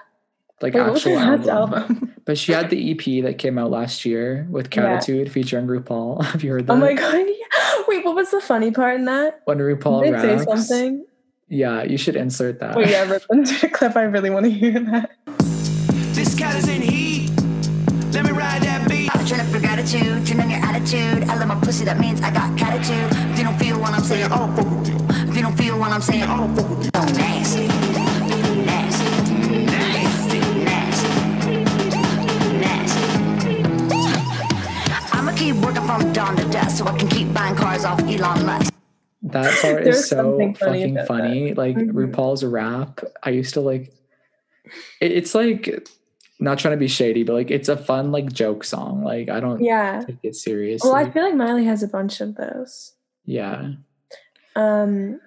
Like 0.62 0.74
Wait, 0.74 0.82
what 0.84 0.94
was 0.94 1.04
her 1.04 1.16
actual 1.18 1.50
album. 1.52 1.74
album? 1.74 2.08
But 2.26 2.38
she 2.38 2.52
had 2.52 2.70
the 2.70 2.92
EP 2.92 3.24
that 3.24 3.40
came 3.40 3.58
out 3.58 3.72
last 3.72 4.06
year 4.06 4.48
with 4.52 4.68
Yeah. 4.68 4.84
Cattitude 5.00 5.32
featuring 5.32 5.66
RuPaul. 5.68 6.24
Have 6.32 6.44
you 6.44 6.52
heard 6.52 6.68
that? 6.68 6.74
oh 6.74 6.76
my 6.78 6.94
god! 6.94 7.16
Yeah. 7.28 7.84
Wait, 7.88 8.06
what 8.06 8.16
was 8.16 8.30
the 8.32 8.40
funny 8.42 8.70
part 8.72 8.96
in 9.00 9.06
that? 9.06 9.42
When 9.46 9.58
RuPaul 9.58 10.04
Did 10.04 10.14
they 10.16 10.38
say 10.38 10.44
something? 10.46 11.06
Yeah, 11.50 11.84
you 11.84 11.98
should 11.98 12.16
insert 12.16 12.60
that. 12.60 12.78
Oh 12.78 12.80
yeah, 12.82 13.04
rip 13.10 13.24
into 13.32 13.60
the 13.60 13.70
clip. 13.70 13.96
I 13.98 14.04
really 14.04 14.30
want 14.30 14.46
to 14.46 14.52
hear 14.52 14.80
that. 14.80 15.12
This 16.14 16.36
cat 16.36 16.56
is 16.58 16.68
in 16.70 16.82
heat. 16.82 16.91
Turn 19.32 19.40
up 19.40 19.50
your 19.54 19.62
gratitude, 19.62 20.26
turn 20.28 20.42
on 20.42 20.50
your 20.50 20.60
attitude. 20.60 21.24
I 21.30 21.38
love 21.40 21.48
my 21.48 21.56
pussy, 21.62 21.86
that 21.86 21.98
means 22.02 22.20
I 22.22 22.32
got 22.32 22.52
attitude. 22.62 23.08
If 23.32 23.38
you 23.38 23.46
don't 23.46 23.58
feel 23.58 23.80
what 23.80 23.94
I'm 23.94 24.04
saying, 24.04 24.26
I 24.26 24.38
don't 24.38 24.54
fuck 24.58 24.66
with 24.70 24.90
you. 24.90 24.98
If 25.30 25.36
you 25.38 25.42
don't 25.42 25.58
feel 25.58 25.80
what 25.80 25.92
I'm 25.92 26.02
saying, 26.02 26.24
I 26.24 26.36
don't 26.36 26.54
fuck 26.54 26.70
with 26.70 26.84
you. 26.84 26.92
Nasty, 26.92 27.68
nasty, 27.68 28.42
nasty, 28.66 30.40
nasty, 30.66 31.16
nasty. 32.60 33.64
I'ma 35.14 35.32
keep 35.38 35.56
working 35.64 35.86
from 35.88 36.12
dawn 36.12 36.36
to 36.36 36.44
dusk 36.50 36.80
so 36.80 36.86
I 36.88 36.98
can 36.98 37.08
keep 37.08 37.34
buying 37.34 37.56
cars 37.56 37.86
off 37.86 38.02
Elon 38.02 38.46
Musk. 38.46 38.74
That 39.24 39.58
part 39.62 39.88
is 39.88 40.10
so 40.10 40.16
something 40.18 40.56
funny 40.56 40.80
fucking 40.82 40.98
about 40.98 41.08
funny. 41.08 41.54
Like 41.54 41.78
Mhm. 41.78 41.92
RuPaul's 41.94 42.44
rap. 42.44 43.00
I 43.24 43.30
used 43.30 43.54
to 43.54 43.62
like 43.62 43.94
it- 45.00 45.14
it's 45.14 45.34
like 45.34 45.88
not 46.42 46.60
trying 46.60 46.74
to 46.74 46.78
be 46.78 46.88
shady, 46.90 47.24
but 47.24 47.34
like 47.34 47.52
it's 47.52 47.70
a 47.70 47.78
fun 47.78 48.12
like 48.12 48.34
joke 48.34 48.64
song. 48.64 49.04
Like 49.04 49.30
I 49.30 49.40
don't 49.40 49.62
Yeah. 49.64 50.04
take 50.06 50.18
it 50.24 50.36
seriously. 50.36 50.90
Well, 50.90 50.98
I 50.98 51.10
feel 51.10 51.24
like 51.24 51.36
Miley 51.36 51.66
has 51.66 51.84
a 51.84 51.88
bunch 51.88 52.20
of 52.20 52.36
those. 52.36 52.94
yeah. 53.26 53.72
Um, 54.56 55.20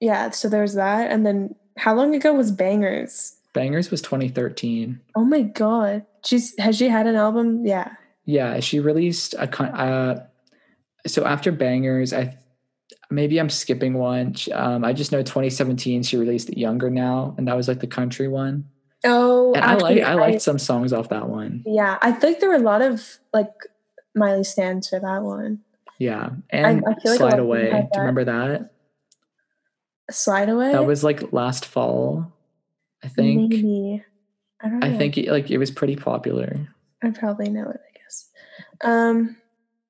yeah. 0.00 0.30
So 0.30 0.48
there's 0.48 0.74
that, 0.74 1.10
and 1.10 1.24
then 1.24 1.54
how 1.78 1.94
long 1.94 2.14
ago 2.14 2.34
was 2.34 2.52
Bangerz? 2.52 3.36
Bangerz 3.54 3.90
was 3.90 4.02
2013. 4.02 5.00
Oh 5.14 5.24
my 5.24 5.42
god, 5.42 6.04
she's 6.24 6.54
has 6.58 6.76
she 6.76 6.88
had 6.88 7.06
an 7.06 7.14
album? 7.16 7.64
Yeah. 7.64 7.92
Yeah, 8.24 8.60
she 8.60 8.78
released 8.80 9.34
a 9.38 9.46
con- 9.48 9.74
uh 9.74 10.26
so 11.06 11.24
after 11.24 11.52
Bangerz, 11.52 12.16
I 12.16 12.36
maybe 13.10 13.38
I'm 13.38 13.48
skipping 13.50 13.94
one. 13.94 14.34
Um, 14.52 14.84
I 14.84 14.92
just 14.92 15.12
know 15.12 15.22
2017 15.22 16.02
she 16.02 16.16
released 16.16 16.56
Younger 16.56 16.90
Now, 16.90 17.34
and 17.38 17.48
that 17.48 17.56
was 17.56 17.68
like 17.68 17.80
the 17.80 17.86
country 17.86 18.28
one. 18.28 18.64
Oh, 19.04 19.52
And 19.54 19.64
I 19.64 19.74
like 19.74 20.02
I 20.02 20.14
liked 20.14 20.42
some 20.42 20.58
songs 20.58 20.92
off 20.92 21.08
that 21.08 21.28
one. 21.28 21.64
Yeah, 21.66 21.98
I 22.00 22.12
think 22.12 22.40
there 22.40 22.48
were 22.48 22.54
a 22.54 22.60
lot 22.60 22.82
of 22.82 23.18
like 23.32 23.50
Miley 24.14 24.44
stands 24.44 24.88
for 24.88 25.00
that 25.00 25.22
one. 25.22 25.60
Yeah, 25.98 26.30
and 26.50 26.82
I 26.86 26.94
feel 27.00 27.12
like 27.12 27.18
Slide 27.18 27.38
Away. 27.38 27.70
Do 27.70 27.76
you 27.76 28.00
remember 28.00 28.24
that? 28.24 28.70
Slide 30.10 30.48
away. 30.48 30.72
That 30.72 30.84
was 30.86 31.02
like 31.04 31.32
last 31.32 31.64
fall, 31.64 32.32
I 33.02 33.08
think. 33.08 33.50
Maybe. 33.50 34.04
I 34.60 34.68
don't 34.68 34.80
know. 34.80 34.86
I 34.86 34.96
think 34.98 35.16
it, 35.16 35.30
like 35.30 35.50
it 35.50 35.58
was 35.58 35.70
pretty 35.70 35.96
popular. 35.96 36.68
I 37.02 37.10
probably 37.10 37.48
know 37.48 37.68
it. 37.68 37.80
I 37.80 37.98
guess. 37.98 38.28
Um, 38.82 39.36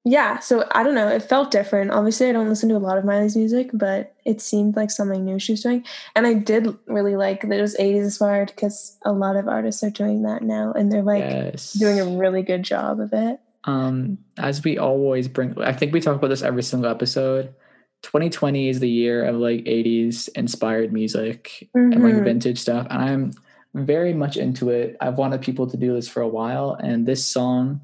yeah. 0.05 0.39
So 0.41 0.65
I 0.73 0.83
don't 0.83 0.95
know. 0.95 1.09
It 1.09 1.23
felt 1.23 1.51
different. 1.51 1.91
Obviously, 1.91 2.29
I 2.29 2.33
don't 2.33 2.49
listen 2.49 2.69
to 2.71 2.77
a 2.77 2.79
lot 2.79 2.99
of 2.99 3.05
Miley's 3.05 3.37
music, 3.37 3.71
but 3.73 4.15
it 4.25 4.41
seemed 4.41 4.77
like 4.77 4.91
something 4.91 5.25
new 5.25 5.39
she 5.39 5.53
was 5.53 5.63
doing, 5.63 5.85
and 6.17 6.27
I 6.27 6.35
did 6.35 6.77
really 6.87 7.17
like 7.17 7.43
that 7.43 7.59
it 7.59 7.61
was 7.61 7.77
'80s 7.77 8.03
inspired 8.05 8.49
because 8.49 8.97
a 9.05 9.13
lot 9.13 9.37
of 9.37 9.49
artists 9.49 9.83
are 9.85 9.91
doing 9.91 10.23
that 10.23 10.43
now, 10.43 10.73
and 10.73 10.91
they're 10.91 11.03
like 11.03 11.23
yes, 11.23 11.73
doing 11.75 12.01
a 12.01 12.19
really 12.19 12.43
good 12.43 12.63
job 12.63 13.01
of 13.01 13.13
it. 13.13 13.39
Um, 13.65 14.19
as 14.39 14.65
we 14.65 14.77
always 14.79 15.29
bring, 15.29 15.55
I 15.63 15.73
think 15.73 15.93
we 15.93 16.01
talk 16.01 16.17
about 16.17 16.29
this 16.29 16.43
every 16.43 16.65
single 16.65 16.91
episode. 16.91 17.55
2020 18.03 18.69
is 18.69 18.81
the 18.81 18.89
year 18.91 19.25
of 19.25 19.37
like 19.37 19.61
80s 19.65 20.27
inspired 20.35 20.93
music 20.93 21.69
and 21.75 22.03
like 22.03 22.15
Mhm. 22.15 22.25
vintage 22.25 22.59
stuff, 22.59 22.87
and 22.91 23.01
I'm 23.03 23.31
very 23.75 24.13
much 24.13 24.37
into 24.37 24.71
it. 24.71 24.97
I've 25.01 25.17
wanted 25.17 25.41
people 25.43 25.69
to 25.69 25.77
do 25.77 25.95
this 25.95 26.09
for 26.09 26.21
a 26.23 26.29
while, 26.29 26.75
and 26.75 27.07
this 27.07 27.25
song 27.25 27.81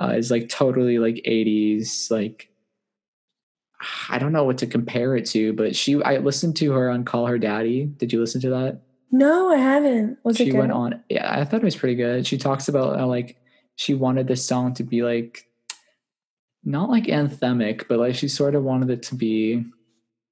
uh, 0.00 0.14
is 0.16 0.30
like 0.30 0.48
totally 0.48 0.98
like 0.98 1.16
80s. 1.26 2.10
Like 2.10 2.48
I 4.08 4.18
don't 4.18 4.32
know 4.32 4.44
what 4.44 4.58
to 4.58 4.66
compare 4.66 5.16
it 5.16 5.26
to, 5.26 5.52
but 5.52 5.76
she 5.76 6.02
I 6.02 6.18
listened 6.18 6.56
to 6.56 6.72
her 6.72 6.88
on 6.90 7.04
Call 7.04 7.26
Her 7.26 7.38
Daddy. 7.38 7.84
Did 7.84 8.12
you 8.12 8.20
listen 8.20 8.40
to 8.42 8.50
that? 8.50 8.80
No, 9.12 9.50
I 9.52 9.56
haven't. 9.58 10.18
Was 10.24 10.40
it 10.40 10.44
she 10.46 10.50
good? 10.50 10.58
went 10.58 10.72
on 10.72 11.02
yeah 11.08 11.30
i 11.40 11.44
thought 11.44 11.60
it 11.60 11.64
was 11.64 11.76
pretty 11.76 11.94
good 11.94 12.26
she 12.26 12.36
talks 12.36 12.68
about 12.68 12.98
how 12.98 13.06
like 13.06 13.36
she 13.76 13.94
wanted 13.94 14.26
this 14.26 14.44
song 14.44 14.74
to 14.74 14.82
be 14.82 15.02
like 15.02 15.46
not 16.64 16.90
like 16.90 17.04
anthemic 17.04 17.84
but 17.88 17.98
like 18.00 18.14
she 18.16 18.26
sort 18.26 18.56
of 18.56 18.64
wanted 18.64 18.90
it 18.90 19.02
to 19.04 19.14
be 19.14 19.64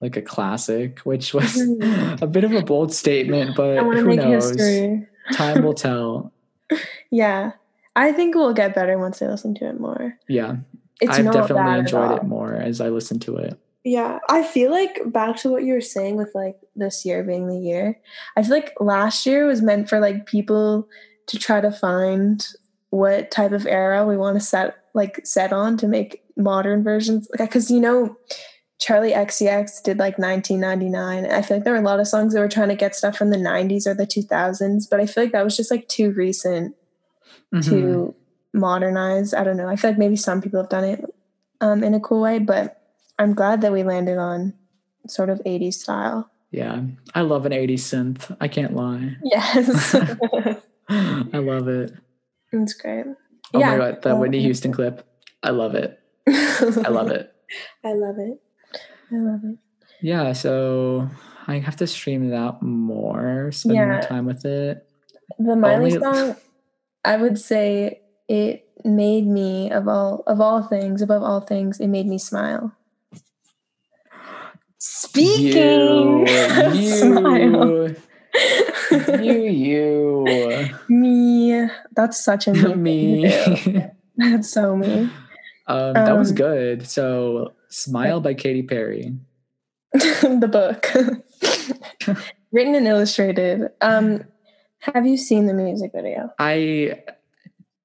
like 0.01 0.17
a 0.17 0.23
classic 0.23 0.99
which 1.01 1.33
was 1.33 1.55
Mhm. 1.57 2.21
a 2.23 2.27
bit 2.27 2.43
of 2.45 2.53
a 2.53 2.63
bold 2.63 2.93
statement 2.93 3.55
but 3.57 3.79
I 3.79 3.83
want 3.83 3.99
to 3.99 4.03
who 4.05 4.17
knows 4.17 4.57
time 5.37 5.63
will 5.63 5.75
tell 5.89 6.33
Yeah, 7.11 7.53
I 7.97 8.13
think 8.13 8.35
we'll 8.35 8.55
get 8.55 8.75
better 8.75 8.99
once 8.99 9.23
I 9.23 9.27
listen 9.27 9.55
to 9.57 9.69
it 9.69 9.79
more. 9.81 10.19
yeah 10.29 10.57
It's 11.01 11.19
i've 11.19 11.33
definitely 11.33 11.79
enjoyed 11.79 12.19
it 12.19 12.25
more 12.25 12.55
as 12.55 12.81
i 12.81 12.89
listened 12.89 13.23
to 13.23 13.37
it 13.37 13.59
Yeah, 13.85 14.19
I 14.31 14.43
feel 14.43 14.71
like 14.71 14.99
back 15.13 15.37
to 15.39 15.51
what 15.51 15.63
you 15.65 15.75
were 15.75 15.81
saying 15.83 16.17
with 16.17 16.31
like 16.35 16.57
this 16.75 17.05
year 17.05 17.23
being 17.23 17.49
the 17.49 17.59
year. 17.59 18.01
I 18.37 18.43
feel 18.43 18.53
like 18.53 18.73
last 18.81 19.27
year 19.27 19.45
was 19.47 19.61
meant 19.61 19.91
for 19.91 20.01
like 20.01 20.25
people 20.25 20.89
to 21.27 21.39
try 21.39 21.61
to 21.61 21.71
find 21.71 22.47
what 22.89 23.31
type 23.31 23.53
of 23.53 23.67
era 23.67 24.07
we 24.07 24.17
want 24.17 24.39
to 24.39 24.45
set 24.45 24.77
like 24.95 25.21
set 25.27 25.53
on 25.53 25.77
to 25.77 25.87
make 25.87 26.23
modern 26.37 26.83
versions. 26.83 27.29
Like, 27.39 27.51
because 27.51 27.71
you 27.71 27.79
know, 27.81 28.17
Charli 28.81 29.13
XCX 29.15 29.83
did 29.83 29.99
like 29.99 30.19
1999. 30.19 31.27
I 31.31 31.43
feel 31.43 31.59
like 31.59 31.65
there 31.65 31.75
were 31.75 31.79
a 31.81 31.83
lot 31.91 32.01
of 32.01 32.09
songs 32.09 32.33
that 32.33 32.41
were 32.41 32.49
trying 32.49 32.71
to 32.71 32.75
get 32.77 32.95
stuff 32.97 33.17
from 33.19 33.31
the 33.31 33.37
90s 33.37 33.87
or 33.87 33.95
the 33.95 34.07
2000s, 34.07 34.85
but 34.91 35.01
I 35.01 35.07
feel 35.07 35.25
like 35.25 35.33
that 35.33 35.45
was 35.45 35.57
just 35.57 35.71
like 35.71 35.89
too 35.89 36.11
recent 36.13 36.75
Mhm. 37.53 37.65
to 37.69 38.15
modernize. 38.53 39.35
I 39.35 39.43
don't 39.45 39.57
know. 39.57 39.69
I 39.69 39.77
feel 39.77 39.91
like 39.91 39.99
maybe 39.99 40.17
some 40.17 40.41
people 40.41 40.61
have 40.61 40.71
done 40.71 40.85
it 40.85 41.05
um, 41.61 41.83
in 41.83 41.95
a 41.95 42.01
cool 42.01 42.21
way, 42.23 42.39
but 42.39 42.81
I'm 43.19 43.35
glad 43.35 43.61
that 43.63 43.73
we 43.73 43.83
landed 43.83 44.19
on 44.19 44.55
sort 45.09 45.29
of 45.31 45.39
80s 45.45 45.75
style. 45.75 46.31
yeah 46.51 46.81
i 47.15 47.21
love 47.21 47.45
an 47.45 47.53
80s 47.53 47.83
synth 47.91 48.35
i 48.41 48.49
can't 48.49 48.75
lie 48.75 49.17
Yes. 49.23 49.95
i 50.89 51.39
love 51.39 51.69
it 51.69 51.93
That's 52.53 52.73
great. 52.73 53.05
oh 53.53 53.59
yeah. 53.59 53.71
my 53.73 53.77
god 53.77 54.03
that 54.03 54.17
whitney 54.19 54.41
houston 54.41 54.73
clip 54.73 55.05
i 55.43 55.51
love 55.51 55.75
it 55.75 55.99
i 56.29 56.89
love 56.89 57.09
it 57.11 57.35
I 57.85 57.93
love 57.93 58.17
it. 58.19 58.41
I 59.13 59.17
love 59.17 59.41
it. 59.45 59.59
Yeah, 60.01 60.33
so 60.33 61.09
I 61.47 61.59
have 61.59 61.77
to 61.77 61.87
stream 61.87 62.31
that 62.31 62.63
more, 62.63 63.53
spend 63.53 63.75
more 63.77 63.93
Yeah. 63.93 64.01
time 64.01 64.25
with 64.25 64.45
it. 64.47 64.89
The 65.39 65.55
Miley 65.55 65.95
Only- 65.97 66.01
song, 66.01 66.37
I 67.05 67.17
would 67.17 67.39
say 67.39 68.01
it 68.29 68.67
made 68.85 69.27
me 69.27 69.71
of 69.71 69.89
all 69.89 70.23
of 70.27 70.41
all 70.41 70.63
things, 70.63 71.03
above 71.03 71.23
all 71.23 71.41
things, 71.41 71.81
it 71.81 71.89
made 71.89 72.07
me 72.07 72.19
smile. 72.19 72.73
Speaking 74.79 76.27
smile. 76.75 77.91
you, 77.91 77.97
you, 79.21 79.43
you, 79.45 80.69
me. 80.89 81.69
That's 81.95 82.23
such 82.23 82.47
a 82.49 82.53
me. 82.55 82.75
me. 82.75 83.87
That's 84.17 84.51
so 84.51 84.77
me. 84.77 85.11
um, 85.67 85.95
that 85.95 86.17
was 86.19 86.31
Um, 86.31 86.37
good. 86.37 86.87
So, 86.87 87.53
"Smile" 87.69 88.21
by 88.21 88.35
Katy 88.35 88.63
Perry. 88.63 89.15
the 89.93 90.49
book. 90.51 90.87
Written 92.53 92.75
and 92.75 92.87
illustrated. 92.87 93.71
Um, 93.81 94.25
have 94.93 95.07
you 95.07 95.17
seen 95.17 95.47
the 95.47 95.55
music 95.55 95.93
video 95.95 96.31
I 96.39 97.03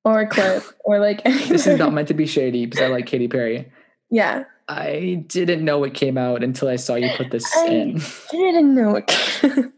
or 0.03 0.21
a 0.21 0.27
clip 0.27 0.63
or 0.83 0.99
like 0.99 1.23
this 1.47 1.67
is 1.67 1.77
not 1.77 1.93
meant 1.93 2.07
to 2.09 2.13
be 2.13 2.25
shady 2.25 2.65
because 2.65 2.81
I 2.81 2.87
like 2.87 3.05
Katy 3.05 3.27
Perry. 3.27 3.71
yeah. 4.09 4.43
I 4.67 5.23
didn't 5.25 5.65
know 5.65 5.83
it 5.83 5.95
came 5.95 6.15
out 6.15 6.43
until 6.43 6.67
I 6.67 6.75
saw 6.75 6.93
you 6.93 7.09
put 7.17 7.31
this 7.31 7.51
I- 7.57 7.65
in. 7.69 7.99
I 7.99 8.31
didn't 8.31 8.75
know 8.75 8.97
it. 8.97 9.09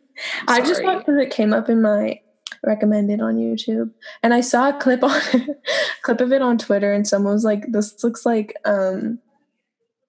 I 0.49 0.59
just 0.59 0.81
thought 0.81 1.07
it 1.07 1.31
came 1.31 1.53
up 1.53 1.69
in 1.69 1.81
my 1.81 2.19
recommended 2.63 3.21
on 3.21 3.37
YouTube, 3.37 3.91
and 4.21 4.33
I 4.33 4.41
saw 4.41 4.69
a 4.69 4.73
clip 4.73 5.01
on 5.03 5.21
clip 6.01 6.19
of 6.19 6.33
it 6.33 6.41
on 6.41 6.57
Twitter, 6.57 6.91
and 6.91 7.07
someone 7.07 7.33
was 7.33 7.45
like, 7.45 7.71
"This 7.71 8.03
looks 8.03 8.25
like 8.25 8.53
um 8.65 9.19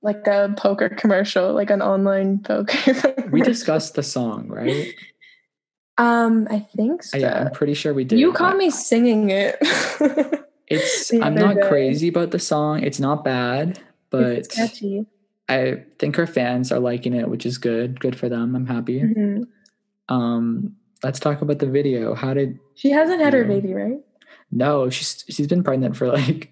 like 0.02 0.26
a 0.26 0.52
poker 0.56 0.88
commercial, 0.88 1.52
like 1.52 1.70
an 1.70 1.80
online 1.80 2.40
poker." 2.40 3.14
We 3.30 3.40
discussed 3.40 3.94
the 3.94 4.02
song, 4.02 4.48
right? 4.48 4.92
Um, 5.98 6.46
I 6.50 6.60
think 6.60 7.02
so. 7.02 7.18
Yeah, 7.18 7.44
I'm 7.46 7.50
pretty 7.52 7.74
sure 7.74 7.92
we 7.94 8.04
did. 8.04 8.18
you 8.18 8.32
caught 8.32 8.56
me 8.56 8.70
singing 8.70 9.30
it. 9.30 9.58
It's 10.68 11.12
I'm 11.12 11.34
not 11.34 11.56
day. 11.56 11.68
crazy 11.68 12.08
about 12.08 12.30
the 12.30 12.38
song. 12.38 12.82
It's 12.82 12.98
not 12.98 13.24
bad, 13.24 13.78
but 14.08 14.22
it's 14.24 14.54
catchy. 14.56 15.04
I 15.46 15.82
think 15.98 16.16
her 16.16 16.26
fans 16.26 16.72
are 16.72 16.78
liking 16.78 17.12
it, 17.12 17.28
which 17.28 17.44
is 17.44 17.58
good. 17.58 18.00
Good 18.00 18.16
for 18.18 18.30
them. 18.30 18.56
I'm 18.56 18.64
happy. 18.64 19.02
Mhm. 19.02 19.42
Um, 20.08 20.74
let's 21.04 21.20
talk 21.20 21.42
about 21.42 21.58
the 21.58 21.66
video. 21.66 22.14
How 22.14 22.32
did 22.32 22.58
She 22.74 22.88
hasn't 22.90 23.20
had 23.20 23.34
her 23.34 23.42
Yeah. 23.42 23.48
baby, 23.48 23.74
right? 23.74 24.00
no? 24.50 24.88
She's 24.88 25.24
she's 25.28 25.46
been 25.46 25.62
pregnant 25.62 25.94
for 25.94 26.08
like 26.08 26.50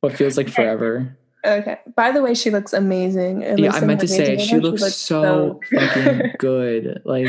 what 0.00 0.14
feels 0.16 0.38
like 0.38 0.48
forever. 0.48 1.18
Okay. 1.44 1.78
By 1.94 2.10
the 2.12 2.22
way, 2.22 2.32
she 2.32 2.50
looks 2.50 2.72
amazing. 2.72 3.44
At 3.44 3.58
Yeah, 3.58 3.72
I 3.74 3.84
meant 3.84 4.00
to 4.00 4.08
say 4.08 4.38
she 4.38 4.54
video, 4.54 4.70
looks 4.70 4.94
so 4.94 5.60
fucking 5.70 6.32
good. 6.38 7.02
Like 7.04 7.28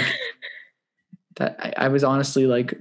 that. 1.39 1.58
I, 1.60 1.86
I 1.86 1.88
was 1.88 2.04
honestly 2.04 2.45
like 2.45 2.80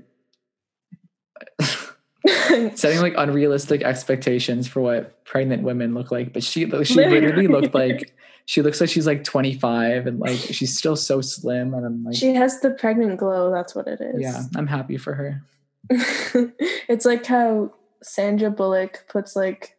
setting 2.75 3.01
like 3.01 3.15
unrealistic 3.17 3.83
expectations 3.83 4.67
for 4.67 4.81
what 4.81 5.25
pregnant 5.25 5.63
women 5.63 5.95
look 5.95 6.11
like, 6.11 6.33
but 6.33 6.43
she 6.43 6.69
she 6.85 6.95
literally 6.95 7.47
looked 7.47 7.75
like 7.75 8.13
she 8.47 8.63
looks 8.63 8.81
like 8.81 8.89
she's 8.91 9.07
like 9.07 9.25
25 9.25 10.07
and 10.07 10.19
like 10.19 10.39
she's 10.39 10.77
still 10.77 10.97
so 10.97 11.21
slim 11.21 11.75
and 11.75 11.85
I'm 11.85 12.05
like 12.05 12.17
she 12.17 12.35
has 12.35 12.61
the 12.61 12.71
pregnant 12.71 13.19
glow. 13.19 13.53
That's 13.53 13.75
what 13.75 13.87
it 13.87 14.01
is. 14.01 14.21
yeah, 14.21 14.43
I'm 14.57 14.67
happy 14.67 14.97
for 14.97 15.15
her. 15.15 15.43
it's 15.91 17.05
like 17.05 17.25
how 17.27 17.73
Sandra 18.03 18.51
Bullock 18.51 19.05
puts 19.09 19.37
like 19.37 19.77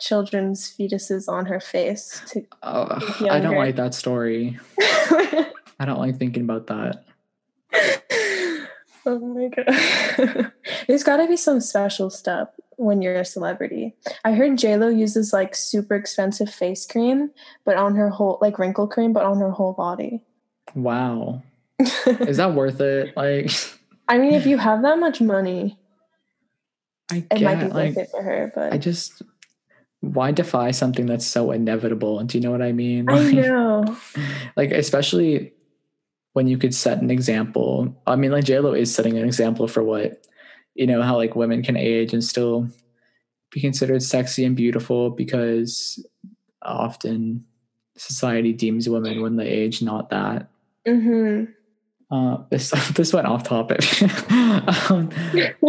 children's 0.00 0.74
fetuses 0.76 1.28
on 1.28 1.46
her 1.46 1.60
face 1.60 2.22
to 2.28 2.44
Oh, 2.62 3.26
I 3.30 3.40
don't 3.40 3.56
like 3.56 3.76
that 3.76 3.94
story. 3.94 4.58
I 4.78 5.86
don't 5.86 5.98
like 5.98 6.18
thinking 6.18 6.42
about 6.42 6.66
that. 6.68 7.04
Oh 9.06 9.18
my 9.18 9.48
god 9.48 10.52
there's 10.86 11.02
got 11.02 11.18
to 11.18 11.26
be 11.26 11.36
some 11.36 11.60
special 11.60 12.10
stuff 12.10 12.48
when 12.76 13.02
you're 13.02 13.16
a 13.16 13.24
celebrity 13.24 13.94
i 14.24 14.32
heard 14.32 14.58
j-lo 14.58 14.88
uses 14.88 15.32
like 15.32 15.54
super 15.54 15.94
expensive 15.94 16.52
face 16.52 16.86
cream 16.86 17.30
but 17.64 17.76
on 17.76 17.94
her 17.94 18.10
whole 18.10 18.38
like 18.40 18.58
wrinkle 18.58 18.88
cream 18.88 19.12
but 19.12 19.24
on 19.24 19.38
her 19.38 19.50
whole 19.50 19.72
body 19.72 20.22
Wow. 20.74 21.42
Is 22.06 22.36
that 22.38 22.54
worth 22.54 22.80
it? 22.80 23.16
Like 23.16 23.50
i 24.08 24.18
mean 24.18 24.34
if 24.34 24.44
you 24.44 24.58
have 24.58 24.82
that 24.82 24.98
much 24.98 25.20
money 25.22 25.78
I 27.10 27.24
it 27.30 27.40
might 27.40 27.54
be 27.54 27.62
get 27.62 27.74
worth 27.74 27.74
like 27.74 27.96
it 27.96 28.10
for 28.10 28.22
her 28.22 28.52
but 28.54 28.72
I 28.72 28.78
just 28.78 29.22
why 30.00 30.32
defy 30.32 30.70
something 30.70 31.06
that's 31.06 31.26
so 31.26 31.50
inevitable? 31.50 32.18
And 32.18 32.28
do 32.28 32.36
you 32.36 32.44
know 32.44 32.50
what 32.50 32.60
I 32.60 32.72
mean? 32.72 33.08
I 33.08 33.32
know 33.32 33.96
like 34.56 34.70
especially 34.70 35.54
when 36.34 36.46
you 36.46 36.58
could 36.58 36.74
set 36.74 37.00
an 37.00 37.10
example. 37.10 37.96
I 38.06 38.16
mean 38.16 38.30
like 38.30 38.44
j-lo 38.44 38.72
is 38.74 38.94
setting 38.94 39.16
an 39.16 39.24
example 39.24 39.66
for 39.66 39.82
what 39.82 40.26
you 40.74 40.86
know 40.86 41.02
how 41.02 41.16
like 41.16 41.34
women 41.34 41.62
can 41.62 41.76
age 41.76 42.12
and 42.12 42.22
still 42.22 42.68
be 43.50 43.60
considered 43.60 44.02
sexy 44.02 44.44
and 44.44 44.54
beautiful 44.56 45.10
because 45.10 46.04
often 46.62 47.44
society 47.96 48.52
deems 48.52 48.88
women 48.88 49.22
when 49.22 49.36
they 49.36 49.48
age 49.48 49.80
not 49.80 50.10
that. 50.10 50.48
Hmm 50.86 51.44
uh 52.10 52.38
this 52.50 52.70
this 52.94 53.12
went 53.12 53.26
off 53.26 53.42
topic. 53.42 53.80
Um, 54.90 55.10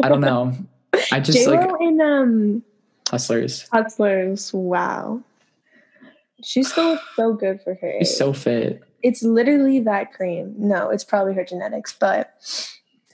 i 0.03 0.09
don't 0.09 0.21
know. 0.21 0.53
I 1.11 1.19
just 1.19 1.37
j-lo 1.37 1.55
like 1.55 1.81
in 1.81 2.01
um 2.01 2.63
hustlers. 3.09 3.67
Hustlers 3.71 4.53
wow. 4.53 5.21
She 6.43 6.63
still 6.63 6.99
so 7.15 7.33
good 7.33 7.61
for 7.61 7.75
her 7.75 7.93
she's 7.99 8.11
age. 8.11 8.17
so 8.17 8.33
fit 8.33 8.83
it's 9.05 9.21
literally 9.21 9.79
that 9.81 10.11
cream. 10.13 10.55
No, 10.57 10.89
it's 10.89 11.03
probably 11.03 11.35
her 11.35 11.45
genetics, 11.45 11.93
but 11.93 12.33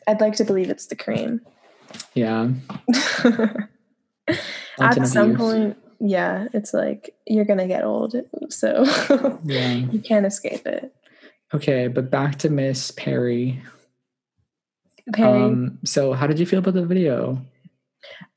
I'd 0.07 0.21
like 0.21 0.35
to 0.37 0.45
believe 0.45 0.69
it's 0.69 0.85
the 0.87 0.95
cream. 0.95 1.41
yeah 2.13 2.47
At 4.79 5.05
some 5.07 5.35
point, 5.35 5.77
yeah, 5.99 6.47
it's 6.53 6.73
like 6.73 7.13
you're 7.27 7.43
gonna 7.45 7.67
get 7.67 7.83
old, 7.83 8.15
so 8.49 8.85
yeah 9.43 9.73
you 9.73 9.99
can't 9.99 10.25
escape 10.25 10.65
it. 10.65 10.95
okay 11.53 11.87
but 11.89 12.09
back 12.09 12.37
to 12.39 12.49
miss 12.49 12.91
perry 12.91 13.61
Perry, 15.13 15.43
Um, 15.43 15.79
so 15.83 16.13
how 16.13 16.25
did 16.27 16.39
you 16.39 16.45
feel 16.45 16.59
about 16.59 16.75
the 16.75 16.85
video? 16.85 17.41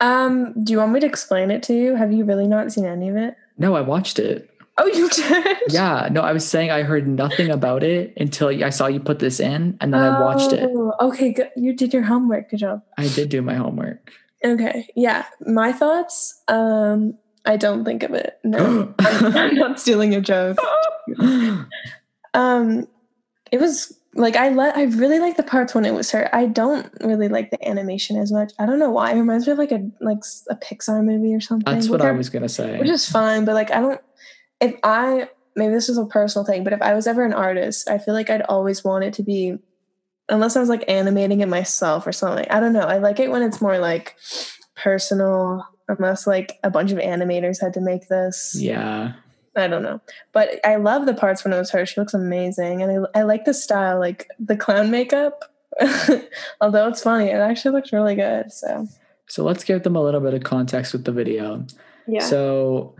Um, 0.00 0.54
do 0.64 0.72
you 0.72 0.78
want 0.78 0.92
me 0.92 1.00
to 1.00 1.06
explain 1.06 1.50
it 1.52 1.62
to 1.64 1.74
you? 1.74 1.94
Have 1.94 2.10
you 2.12 2.24
really 2.24 2.48
not 2.48 2.72
seen 2.72 2.84
any 2.86 3.08
of 3.10 3.16
it? 3.16 3.36
No, 3.58 3.76
I 3.76 3.80
watched 3.82 4.18
it. 4.18 4.50
Oh, 4.76 4.86
you 4.86 5.08
did? 5.08 5.56
Yeah, 5.68 6.08
no, 6.10 6.20
I 6.20 6.32
was 6.32 6.46
saying 6.46 6.70
I 6.70 6.82
heard 6.82 7.06
nothing 7.06 7.50
about 7.50 7.82
it 7.84 8.12
until 8.16 8.48
I 8.48 8.70
saw 8.70 8.86
you 8.88 8.98
put 9.00 9.18
this 9.20 9.38
in, 9.40 9.76
and 9.80 9.94
then 9.94 10.00
I 10.02 10.20
watched 10.20 10.52
it. 10.52 10.68
Oh, 10.72 10.92
Okay, 11.00 11.32
good. 11.32 11.50
You 11.56 11.74
did 11.74 11.92
your 11.92 12.02
homework. 12.02 12.50
Good 12.50 12.58
job. 12.58 12.82
I 12.98 13.06
did 13.08 13.28
do 13.28 13.40
my 13.42 13.54
homework. 13.54 14.10
Okay, 14.44 14.88
yeah. 14.96 15.24
My 15.46 15.72
thoughts. 15.72 16.42
Um, 16.48 17.14
I 17.46 17.56
don't 17.56 17.84
think 17.84 18.02
of 18.02 18.14
it. 18.14 18.38
No, 18.42 18.92
I'm, 18.98 19.36
I'm 19.36 19.54
not 19.54 19.78
stealing 19.80 20.12
your 20.12 20.22
joke. 20.22 20.58
Um, 22.34 22.88
it 23.52 23.60
was 23.60 23.96
like 24.14 24.34
I 24.36 24.48
let. 24.48 24.76
I 24.76 24.84
really 24.84 25.18
like 25.20 25.36
the 25.36 25.42
parts 25.44 25.74
when 25.74 25.84
it 25.84 25.94
was 25.94 26.10
her. 26.10 26.28
I 26.34 26.46
don't 26.46 26.90
really 27.00 27.28
like 27.28 27.50
the 27.50 27.68
animation 27.68 28.16
as 28.16 28.32
much. 28.32 28.52
I 28.58 28.66
don't 28.66 28.78
know 28.80 28.90
why. 28.90 29.12
It 29.12 29.18
reminds 29.18 29.46
me 29.46 29.52
of 29.52 29.58
like 29.58 29.70
a 29.72 29.88
like 30.00 30.18
a 30.50 30.56
Pixar 30.56 31.04
movie 31.04 31.32
or 31.34 31.40
something. 31.40 31.72
That's 31.72 31.88
what 31.88 32.00
I 32.00 32.10
was 32.10 32.28
gonna 32.30 32.48
say. 32.48 32.78
which 32.78 32.90
is 32.90 33.08
fine 33.08 33.44
but 33.44 33.54
like 33.54 33.70
i 33.70 33.80
don't 33.80 34.00
if 34.64 34.78
i 34.82 35.28
maybe 35.56 35.72
this 35.72 35.88
is 35.88 35.98
a 35.98 36.06
personal 36.06 36.44
thing 36.44 36.64
but 36.64 36.72
if 36.72 36.82
i 36.82 36.94
was 36.94 37.06
ever 37.06 37.24
an 37.24 37.32
artist 37.32 37.88
i 37.88 37.98
feel 37.98 38.14
like 38.14 38.30
i'd 38.30 38.42
always 38.42 38.82
want 38.84 39.04
it 39.04 39.12
to 39.12 39.22
be 39.22 39.56
unless 40.28 40.56
i 40.56 40.60
was 40.60 40.68
like 40.68 40.84
animating 40.88 41.40
it 41.40 41.48
myself 41.48 42.06
or 42.06 42.12
something 42.12 42.46
i 42.50 42.60
don't 42.60 42.72
know 42.72 42.80
i 42.80 42.98
like 42.98 43.20
it 43.20 43.30
when 43.30 43.42
it's 43.42 43.60
more 43.60 43.78
like 43.78 44.16
personal 44.76 45.66
unless 45.88 46.26
like 46.26 46.58
a 46.64 46.70
bunch 46.70 46.90
of 46.90 46.98
animators 46.98 47.60
had 47.60 47.74
to 47.74 47.80
make 47.80 48.08
this. 48.08 48.56
Yeah, 48.58 49.12
i 49.54 49.68
don't 49.68 49.82
know 49.82 50.00
but 50.32 50.58
i 50.64 50.76
love 50.76 51.06
the 51.06 51.14
parts 51.14 51.44
when 51.44 51.52
it 51.52 51.58
was 51.58 51.70
her 51.70 51.86
she 51.86 52.00
looks 52.00 52.14
amazing 52.14 52.82
and 52.82 53.06
i, 53.14 53.20
I 53.20 53.22
like 53.22 53.44
the 53.44 53.54
style 53.54 54.00
like 54.00 54.28
the 54.38 54.56
clown 54.56 54.90
makeup 54.90 55.44
although 56.60 56.88
it's 56.88 57.02
funny 57.02 57.26
it 57.26 57.40
actually 57.40 57.72
looks 57.72 57.92
really 57.92 58.14
good 58.14 58.50
so. 58.50 58.88
So 59.26 59.42
let's 59.44 59.64
give 59.64 59.82
them 59.82 59.96
a 59.96 60.02
little 60.02 60.20
bit 60.20 60.34
of 60.34 60.42
context 60.42 60.92
with 60.92 61.04
the 61.04 61.12
video. 61.12 61.64
yeah. 62.06 62.20
So 62.20 62.94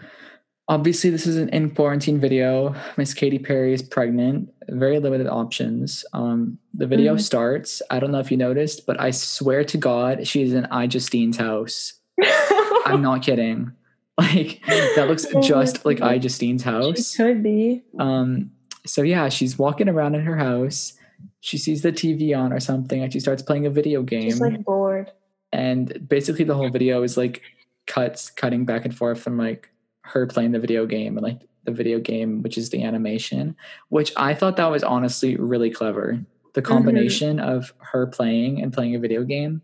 obviously 0.68 1.10
this 1.10 1.26
is 1.26 1.36
an 1.36 1.48
in 1.50 1.70
quarantine 1.70 2.18
video. 2.20 2.74
Miss 2.96 3.14
Katy 3.14 3.38
Perry 3.38 3.74
is 3.74 3.82
pregnant. 3.82 4.52
Very 4.68 4.98
limited 4.98 5.26
options. 5.26 6.04
Um, 6.12 6.58
the 6.72 6.86
video 6.86 7.16
Mhm. 7.16 7.20
starts. 7.20 7.82
I 7.90 8.00
don't 8.00 8.10
know 8.12 8.18
if 8.20 8.30
you 8.30 8.36
noticed, 8.36 8.86
but 8.86 8.98
I 9.00 9.10
swear 9.10 9.64
to 9.64 9.76
God, 9.76 10.26
she's 10.26 10.54
in 10.54 10.64
I 10.66 10.86
Justine's 10.86 11.36
house. 11.36 11.94
I'm 12.86 13.02
not 13.02 13.22
kidding. 13.22 13.72
Like 14.16 14.60
that 14.94 15.06
looks 15.08 15.26
Oh 15.34 15.42
just 15.42 15.84
like 15.84 16.00
I. 16.00 16.18
Justine's 16.18 16.62
she 16.62 16.68
house. 16.68 17.16
could 17.16 17.42
be 17.42 17.82
Um, 17.98 18.52
so 18.86 19.02
yeah, 19.02 19.28
she's 19.28 19.58
walking 19.58 19.88
around 19.88 20.14
in 20.14 20.20
her 20.20 20.36
house. 20.36 20.92
She 21.40 21.58
sees 21.58 21.82
the 21.82 21.90
TV 21.90 22.32
on 22.32 22.52
or 22.52 22.60
something, 22.60 23.02
and 23.02 23.12
she 23.12 23.18
starts 23.18 23.42
playing 23.42 23.66
a 23.66 23.70
video 23.70 24.04
game. 24.04 24.28
just 24.30 24.40
like 24.40 24.64
bored 24.64 25.10
and 25.52 26.08
basically, 26.08 26.44
the 26.44 26.54
whole 26.54 26.68
video 26.70 27.02
is 27.02 27.16
like 27.16 27.42
cuts, 27.88 28.30
cutting 28.30 28.64
back 28.64 28.84
and 28.84 28.94
forth 28.96 29.20
from 29.20 29.36
like 29.36 29.68
her 30.05 30.26
playing 30.26 30.52
the 30.52 30.61
video 30.61 30.86
game 30.86 31.16
and 31.16 31.24
like 31.24 31.40
the 31.64 31.72
video 31.72 31.98
game, 31.98 32.42
which 32.42 32.59
is 32.59 32.70
the 32.70 32.82
animation. 32.82 33.57
Which 33.88 34.12
I 34.16 34.34
thought 34.34 34.57
that 34.57 34.70
was 34.70 34.84
honestly 34.84 35.36
really 35.36 35.70
clever. 35.70 36.24
The 36.52 36.62
mm-hmm. 36.62 36.72
combination 36.72 37.40
of 37.40 37.72
her 37.78 38.07
playing 38.07 38.62
and 38.62 38.72
playing 38.72 38.94
a 38.94 39.00
video 39.00 39.24
game. 39.24 39.62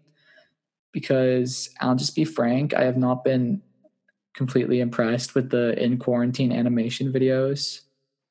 Because 0.93 1.71
I'll 1.81 1.95
just 1.95 2.17
be 2.17 2.25
frank, 2.25 2.75
I 2.75 2.83
have 2.83 2.97
not 2.97 3.23
been 3.23 3.63
completely 4.35 4.81
impressed 4.81 5.35
with 5.35 5.51
the 5.51 5.81
in 5.81 5.99
quarantine 5.99 6.51
animation 6.51 7.13
videos. 7.13 7.83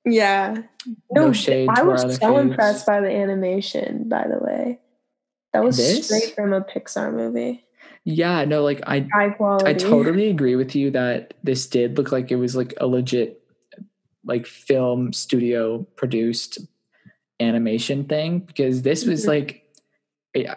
Yeah. 0.05 0.63
No 1.11 1.31
shade 1.31 1.69
I 1.69 1.83
was 1.83 2.17
so 2.17 2.37
impressed 2.37 2.85
by 2.85 2.99
the 2.99 3.11
animation, 3.11 4.09
by 4.09 4.25
the 4.27 4.43
way. 4.43 4.79
That 5.53 5.63
was 5.63 5.77
This? 5.77 6.05
straight 6.05 6.35
from 6.35 6.53
a 6.53 6.61
Pixar 6.61 7.13
movie. 7.13 7.65
Yeah, 8.11 8.43
no, 8.45 8.63
like 8.63 8.81
I 8.87 9.07
High 9.13 9.29
quality. 9.29 9.67
I 9.69 9.73
totally 9.73 10.29
agree 10.29 10.55
with 10.55 10.75
you 10.75 10.89
that 10.91 11.35
this 11.43 11.67
did 11.67 11.95
look 11.95 12.11
like 12.11 12.31
it 12.31 12.37
was 12.37 12.55
like 12.55 12.73
a 12.81 12.87
legit 12.87 13.39
like 14.25 14.47
film 14.47 15.13
studio 15.13 15.83
produced 15.95 16.57
animation 17.39 18.05
thing 18.05 18.39
because 18.39 18.81
this 18.81 19.05
was 19.05 19.25
Mhm. 19.25 19.27
like 19.27 19.63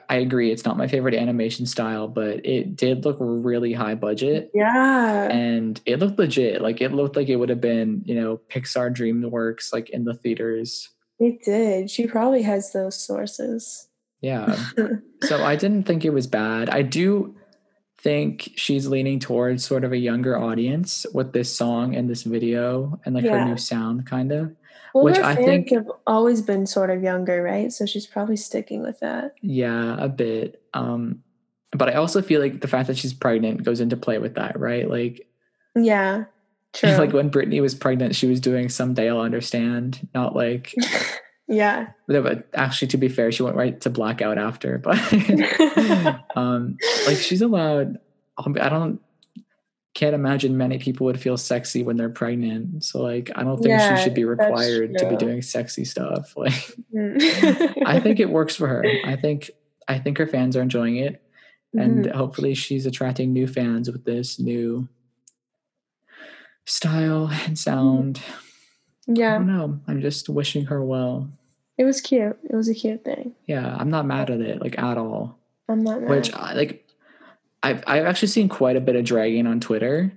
I 0.08 0.16
agree 0.16 0.50
it's 0.50 0.64
not 0.64 0.76
my 0.76 0.86
favorite 0.86 1.14
animation 1.14 1.64
style 1.66 2.06
but 2.08 2.44
it 2.44 2.76
did 2.76 3.04
look 3.04 3.16
really 3.20 3.72
high 3.72 3.94
budget 3.94 4.50
Yeah. 4.54 5.28
and 5.30 5.80
it 5.86 5.98
looked 5.98 6.18
legit 6.18 6.60
like 6.60 6.80
it 6.82 6.92
looked 6.92 7.16
like 7.16 7.28
it 7.28 7.36
would 7.36 7.48
have 7.48 7.60
been 7.60 8.02
you 8.04 8.14
know 8.14 8.38
Pixar 8.50 8.94
DreamWorks 8.94 9.72
like 9.72 9.90
in 9.90 10.04
the 10.04 10.14
theaters 10.14 10.88
it 11.20 11.42
did. 11.44 11.88
She 11.90 12.06
probably 12.06 12.42
has 12.42 12.72
those 12.72 12.98
sources. 12.98 13.88
yeah 14.22 14.56
so 15.22 15.42
I 15.44 15.54
didn't 15.56 15.84
think 15.84 16.04
it 16.04 16.10
was 16.10 16.26
bad. 16.26 16.68
I 16.70 16.82
do 16.82 17.34
think 18.02 18.52
she's 18.56 18.86
leaning 18.88 19.18
towards 19.20 19.64
sort 19.64 19.84
of 19.84 19.92
a 19.92 19.96
younger 19.96 20.36
audience 20.36 21.06
with 21.14 21.32
this 21.32 21.54
song 21.54 21.94
and 21.94 22.10
this 22.10 22.22
video 22.24 23.00
and 23.04 23.14
like 23.14 23.24
her 23.24 23.44
new 23.44 23.56
sound 23.56 24.06
kind 24.06 24.32
of. 24.32 24.54
Well, 24.94 25.04
Which 25.04 25.18
I 25.18 25.34
think- 25.34 25.70
have 25.70 25.90
always 26.06 26.42
been 26.42 26.66
sort 26.66 26.90
of 26.90 27.02
younger, 27.02 27.42
right? 27.42 27.72
So 27.72 27.86
she's 27.86 28.06
probably 28.06 28.36
sticking 28.36 28.82
with 28.82 29.00
that. 29.00 29.34
Yeah, 29.40 29.96
a 29.98 30.08
bit. 30.08 30.62
Um 30.74 31.22
but 31.74 31.88
I 31.88 31.94
also 31.94 32.20
feel 32.20 32.40
like 32.40 32.60
the 32.60 32.68
fact 32.68 32.88
that 32.88 32.98
she's 32.98 33.14
pregnant 33.14 33.62
goes 33.64 33.80
into 33.80 33.96
play 33.96 34.18
with 34.18 34.34
that, 34.34 34.58
right? 34.60 34.88
Like 34.90 35.26
Yeah. 35.76 36.24
True. 36.74 36.90
like 36.96 37.12
when 37.12 37.30
Britney 37.30 37.60
was 37.60 37.74
pregnant, 37.74 38.14
she 38.14 38.26
was 38.26 38.40
doing 38.40 38.68
someday 38.68 39.08
I'll 39.10 39.20
understand, 39.20 40.06
not 40.14 40.34
like 40.34 40.74
yeah. 41.52 41.88
but 42.08 42.48
actually 42.54 42.88
to 42.88 42.96
be 42.96 43.08
fair, 43.08 43.30
she 43.30 43.42
went 43.42 43.56
right 43.56 43.80
to 43.82 43.90
blackout 43.90 44.38
after. 44.38 44.78
But 44.78 44.98
um 46.36 46.76
like 47.06 47.18
she's 47.18 47.42
allowed 47.42 47.98
i 48.38 48.68
don't 48.68 49.00
can't 49.94 50.14
imagine 50.14 50.56
many 50.56 50.78
people 50.78 51.04
would 51.04 51.20
feel 51.20 51.36
sexy 51.36 51.82
when 51.82 51.98
they're 51.98 52.08
pregnant 52.08 52.82
so 52.82 53.02
like 53.02 53.30
i 53.36 53.42
don't 53.44 53.58
think 53.58 53.68
Yeah, 53.68 53.94
she 53.94 54.02
should 54.02 54.14
be 54.14 54.24
required 54.24 54.96
to 54.98 55.08
be 55.08 55.16
doing 55.16 55.42
sexy 55.42 55.84
stuff 55.84 56.34
like 56.36 56.54
Mm. 56.94 57.82
i 57.84 58.00
think 58.00 58.18
it 58.20 58.30
works 58.30 58.56
for 58.56 58.66
her 58.68 58.82
i 59.04 59.16
think 59.16 59.50
i 59.86 59.98
think 59.98 60.16
her 60.18 60.26
fans 60.26 60.56
are 60.56 60.62
enjoying 60.62 60.96
it 60.96 61.22
and 61.74 62.06
Mhm. 62.06 62.12
hopefully 62.14 62.54
she's 62.54 62.86
attracting 62.86 63.32
new 63.34 63.46
fans 63.46 63.90
with 63.90 64.04
this 64.06 64.38
new 64.40 64.88
style 66.64 67.30
and 67.46 67.58
sound 67.58 68.20
Yeah. 69.06 69.34
i 69.34 69.38
don't 69.38 69.46
know 69.46 69.78
i'm 69.88 70.00
just 70.00 70.28
wishing 70.30 70.64
her 70.66 70.82
well 70.82 71.28
it 71.78 71.84
was 71.84 72.00
cute. 72.00 72.36
It 72.48 72.54
was 72.54 72.68
a 72.68 72.74
cute 72.74 73.04
thing. 73.04 73.34
yeah 73.46 73.76
i'm 73.78 73.90
not 73.90 74.06
mad 74.06 74.30
at 74.30 74.40
it 74.40 74.60
like 74.60 74.78
at 74.78 74.98
all 74.98 75.38
I'm 75.68 75.82
not 75.82 76.00
mad. 76.02 76.10
which 76.10 76.32
I 76.34 76.54
like 76.54 76.86
I've 77.62 77.82
I've 77.86 78.04
actually 78.04 78.28
seen 78.28 78.48
quite 78.48 78.76
a 78.76 78.80
bit 78.80 78.96
of 78.96 79.04
dragging 79.04 79.46
on 79.46 79.60
Twitter. 79.60 80.12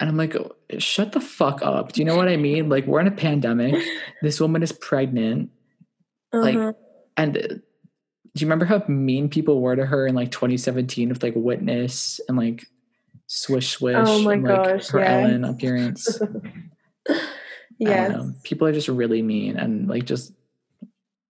And 0.00 0.10
I'm 0.10 0.16
like, 0.16 0.34
shut 0.78 1.12
the 1.12 1.20
fuck 1.20 1.62
up. 1.62 1.92
Do 1.92 2.00
you 2.00 2.04
know 2.04 2.16
what 2.16 2.28
I 2.28 2.36
mean? 2.36 2.68
Like, 2.68 2.86
we're 2.86 3.00
in 3.00 3.06
a 3.06 3.10
pandemic. 3.10 3.82
This 4.22 4.40
woman 4.40 4.62
is 4.62 4.72
pregnant. 4.72 5.50
Like, 6.32 6.56
Uh-huh. 6.56 6.72
and 7.16 7.36
uh, 7.36 7.40
do 7.40 7.60
you 8.34 8.46
remember 8.46 8.64
how 8.66 8.82
mean 8.88 9.28
people 9.28 9.60
were 9.60 9.76
to 9.76 9.86
her 9.86 10.06
in 10.06 10.14
like 10.14 10.30
2017 10.30 11.08
with 11.10 11.22
like 11.22 11.34
Witness 11.36 12.20
and 12.28 12.36
like 12.36 12.66
Swish 13.26 13.70
Swish 13.70 13.96
Oh 13.98 14.22
my 14.22 14.34
and 14.34 14.42
like 14.44 14.64
gosh, 14.64 14.88
her 14.88 14.98
yes. 14.98 15.10
Ellen 15.10 15.44
appearance? 15.44 16.20
I 17.08 17.18
yes. 17.78 18.12
don't 18.12 18.26
know. 18.28 18.34
People 18.42 18.66
are 18.66 18.72
just 18.72 18.88
really 18.88 19.22
mean 19.22 19.56
and 19.56 19.88
like 19.88 20.04
just 20.04 20.32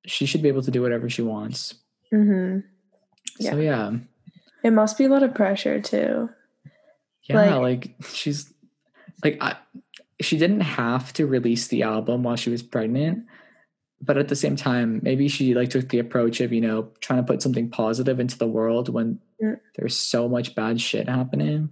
she 0.07 0.27
should 0.27 0.43
be 0.43 0.49
able 0.49 0.63
to 0.63 0.71
do 0.71 0.83
whatever 0.83 1.09
she 1.11 1.23
wants. 1.23 1.75
hmm 2.11 2.59
So 3.41 3.57
yeah. 3.59 3.93
It 4.65 4.73
must 4.73 4.99
be 4.99 5.05
a 5.05 5.09
lot 5.09 5.23
of 5.23 5.35
pressure 5.35 5.81
too. 5.81 6.29
Yeah, 7.29 7.37
Like- 7.59 7.61
like, 7.99 8.09
she's 8.09 8.53
like 9.25 9.39
I, 9.41 9.57
she 10.21 10.39
didn't 10.39 10.61
have 10.63 11.13
to 11.15 11.27
release 11.27 11.69
the 11.69 11.83
album 11.83 12.23
while 12.23 12.37
she 12.37 12.51
was 12.51 12.63
pregnant, 12.63 13.25
but 14.01 14.17
at 14.17 14.29
the 14.29 14.37
same 14.37 14.57
time, 14.57 15.01
maybe 15.03 15.29
she 15.29 15.55
like 15.55 15.71
took 15.71 15.89
the 15.89 15.99
approach 15.99 16.41
of 16.41 16.53
you 16.53 16.61
know 16.61 16.91
trying 17.01 17.19
to 17.21 17.27
put 17.27 17.43
something 17.43 17.69
positive 17.71 18.21
into 18.21 18.39
the 18.39 18.47
world 18.49 18.89
when 18.89 19.21
Mm. 19.43 19.61
there's 19.77 19.95
so 19.95 20.29
much 20.31 20.55
bad 20.55 20.81
shit 20.81 21.09
happening. 21.11 21.69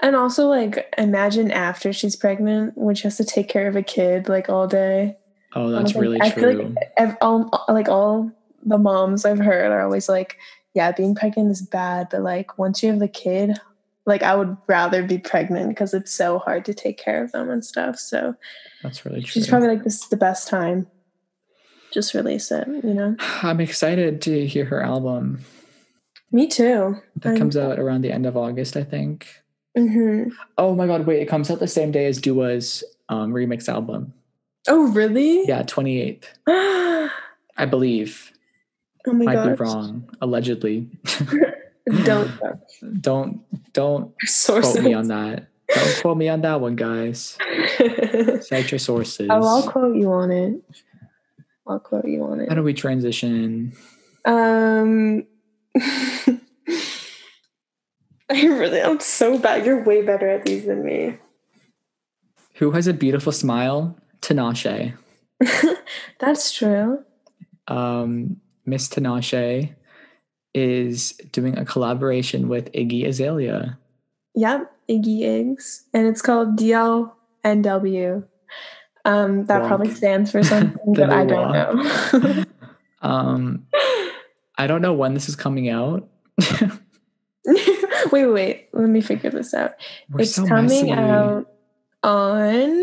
And 0.00 0.16
also, 0.16 0.48
like, 0.48 0.92
imagine 0.98 1.50
after 1.52 1.92
she's 1.92 2.16
pregnant 2.16 2.76
when 2.76 2.96
she 2.96 3.04
has 3.04 3.16
to 3.18 3.24
take 3.24 3.48
care 3.48 3.68
of 3.68 3.76
a 3.76 3.82
kid 3.82 4.28
like 4.28 4.48
all 4.48 4.66
day. 4.66 5.16
Oh, 5.54 5.70
that's 5.70 5.92
don't 5.92 6.02
really 6.02 6.20
I 6.20 6.30
true. 6.30 6.42
feel 6.42 7.06
like 7.06 7.16
all, 7.20 7.64
like 7.68 7.88
all 7.88 8.30
the 8.64 8.78
moms 8.78 9.24
I've 9.24 9.38
heard 9.38 9.70
are 9.70 9.82
always 9.82 10.08
like, 10.08 10.36
"Yeah, 10.74 10.92
being 10.92 11.14
pregnant 11.14 11.50
is 11.50 11.62
bad, 11.62 12.08
but 12.10 12.22
like 12.22 12.58
once 12.58 12.82
you 12.82 12.90
have 12.90 12.98
the 12.98 13.08
kid, 13.08 13.58
like 14.06 14.22
I 14.22 14.34
would 14.34 14.56
rather 14.66 15.02
be 15.04 15.18
pregnant 15.18 15.68
because 15.68 15.94
it's 15.94 16.12
so 16.12 16.38
hard 16.38 16.64
to 16.66 16.74
take 16.74 16.98
care 16.98 17.22
of 17.22 17.32
them 17.32 17.50
and 17.50 17.64
stuff." 17.64 17.98
So 17.98 18.34
that's 18.82 19.04
really 19.06 19.20
true. 19.22 19.30
she's 19.30 19.46
probably 19.48 19.68
like, 19.68 19.84
"This 19.84 20.02
is 20.02 20.08
the 20.08 20.16
best 20.16 20.48
time. 20.48 20.88
Just 21.92 22.14
release 22.14 22.50
it," 22.50 22.66
you 22.82 22.94
know. 22.94 23.16
I'm 23.42 23.60
excited 23.60 24.20
to 24.22 24.46
hear 24.46 24.64
her 24.64 24.82
album 24.82 25.44
Me 26.32 26.48
too. 26.48 26.96
that 27.16 27.38
comes 27.38 27.56
out 27.56 27.78
around 27.78 28.02
the 28.02 28.12
end 28.12 28.26
of 28.26 28.36
August, 28.36 28.76
I 28.76 28.82
think. 28.82 29.28
hmm 29.76 30.24
Oh 30.58 30.74
my 30.74 30.86
god, 30.88 31.06
wait, 31.06 31.22
it 31.22 31.28
comes 31.28 31.50
out 31.50 31.60
the 31.60 31.68
same 31.68 31.92
day 31.92 32.06
as 32.06 32.20
Dua's 32.20 32.82
um, 33.08 33.32
remix 33.32 33.68
album. 33.68 34.12
Oh, 34.68 34.88
really? 34.92 35.46
Yeah, 35.46 35.62
28th, 35.62 36.24
oh 36.46 37.10
I 37.56 37.66
believe. 37.66 38.32
Oh 39.06 39.12
my 39.12 39.24
Might 39.26 39.34
god. 39.34 39.56
be 39.56 39.62
wrong, 39.62 40.10
allegedly. 40.20 40.88
don't 42.04 42.30
Don't 43.00 43.72
don't 43.72 44.14
source 44.22 44.72
quote 44.72 44.84
me 44.84 44.94
on 44.94 45.08
that. 45.08 45.48
Don't 45.68 46.00
quote 46.00 46.16
me 46.16 46.28
on 46.28 46.40
that 46.42 46.60
one, 46.60 46.76
guys. 46.76 47.36
Cite 48.40 48.70
your 48.70 48.78
sources. 48.78 49.28
Oh, 49.30 49.46
I'll 49.46 49.68
quote 49.70 49.96
you 49.96 50.12
on 50.12 50.30
it. 50.30 50.62
I'll 51.66 51.80
quote 51.80 52.06
you 52.06 52.22
on 52.24 52.40
it. 52.40 52.48
How 52.48 52.54
do 52.54 52.62
we 52.62 52.74
transition? 52.74 53.72
Um, 54.24 55.26
I 55.76 56.40
really, 58.30 58.80
I'm 58.82 59.00
so 59.00 59.38
bad. 59.38 59.64
You're 59.66 59.82
way 59.82 60.02
better 60.02 60.28
at 60.28 60.44
these 60.44 60.66
than 60.66 60.84
me. 60.84 61.18
Who 62.56 62.70
has 62.72 62.86
a 62.86 62.92
beautiful 62.94 63.32
smile? 63.32 63.96
Tinashe. 64.24 64.94
That's 66.20 66.52
true. 66.52 67.04
Um, 67.68 68.36
Miss 68.66 68.88
Tinashe 68.88 69.74
is 70.54 71.12
doing 71.32 71.58
a 71.58 71.64
collaboration 71.64 72.48
with 72.48 72.70
Iggy 72.72 73.06
Azalea. 73.06 73.78
Yep, 74.34 74.70
Iggy 74.88 75.20
Iggs, 75.20 75.82
and 75.92 76.06
it's 76.06 76.22
called 76.22 76.56
DLNW. 76.58 78.24
Um, 79.06 79.44
that 79.46 79.62
Wonk. 79.62 79.68
probably 79.68 79.94
stands 79.94 80.30
for 80.30 80.42
something, 80.44 80.92
The 80.94 81.06
but 81.06 81.10
I 81.10 81.26
don't 81.26 81.52
know. 81.52 82.44
Um, 83.02 83.66
I 84.56 84.66
don't 84.66 84.80
know 84.80 84.94
when 84.94 85.12
this 85.12 85.28
is 85.28 85.36
coming 85.36 85.68
out. 85.68 86.08
wait, 87.44 87.60
wait, 88.10 88.26
wait. 88.26 88.68
Let 88.72 88.88
me 88.88 89.02
figure 89.02 89.28
this 89.28 89.52
out. 89.52 89.74
We're 90.08 90.22
it's 90.22 90.34
so 90.34 90.46
coming 90.46 90.86
messy. 90.88 90.92
out 90.92 91.46
on 92.02 92.82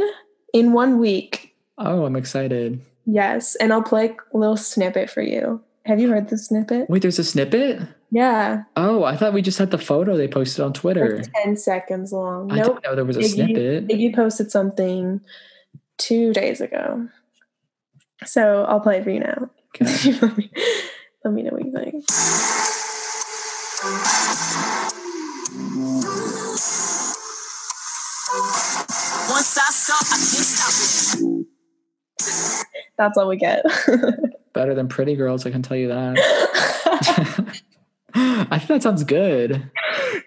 in 0.54 0.74
one 0.74 1.00
week. 1.00 1.56
Oh, 1.78 2.06
I'm 2.06 2.16
excited. 2.16 2.82
Yes, 3.06 3.56
and 3.56 3.74
I'll 3.74 3.82
play 3.84 4.16
a 4.34 4.38
little 4.38 4.58
snippet 4.58 5.10
for 5.10 5.22
you. 5.22 5.62
Have 5.86 6.00
you 6.00 6.10
heard 6.10 6.30
the 6.30 6.38
snippet? 6.38 6.90
Wait, 6.90 7.02
there's 7.02 7.18
a 7.20 7.24
snippet? 7.24 7.82
Yeah, 8.14 8.64
Oh, 8.76 9.04
I 9.06 9.16
thought 9.16 9.32
we 9.34 9.42
just 9.42 9.58
had 9.58 9.72
the 9.72 9.78
photo 9.78 10.18
they 10.18 10.28
posted 10.28 10.64
on 10.66 10.74
Twitter. 10.74 11.16
it's 11.16 11.30
ten 11.44 11.56
seconds 11.58 12.12
long. 12.12 12.52
I 12.52 12.58
nope, 12.58 12.66
didn't 12.66 12.84
know 12.84 12.96
there 12.96 13.06
was 13.06 13.16
a 13.18 13.22
Iggy, 13.22 13.30
snippet. 13.34 13.88
Iggy 13.88 14.14
posted 14.14 14.52
something 14.52 15.22
two 15.98 16.34
days 16.34 16.60
ago, 16.62 17.08
so 18.26 18.66
I'll 18.66 18.82
play 18.82 18.98
it 18.98 19.04
for 19.06 19.12
you 19.12 19.22
now. 19.22 19.50
Okay. 19.82 20.12
let, 20.22 20.38
me, 20.38 20.52
let 21.24 21.34
me 21.34 21.42
know 21.44 21.52
what 21.52 21.66
you 21.66 21.72
think. 21.72 22.04
That's 32.98 33.18
all 33.18 33.28
we 33.28 33.38
get. 33.38 33.66
Better 34.54 34.76
than 34.76 34.88
Pretty 34.88 35.16
Girls, 35.16 35.46
I 35.46 35.52
can 35.52 35.62
tell 35.62 35.78
you 35.78 35.88
that. 35.88 36.18
I 38.14 38.58
think 38.60 38.68
that 38.68 38.84
sounds 38.84 39.04
good. 39.06 39.72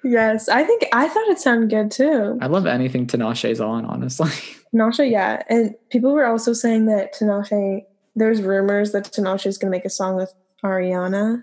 yes, 0.03 0.49
I 0.49 0.65
think 0.65 0.85
I 0.93 1.09
thought 1.09 1.29
it 1.29 1.39
sounded 1.39 1.69
good 1.71 1.91
too. 1.91 2.39
I 2.41 2.47
love 2.47 2.67
anything 2.67 3.07
Tinashe's 3.07 3.61
on, 3.61 3.85
honestly. 3.85 4.31
Tinashe, 4.75 5.11
yeah, 5.11 5.43
and 5.49 5.75
people 5.91 6.13
were 6.13 6.25
also 6.27 6.53
saying 6.53 6.87
that 6.87 7.15
Tinashe. 7.15 7.85
There's 8.17 8.41
rumors 8.43 8.93
that 8.93 9.05
Tinashe 9.05 9.47
is 9.47 9.59
going 9.59 9.71
to 9.73 9.77
make 9.77 9.85
a 9.85 9.91
song 9.91 10.17
with 10.17 10.33
Ariana. 10.63 11.43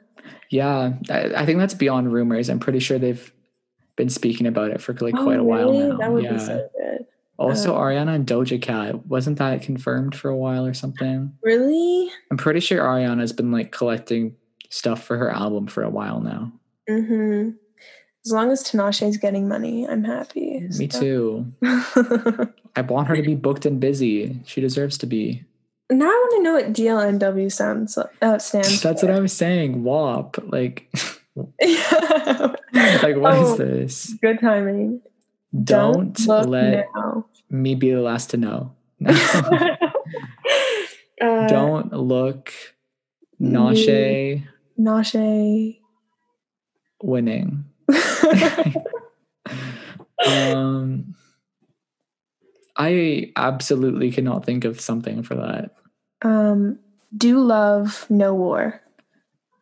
Yeah, 0.50 0.94
I, 1.10 1.34
I 1.36 1.46
think 1.46 1.60
that's 1.60 1.74
beyond 1.74 2.12
rumors. 2.14 2.50
I'm 2.50 2.60
pretty 2.60 2.80
sure 2.80 2.98
they've 2.98 3.32
been 3.98 4.10
speaking 4.10 4.48
about 4.48 4.72
it 4.72 4.82
for 4.82 4.94
like 4.96 5.14
Oh, 5.18 5.24
quite 5.24 5.40
a 5.40 5.44
while 5.44 5.74
now. 5.74 5.98
That 5.98 6.12
would 6.12 6.24
yeah. 6.24 6.34
be 6.34 6.40
so 6.40 6.70
good. 6.78 7.06
Also, 7.42 7.76
uh, 7.76 7.80
Ariana 7.80 8.16
and 8.16 8.26
Doja 8.28 8.62
Cat 8.62 9.06
wasn't 9.08 9.38
that 9.40 9.62
confirmed 9.62 10.16
for 10.16 10.30
a 10.30 10.36
while 10.38 10.66
or 10.66 10.74
something? 10.74 11.34
Really? 11.44 12.10
I'm 12.30 12.38
pretty 12.38 12.60
sure 12.60 12.82
Ariana's 12.82 13.34
been 13.34 13.52
like 13.52 13.72
collecting 13.72 14.36
stuff 14.70 15.04
for 15.04 15.18
her 15.18 15.30
album 15.30 15.68
for 15.68 15.84
a 15.84 15.90
while 15.90 16.20
now. 16.22 16.52
Mm-hmm. 16.90 17.50
As 18.26 18.32
long 18.32 18.52
as 18.52 18.64
Tinashe 18.64 19.08
is 19.08 19.18
getting 19.18 19.48
money, 19.48 19.88
I'm 19.88 20.04
happy. 20.04 20.60
Me 20.78 20.90
So- 20.90 21.00
too. 21.00 21.54
I 22.76 22.82
want 22.82 23.08
her 23.10 23.16
to 23.16 23.22
be 23.24 23.36
booked 23.36 23.66
and 23.66 23.80
busy. 23.80 24.40
She 24.46 24.62
deserves 24.62 24.98
to 25.00 25.06
be. 25.06 25.44
now 25.92 26.06
I 26.06 26.08
want 26.08 26.34
to 26.38 26.44
know 26.44 26.54
what 26.54 26.72
DLNW 26.74 27.52
sounds 27.52 27.98
uh, 27.98 28.38
stands. 28.40 28.82
That's 28.84 29.02
for. 29.02 29.08
what 29.08 29.16
I 29.16 29.20
was 29.20 29.34
saying. 29.34 29.84
WAP. 29.84 30.38
Like, 30.48 30.88
yeah. 31.62 32.56
like 33.04 33.18
what 33.18 33.34
is 33.34 33.50
Oh, 33.50 33.56
this? 33.58 34.14
Good 34.22 34.40
timing. 34.40 35.02
Don't, 35.54 36.18
look 36.28 36.48
let 36.48 36.88
now. 36.96 37.26
me 37.50 37.76
be 37.76 37.92
the 37.92 38.02
last 38.02 38.30
to 38.32 38.38
know. 38.38 38.72
uh, 39.06 39.76
Don't 41.48 41.92
look 41.94 42.52
Nashe 43.42 44.44
Nashe. 44.80 45.80
winning. 47.04 47.66
Um 50.26 51.16
I 52.78 53.32
absolutely 53.36 54.12
cannot 54.12 54.46
think 54.46 54.64
of 54.66 54.80
something 54.80 55.24
for 55.24 55.36
that. 55.36 55.72
um, 56.24 56.80
do 57.16 57.40
love 57.44 58.06
no 58.10 58.34
war. 58.34 58.82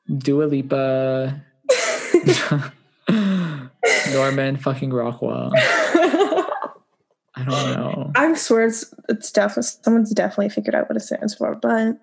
Dua 0.08 0.44
Lipa, 0.46 1.42
Norman 4.14 4.58
fucking 4.58 4.92
Rockwell. 4.92 5.52
I 5.56 7.44
don't 7.46 7.48
know. 7.48 8.12
I 8.16 8.34
swear 8.36 8.66
it's 8.66 8.94
it's 9.08 9.32
definitely 9.32 9.70
someone's 9.84 10.12
definitely 10.12 10.50
figured 10.50 10.76
out 10.76 10.90
what 10.90 10.98
it 10.98 11.02
stands 11.02 11.36
for, 11.36 11.56
but 11.56 11.98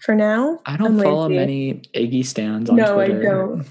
for 0.00 0.14
now, 0.14 0.60
I 0.66 0.76
don't 0.76 0.98
I'm 0.98 0.98
follow 1.00 1.28
lazy. 1.28 1.36
many 1.36 1.74
Iggy 1.94 2.24
stands 2.24 2.70
on 2.70 2.76
No, 2.76 2.98
I 3.00 3.06
Twitter. 3.08 3.22
don't. 3.22 3.66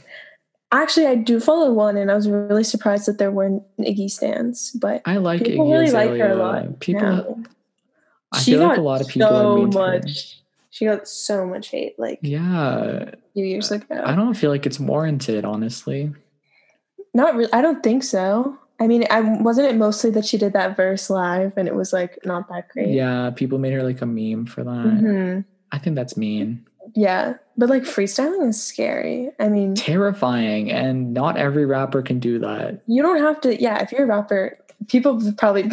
Actually, 0.72 1.08
I 1.08 1.16
do 1.16 1.40
follow 1.40 1.74
one, 1.74 1.98
and 1.98 2.12
I 2.12 2.16
was 2.16 2.30
really 2.30 2.64
surprised 2.64 3.08
that 3.08 3.18
there 3.18 3.32
weren't 3.32 3.64
Iggy 3.80 4.10
stands. 4.10 4.72
But 4.72 5.02
I 5.06 5.18
like 5.18 5.44
people 5.44 5.66
Iggy 5.66 5.72
really 5.72 5.92
like 5.92 6.10
her 6.20 6.32
a 6.32 6.36
lot. 6.36 6.80
People, 6.80 7.02
now. 7.02 7.38
I 8.32 8.40
She 8.40 8.52
feel 8.52 8.62
like 8.62 8.74
a 8.74 8.76
got 8.82 8.84
lot 8.84 9.02
of 9.02 9.08
people 9.08 9.30
so 9.30 9.54
are 9.54 9.56
mean 9.58 9.72
to 9.72 9.80
her. 9.80 10.00
much. 10.00 10.36
She 10.72 10.86
got 10.86 11.08
so 11.08 11.46
much 11.48 11.70
hate 11.70 11.98
like 11.98 12.20
Yeah, 12.22 12.70
a 13.12 13.14
few 13.34 13.44
years 13.46 13.72
ago. 13.72 14.02
I 14.06 14.14
don't 14.16 14.36
feel 14.36 14.52
like 14.52 14.68
it's 14.68 14.80
warranted, 14.80 15.44
honestly. 15.44 16.12
Not 17.14 17.36
really. 17.36 17.52
I 17.54 17.62
don't 17.62 17.82
think 17.84 18.04
so. 18.04 18.58
I 18.80 18.88
mean, 18.88 19.04
I 19.12 19.20
wasn't 19.22 19.68
it 19.68 19.76
mostly 19.76 20.10
that 20.12 20.26
she 20.26 20.38
did 20.38 20.54
that 20.54 20.78
verse 20.78 21.10
live, 21.10 21.54
and 21.58 21.68
it 21.68 21.76
was 21.76 21.92
like 21.92 22.18
not 22.26 22.48
that 22.50 22.70
great. 22.70 22.90
Yeah, 22.90 23.30
people 23.36 23.58
made 23.58 23.74
her 23.74 23.84
like 23.84 24.02
a 24.02 24.06
meme 24.06 24.46
for 24.46 24.64
that. 24.64 24.72
Mhm. 24.86 25.46
I 25.72 25.78
think 25.80 25.96
that's 25.96 26.16
mean. 26.16 26.66
Yeah, 26.96 27.36
but 27.58 27.70
like 27.70 27.84
freestyling 27.84 28.48
is 28.48 28.62
scary. 28.64 29.30
I 29.40 29.50
mean, 29.50 29.76
Terrifying, 29.76 30.72
and 30.72 31.14
not 31.14 31.38
every 31.38 31.66
rapper 31.66 32.02
can 32.02 32.20
do 32.20 32.40
that. 32.40 32.82
you 32.88 33.02
don't 33.04 33.20
have 33.20 33.42
to. 33.42 33.62
Yeah, 33.62 33.80
if 33.84 33.92
you're 33.92 34.04
a 34.06 34.08
rapper, 34.08 34.58
people 34.88 35.22
probably 35.38 35.70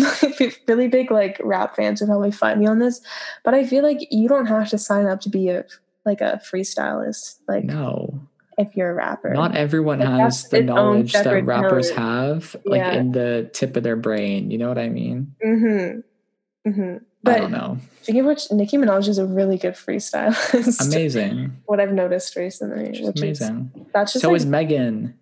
really 0.66 0.89
big 0.89 1.11
like 1.11 1.41
rap 1.45 1.76
fans 1.76 2.01
would 2.01 2.09
probably 2.09 2.32
fight 2.32 2.59
me 2.59 2.66
on 2.66 2.80
this, 2.80 3.01
but 3.45 3.55
I 3.55 3.64
feel 3.64 3.82
like 3.84 4.07
you 4.11 4.28
don't 4.28 4.47
have 4.47 4.68
to 4.70 4.78
sign 4.78 5.07
up 5.07 5.20
to 5.22 5.28
be 5.30 5.49
a 5.49 5.64
like 6.05 6.20
a 6.20 6.41
freestylist. 6.45 7.37
Like 7.49 7.64
No, 7.64 8.20
if 8.59 8.74
you're 8.76 8.90
a 8.90 8.94
rapper, 8.94 9.32
not 9.34 9.54
everyone 9.57 9.98
Like, 10.00 10.09
has 10.09 10.48
the 10.48 10.62
knowledge 10.62 11.12
that 11.12 11.44
rappers 11.44 11.90
talent. 11.90 12.42
have, 12.42 12.57
like 12.64 12.78
Yeah. 12.80 12.92
in 12.94 13.12
the 13.12 13.50
tip 13.52 13.76
of 13.76 13.82
their 13.82 13.96
brain. 13.96 14.50
You 14.50 14.59
know 14.59 14.68
what 14.68 14.78
I 14.78 14.88
mean? 14.88 15.34
Mm-hmm. 15.44 16.70
Mm-hmm. 16.70 17.28
I 17.28 17.38
don't 17.38 17.50
know. 17.52 17.78
speaking 18.02 18.20
of 18.20 18.26
which, 18.26 18.50
Nicki 18.52 18.76
Minaj 18.78 19.09
is 19.09 19.18
a 19.18 19.26
really 19.26 19.59
good 19.59 19.74
freestylist. 19.74 20.86
Amazing, 20.92 21.57
what 21.66 21.80
I've 21.80 21.92
noticed 21.92 22.36
recently, 22.36 22.94
She's 22.94 23.07
which 23.07 23.18
amazing. 23.18 23.70
is 23.74 23.82
that's 23.92 24.12
just 24.12 24.22
So 24.22 24.28
like, 24.30 24.36
is 24.36 24.46
Megan. 24.46 25.14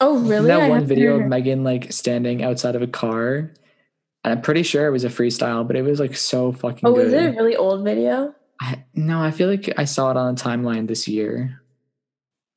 oh 0.00 0.18
really? 0.18 0.46
that 0.48 0.62
I 0.62 0.68
one 0.68 0.86
video 0.86 1.20
of 1.20 1.26
Megan 1.26 1.62
like 1.62 1.92
standing 1.92 2.42
outside 2.42 2.74
of 2.76 2.82
a 2.82 2.86
car. 2.86 3.52
And 4.22 4.32
I'm 4.34 4.42
pretty 4.42 4.62
sure 4.64 4.86
it 4.86 4.90
was 4.90 5.04
a 5.04 5.08
freestyle, 5.08 5.66
but 5.66 5.76
it 5.76 5.82
was 5.82 5.98
like 6.00 6.14
so 6.16 6.52
fucking 6.52 6.86
Oh, 6.86 6.94
good. 6.94 7.06
is 7.06 7.12
it 7.14 7.24
a 7.24 7.30
really 7.32 7.56
old 7.56 7.84
video? 7.84 8.34
I, 8.60 8.84
no, 8.94 9.22
I 9.22 9.30
feel 9.30 9.48
like 9.48 9.72
I 9.78 9.84
saw 9.84 10.10
it 10.10 10.18
on 10.18 10.34
a 10.34 10.36
timeline 10.36 10.86
this 10.88 11.08
year. 11.08 11.59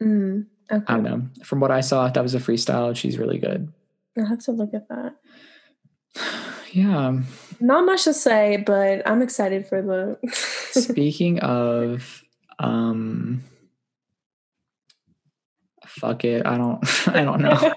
Mm, 0.02 0.48
okay, 0.72 0.84
I 0.88 0.94
don't 0.94 1.04
know. 1.04 1.22
From 1.44 1.60
what 1.60 1.72
I 1.72 1.82
saw, 1.82 2.08
that 2.08 2.24
was 2.24 2.36
a 2.36 2.40
freestyle. 2.40 2.96
She's 2.96 3.18
really 3.18 3.38
good. 3.38 3.72
I'll 4.18 4.26
have 4.26 4.40
to 4.46 4.52
look 4.52 4.74
at 4.74 4.88
that. 4.90 5.16
Yeah. 6.72 7.20
Not 7.60 7.86
much 7.86 8.06
to 8.06 8.16
say, 8.16 8.58
but 8.66 9.08
I'm 9.08 9.22
excited 9.22 9.68
for 9.68 9.84
the. 9.84 10.18
Speaking 10.72 11.40
of 11.42 12.24
um 12.58 13.44
fuck 15.86 16.26
it. 16.26 16.48
I 16.48 16.58
don't 16.58 17.08
I 17.10 17.24
don't 17.24 17.42
know. 17.42 17.74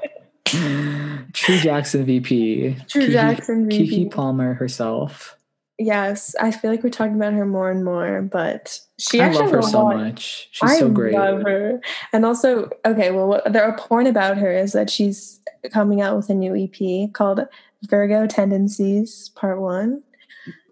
True 1.35 1.59
Jackson 1.59 2.07
VP. 2.07 2.77
True 2.89 3.01
Kiki- 3.03 3.13
Jackson 3.13 3.69
VP. 3.69 4.07
Keke 4.07 4.11
Palmer 4.11 4.55
herself. 4.55 5.37
yes, 5.79 6.35
I 6.41 6.51
feel 6.51 6.71
like 6.71 6.83
we're 6.83 6.89
talking 6.89 7.17
about 7.17 7.35
her 7.35 7.45
more 7.45 7.71
and 7.71 7.85
more, 7.85 8.23
but 8.23 8.81
she 8.99 9.21
I 9.21 9.27
actually 9.27 9.45
love 9.45 9.53
her 9.53 9.63
so 9.63 9.85
much. 9.85 10.49
She's 10.53 10.71
I 10.71 10.79
so 10.79 10.89
great. 10.89 11.15
love 11.15 11.43
her. 11.43 11.81
And 12.13 12.25
also, 12.25 12.71
okay, 12.85 13.11
well, 13.11 13.27
what 13.29 13.45
the 13.45 13.75
point 13.79 14.09
about 14.09 14.39
her 14.39 14.51
is 14.51 14.73
that 14.73 14.89
she's 14.89 15.41
coming 15.73 16.01
out 16.01 16.17
with 16.17 16.31
a 16.31 16.35
new 16.35 16.55
EP 16.57 17.13
called 17.13 17.41
Virgo 17.85 18.27
Tendencies 18.27 19.31
Part 19.35 19.61
One. 19.61 20.03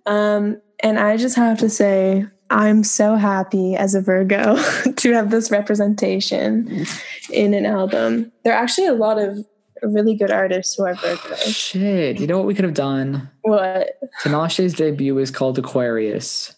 Um, 0.06 0.60
and 0.82 0.98
I 0.98 1.16
just 1.16 1.36
have 1.36 1.58
to 1.58 1.68
say, 1.68 2.26
I'm 2.50 2.84
so 2.84 3.16
happy 3.16 3.74
as 3.76 3.94
a 3.94 4.00
Virgo 4.00 4.56
to 4.96 5.12
have 5.12 5.30
this 5.30 5.50
representation 5.50 6.86
in 7.30 7.54
an 7.54 7.66
album. 7.66 8.32
There 8.44 8.54
are 8.54 8.62
actually 8.62 8.86
a 8.86 8.94
lot 8.94 9.18
of 9.18 9.44
really 9.82 10.14
good 10.14 10.30
artists 10.30 10.74
who 10.76 10.84
are 10.84 10.94
Virgo. 10.94 11.36
Shit. 11.36 12.20
You 12.20 12.26
know 12.26 12.38
what 12.38 12.46
we 12.46 12.54
could 12.54 12.64
have 12.64 12.74
done? 12.74 13.28
What? 13.42 13.98
Tinashe's 14.22 14.74
debut 14.74 15.18
is 15.18 15.30
called 15.30 15.58
Aquarius. 15.58 16.53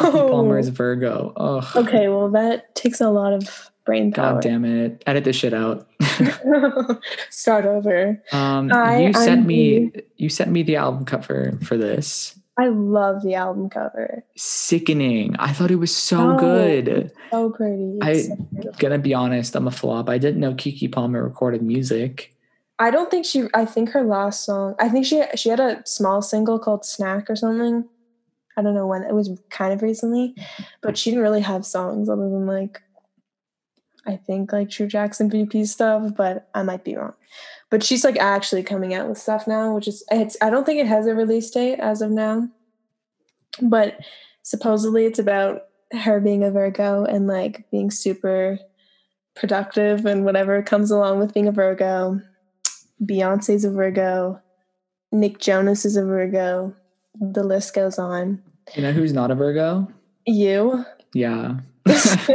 Palmer 0.00 0.58
is 0.58 0.68
Oh, 0.68 0.72
Virgo. 0.72 1.32
Oh, 1.36 1.72
okay. 1.76 2.08
Well, 2.08 2.28
that 2.30 2.74
takes 2.74 3.00
a 3.00 3.10
lot 3.10 3.32
of 3.32 3.70
brain 3.84 4.12
power. 4.12 4.34
God 4.34 4.42
damn 4.42 4.64
it. 4.64 5.02
Edit 5.06 5.24
this 5.24 5.36
shit 5.36 5.54
out. 5.54 5.86
Start 7.30 7.64
over. 7.64 8.22
Um, 8.32 8.70
Hi, 8.70 9.02
you 9.06 9.12
sent 9.12 9.40
I'm 9.42 9.46
me 9.46 9.92
you 10.16 10.28
sent 10.28 10.50
me 10.50 10.62
the 10.62 10.76
album 10.76 11.04
cover 11.04 11.58
for 11.64 11.76
this. 11.76 12.38
I 12.58 12.68
love 12.68 13.22
the 13.22 13.34
album 13.34 13.70
cover. 13.70 14.24
Sickening. 14.36 15.34
I 15.38 15.52
thought 15.52 15.70
it 15.70 15.76
was 15.76 15.94
so 15.94 16.32
Oh. 16.32 16.38
good. 16.38 17.10
So 17.30 17.50
pretty. 17.50 17.98
It's 18.02 18.30
I- 18.30 18.34
so. 18.62 18.70
Gonna 18.78 18.98
be 18.98 19.14
honest, 19.14 19.56
I'm 19.56 19.66
a 19.66 19.70
flop. 19.70 20.08
I 20.08 20.18
didn't 20.18 20.40
know 20.40 20.52
Keke 20.52 20.90
Palmer 20.92 21.22
recorded 21.24 21.62
music. 21.62 22.34
I 22.78 22.90
don't 22.90 23.10
think 23.10 23.24
she. 23.24 23.44
I 23.54 23.64
think 23.64 23.90
her 23.90 24.02
last 24.02 24.44
song. 24.44 24.74
I 24.80 24.88
think 24.88 25.06
she 25.06 25.22
she 25.34 25.48
had 25.48 25.60
a 25.60 25.82
small 25.86 26.20
single 26.20 26.58
called 26.58 26.84
"Snack" 26.84 27.30
or 27.30 27.36
something. 27.36 27.84
I 28.56 28.62
don't 28.62 28.74
know 28.74 28.86
when. 28.86 29.02
It 29.02 29.14
was 29.14 29.30
kind 29.50 29.72
of 29.72 29.82
recently, 29.82 30.34
but 30.82 30.98
she 30.98 31.10
didn't 31.10 31.22
really 31.22 31.40
have 31.40 31.66
songs 31.66 32.08
other 32.08 32.28
than 32.28 32.46
like. 32.46 32.82
I 34.04 34.16
think 34.16 34.52
like 34.52 34.68
True 34.68 34.88
Jackson 34.88 35.30
VP 35.30 35.64
stuff, 35.66 36.14
but 36.16 36.48
I 36.54 36.64
might 36.64 36.84
be 36.84 36.96
wrong. 36.96 37.14
But 37.70 37.84
she's 37.84 38.04
like 38.04 38.18
actually 38.18 38.64
coming 38.64 38.94
out 38.94 39.08
with 39.08 39.16
stuff 39.16 39.46
now, 39.46 39.74
which 39.74 39.88
is 39.88 40.04
it's. 40.10 40.36
I 40.42 40.50
don't 40.50 40.66
think 40.66 40.80
it 40.80 40.86
has 40.86 41.06
a 41.06 41.14
release 41.14 41.50
date 41.50 41.78
as 41.78 42.02
of 42.02 42.10
now, 42.10 42.48
but 43.60 43.98
supposedly 44.42 45.06
it's 45.06 45.18
about 45.18 45.62
her 45.92 46.20
being 46.20 46.42
a 46.42 46.50
Virgo 46.50 47.04
and 47.04 47.26
like 47.26 47.70
being 47.70 47.90
super 47.90 48.58
productive 49.34 50.04
and 50.04 50.24
whatever 50.24 50.62
comes 50.62 50.90
along 50.90 51.18
with 51.18 51.34
being 51.34 51.48
a 51.48 51.52
Virgo. 51.52 52.20
Beyonce's 53.02 53.64
a 53.64 53.70
Virgo. 53.70 54.40
Nick 55.10 55.38
Jonas 55.38 55.84
is 55.84 55.96
a 55.96 56.04
Virgo. 56.04 56.74
The 57.22 57.44
list 57.44 57.72
goes 57.72 57.98
on. 57.98 58.42
You 58.74 58.82
know 58.82 58.92
who's 58.92 59.12
not 59.12 59.30
a 59.30 59.36
Virgo? 59.36 59.86
You. 60.26 60.84
Yeah. 61.14 61.58
Where's 61.84 62.26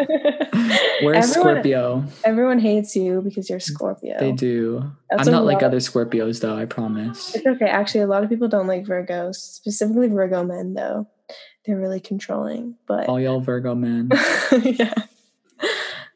Everyone- 1.02 1.24
Scorpio? 1.26 2.06
Everyone 2.24 2.60
hates 2.60 2.96
you 2.96 3.22
because 3.22 3.50
you're 3.50 3.60
Scorpio. 3.60 4.18
They 4.18 4.32
do. 4.32 4.90
That's 5.10 5.28
I'm 5.28 5.34
not 5.34 5.46
like 5.46 5.62
other 5.62 5.78
Scorpios 5.78 6.40
though, 6.42 6.56
I 6.58 6.66
promise. 6.66 7.36
It's 7.36 7.46
okay. 7.46 7.66
Actually, 7.66 8.02
a 8.02 8.08
lot 8.08 8.24
of 8.24 8.30
people 8.30 8.48
don't 8.48 8.68
like 8.68 8.86
Virgos, 8.86 9.36
specifically 9.36 10.08
Virgo 10.08 10.44
men, 10.44 10.74
though. 10.74 11.08
They're 11.66 11.78
really 11.78 12.00
controlling. 12.00 12.76
But 12.88 13.10
All 13.10 13.20
y'all 13.20 13.42
Virgo 13.42 13.76
men. 13.76 14.10
yeah. 14.64 14.94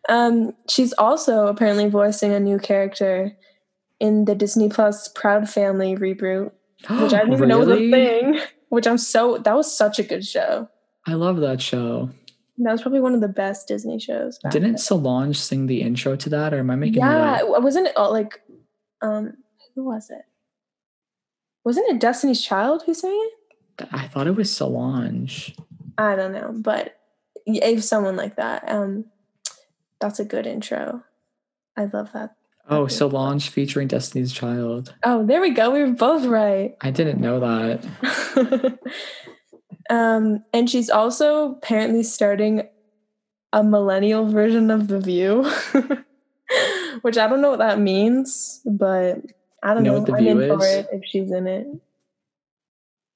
Um, 0.09 0.53
she's 0.69 0.93
also 0.93 1.47
apparently 1.47 1.89
voicing 1.89 2.33
a 2.33 2.39
new 2.39 2.57
character 2.57 3.37
in 3.99 4.25
the 4.25 4.35
Disney 4.35 4.69
Plus 4.69 5.07
Proud 5.09 5.49
Family 5.49 5.95
reboot, 5.95 6.51
which 6.89 7.13
I 7.13 7.19
didn't 7.19 7.33
even 7.33 7.49
know 7.49 7.59
was 7.59 7.67
a 7.69 7.91
thing. 7.91 8.39
Which 8.71 8.87
I'm 8.87 8.97
so 8.97 9.37
that 9.37 9.53
was 9.53 9.75
such 9.75 9.99
a 9.99 10.03
good 10.03 10.25
show. 10.25 10.69
I 11.05 11.13
love 11.13 11.37
that 11.41 11.61
show. 11.61 12.09
That 12.57 12.71
was 12.71 12.81
probably 12.81 13.01
one 13.01 13.13
of 13.13 13.19
the 13.19 13.27
best 13.27 13.67
Disney 13.67 13.99
shows. 13.99 14.39
Didn't 14.49 14.63
then. 14.63 14.77
Solange 14.77 15.37
sing 15.37 15.67
the 15.67 15.81
intro 15.81 16.15
to 16.15 16.29
that, 16.29 16.53
or 16.53 16.59
am 16.59 16.69
I 16.69 16.75
making 16.75 16.99
yeah, 16.99 17.39
it 17.39 17.43
up? 17.43 17.61
wasn't 17.61 17.87
it 17.87 17.97
like 17.97 18.41
um 19.01 19.33
who 19.75 19.83
was 19.83 20.09
it? 20.09 20.23
Wasn't 21.65 21.89
it 21.89 21.99
Destiny's 21.99 22.41
Child 22.41 22.83
who 22.85 22.93
sang 22.93 23.11
it? 23.11 23.89
I 23.91 24.07
thought 24.07 24.27
it 24.27 24.37
was 24.37 24.55
Solange. 24.55 25.53
I 25.97 26.15
don't 26.15 26.31
know, 26.31 26.53
but 26.55 26.97
if 27.45 27.83
someone 27.83 28.15
like 28.15 28.37
that, 28.37 28.63
um, 28.69 29.05
that's 29.99 30.19
a 30.19 30.25
good 30.25 30.47
intro. 30.47 31.03
I 31.75 31.89
love 31.91 32.13
that. 32.13 32.35
Oh. 32.69 32.87
Solange 32.87 33.49
featuring 33.49 33.87
Destiny's 33.87 34.31
Child. 34.31 34.93
Oh, 35.03 35.25
there 35.25 35.41
we 35.41 35.49
go. 35.51 35.71
We 35.71 35.81
were 35.81 35.91
both 35.91 36.25
right. 36.25 36.75
I 36.81 36.91
didn't 36.91 37.19
know 37.19 37.39
that. 37.41 38.79
um, 39.89 40.43
and 40.53 40.69
she's 40.69 40.89
also 40.89 41.51
apparently 41.53 42.03
starting 42.03 42.67
a 43.53 43.63
millennial 43.63 44.25
version 44.27 44.71
of 44.71 44.87
The 44.87 44.99
View, 44.99 45.43
which 47.01 47.17
I 47.17 47.27
don't 47.27 47.41
know 47.41 47.49
what 47.49 47.59
that 47.59 47.79
means, 47.79 48.61
but 48.65 49.17
I 49.63 49.73
don't 49.73 49.83
You 49.83 49.91
know 49.91 49.97
know. 49.97 49.99
what 50.03 50.07
The 50.07 50.13
I'm 50.13 50.23
View 50.23 50.39
in 50.39 50.57
for 50.59 50.65
is? 50.65 50.73
it 50.75 50.87
if 50.93 51.01
she's 51.05 51.31
in 51.31 51.47
it. 51.47 51.67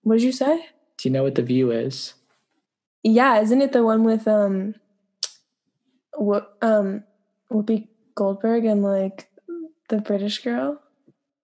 What 0.04 0.16
did 0.16 0.24
you 0.24 0.32
say? 0.34 0.66
Do 0.98 1.08
you 1.10 1.14
know 1.14 1.24
what 1.24 1.36
the 1.36 1.42
view 1.42 1.72
is? 1.72 2.14
Yeah, 3.04 3.40
isn't 3.42 3.62
it 3.62 3.72
the 3.74 3.84
one 3.84 4.04
with 4.04 4.28
um, 4.28 4.76
what 6.16 6.56
um, 6.62 7.04
Whoopi 7.52 7.88
Goldberg 8.16 8.66
and 8.66 8.84
like 8.84 9.28
the 9.90 9.98
British 9.98 10.40
girl? 10.44 10.82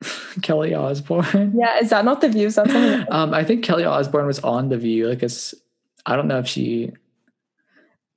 Kelly 0.41 0.73
Osbourne. 0.73 1.53
Yeah, 1.57 1.79
is 1.79 1.89
that 1.91 2.05
not 2.05 2.21
The 2.21 2.29
View? 2.29 2.47
Is 2.47 2.55
something 2.55 2.75
else? 2.75 3.05
Um, 3.11 3.33
I 3.33 3.43
think 3.43 3.63
Kelly 3.63 3.83
Osbourne 3.85 4.25
was 4.25 4.39
on 4.39 4.69
The 4.69 4.77
View. 4.77 5.07
Like, 5.07 5.21
it's, 5.23 5.53
I 6.05 6.15
don't 6.15 6.27
know 6.27 6.39
if 6.39 6.47
she. 6.47 6.91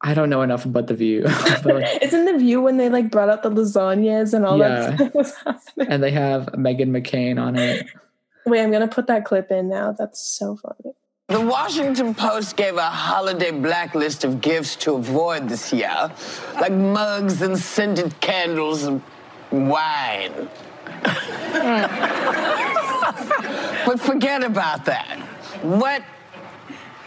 I 0.03 0.13
don't 0.13 0.29
know 0.29 0.43
enough 0.43 0.65
about 0.67 0.87
The 0.87 0.95
View, 0.95 1.23
but 1.63 1.65
like, 1.67 2.03
Isn't 2.03 2.27
the 2.27 2.37
view 2.39 2.61
when 2.61 2.77
they 2.77 2.91
like 2.91 3.11
brought 3.11 3.31
out 3.31 3.43
the 3.43 3.51
lasagnas 3.51 4.35
and 4.35 4.45
all 4.45 4.59
Yeah. 4.59 4.91
that 4.91 4.95
stuff 4.97 5.15
was 5.15 5.35
happening? 5.37 5.87
and 5.89 6.03
they 6.03 6.11
have 6.11 6.47
Meghan 6.49 6.91
McCain 6.91 7.41
on 7.41 7.57
it. 7.57 7.87
Wait, 8.45 8.61
I'm 8.63 8.71
gonna 8.71 8.89
put 8.89 9.07
that 9.07 9.25
clip 9.25 9.51
in 9.51 9.71
now. 9.71 9.93
That's 9.93 10.21
so 10.21 10.57
funny. 10.57 10.95
The 11.29 11.41
Washington 11.41 12.15
Post 12.15 12.57
gave 12.57 12.77
a 12.77 12.83
holiday 12.83 13.51
blacklist 13.51 14.25
of 14.25 14.43
gifts 14.43 14.77
to 14.77 14.95
avoid 14.95 15.49
this 15.49 15.73
year, 15.73 16.11
like 16.61 16.73
mugs 16.73 17.41
and 17.41 17.57
scented 17.59 18.21
candles 18.21 18.85
and 18.85 19.01
wine. 19.55 20.49
but 23.87 24.01
forget 24.01 24.43
about 24.45 24.85
that. 24.87 25.19
What 25.63 26.03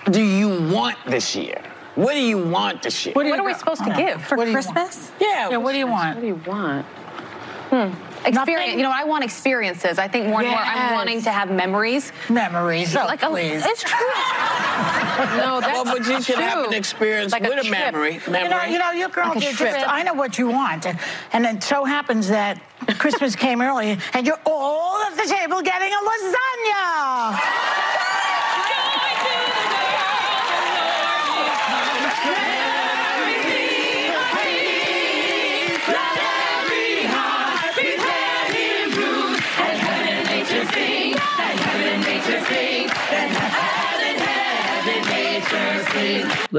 do 0.09 0.21
you 0.21 0.49
want 0.71 0.97
this 1.05 1.35
year? 1.35 1.61
What 1.95 2.13
do 2.13 2.21
you 2.21 2.37
want 2.37 2.83
this 2.83 3.05
year? 3.05 3.13
What 3.13 3.27
are 3.27 3.43
we 3.43 3.53
supposed 3.55 3.83
to 3.83 3.93
give 3.95 4.21
for 4.21 4.37
What 4.37 4.45
do 4.45 4.51
you 4.51 4.55
Christmas? 4.55 5.11
yeah, 5.19 5.49
Yeah, 5.49 5.57
what 5.57 5.71
do 5.71 5.79
you 5.79 5.87
want? 5.87 6.15
What 6.15 6.21
do 6.21 6.27
you 6.27 6.41
want? 6.45 6.85
Hmm. 7.69 8.16
Experience. 8.27 8.75
You 8.75 8.83
know, 8.83 8.91
I 8.93 9.03
want 9.05 9.23
experiences. 9.23 9.97
I 9.97 10.07
think 10.07 10.27
more 10.27 10.41
and 10.41 10.49
more. 10.49 10.59
I'm 10.59 10.93
wanting 10.93 11.21
to 11.23 11.31
have 11.31 11.49
memories. 11.49 12.11
Memories. 12.29 12.95
Oh, 12.95 13.05
like, 13.05 13.23
a, 13.23 13.29
please. 13.29 13.63
it's 13.65 13.83
true. 13.83 13.97
no, 15.37 15.59
that's 15.61 15.73
well, 15.73 15.85
but 15.85 16.05
you 16.07 16.21
should 16.21 16.39
have 16.39 16.65
an 16.67 16.73
experience 16.73 17.31
Like 17.31 17.43
with 17.43 17.53
a, 17.53 17.61
trip. 17.61 17.71
memory. 17.71 18.19
You 18.27 18.49
know, 18.49 18.63
you 18.63 18.77
know, 18.79 18.91
your 18.91 19.09
girl 19.09 19.29
Like 19.29 19.37
a 19.37 19.39
did 19.39 19.55
just, 19.57 19.87
I 19.87 20.03
know 20.03 20.13
what 20.13 20.37
you 20.37 20.47
want. 20.47 20.85
And, 20.85 20.99
and 21.33 21.45
it 21.45 21.63
so 21.63 21.85
happens 21.85 22.27
that 22.27 22.61
Christmas 22.99 23.35
came 23.35 23.61
early 23.61 23.97
and 24.13 24.27
you're 24.27 24.39
all 24.45 25.01
at 25.03 25.15
the 25.15 25.23
table 25.23 25.61
getting 25.61 25.91
a 25.91 25.97
lasagna. 25.97 27.66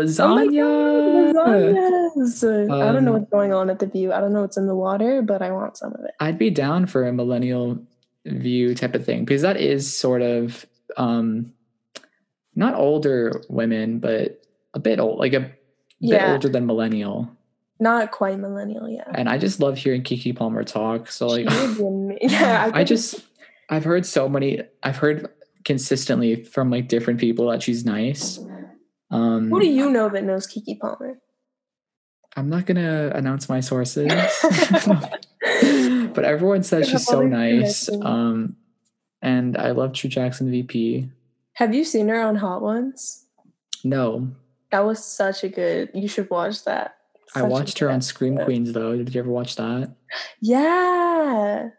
Lasagna. 0.04 1.32
Lasagnas. 1.34 2.70
I 2.70 2.92
don't 2.92 3.04
know 3.04 3.14
Um, 3.14 3.20
what's 3.20 3.30
going 3.30 3.52
on 3.52 3.70
at 3.70 3.78
the 3.78 3.86
view. 3.86 4.12
I 4.12 4.20
don't 4.20 4.32
know 4.32 4.42
what's 4.42 4.56
in 4.56 4.66
the 4.66 4.74
water, 4.74 5.22
but 5.22 5.42
I 5.42 5.50
want 5.52 5.76
some 5.76 5.92
of 5.94 6.00
it. 6.04 6.12
I'd 6.20 6.38
be 6.38 6.50
down 6.50 6.86
for 6.86 7.06
a 7.06 7.12
millennial 7.12 7.78
view 8.26 8.74
type 8.74 8.94
of 8.94 9.04
thing 9.04 9.24
because 9.24 9.42
that 9.42 9.56
is 9.56 9.94
sort 9.96 10.22
of 10.22 10.66
um 10.96 11.52
not 12.54 12.74
older 12.74 13.40
women, 13.48 13.98
but 14.00 14.42
a 14.74 14.78
bit 14.80 14.98
old, 15.00 15.18
like 15.18 15.32
a 15.32 15.40
bit 15.40 15.52
Yeah. 16.00 16.32
older 16.32 16.48
than 16.48 16.66
millennial. 16.66 17.28
Not 17.80 18.10
quite 18.10 18.38
millennial, 18.40 18.88
yeah. 18.88 19.04
And 19.14 19.28
I 19.28 19.38
just 19.38 19.60
love 19.60 19.78
hearing 19.78 20.02
Keke 20.02 20.34
Palmer 20.36 20.64
talk. 20.64 21.08
So 21.10 21.28
like 21.28 21.48
She 21.48 21.58
would 21.58 21.76
be 21.76 21.84
ama- 21.86 22.32
yeah, 22.32 22.64
I 22.74 22.78
could 22.80 22.86
just 22.88 23.20
I've 23.70 23.84
heard 23.84 24.04
so 24.06 24.28
many 24.28 24.62
I've 24.82 24.96
heard 24.96 25.28
consistently 25.64 26.42
from 26.44 26.70
like 26.70 26.88
different 26.88 27.20
people 27.20 27.48
that 27.50 27.62
she's 27.62 27.84
nice. 27.84 28.38
Um 29.10 29.50
Who 29.50 29.60
do 29.60 29.66
you 29.66 29.90
know 29.90 30.08
that 30.08 30.24
knows 30.24 30.46
Keke 30.46 30.78
Palmer? 30.78 31.18
I'm 32.36 32.48
not 32.48 32.66
gonna 32.66 33.10
announce 33.14 33.48
my 33.48 33.60
sources. 33.60 34.08
but 36.12 36.24
everyone 36.24 36.62
says 36.62 36.88
she's 36.88 37.06
so 37.06 37.22
nice. 37.22 37.88
Um 38.02 38.56
and 39.22 39.56
I 39.56 39.72
love 39.72 39.92
True 39.92 40.10
Jackson 40.10 40.50
VP. 40.50 41.10
Have 41.54 41.74
you 41.74 41.84
seen 41.84 42.08
her 42.08 42.20
on 42.20 42.36
Hot 42.36 42.62
Ones? 42.62 43.24
No. 43.82 44.30
That 44.70 44.84
was 44.84 45.04
such 45.04 45.44
a 45.44 45.48
good. 45.48 45.90
You 45.94 46.08
should 46.08 46.30
watch 46.30 46.64
that. 46.64 46.96
I 47.34 47.40
Such 47.40 47.46
a 47.46 47.50
watched 47.50 47.78
her 47.80 47.90
on 47.90 48.00
Scream 48.00 48.34
episode. 48.34 48.44
Queens 48.44 48.72
though. 48.72 48.96
Did 48.96 49.14
you 49.14 49.20
ever 49.20 49.30
watch 49.30 49.56
that? 49.56 49.90
Yeah. 50.40 51.70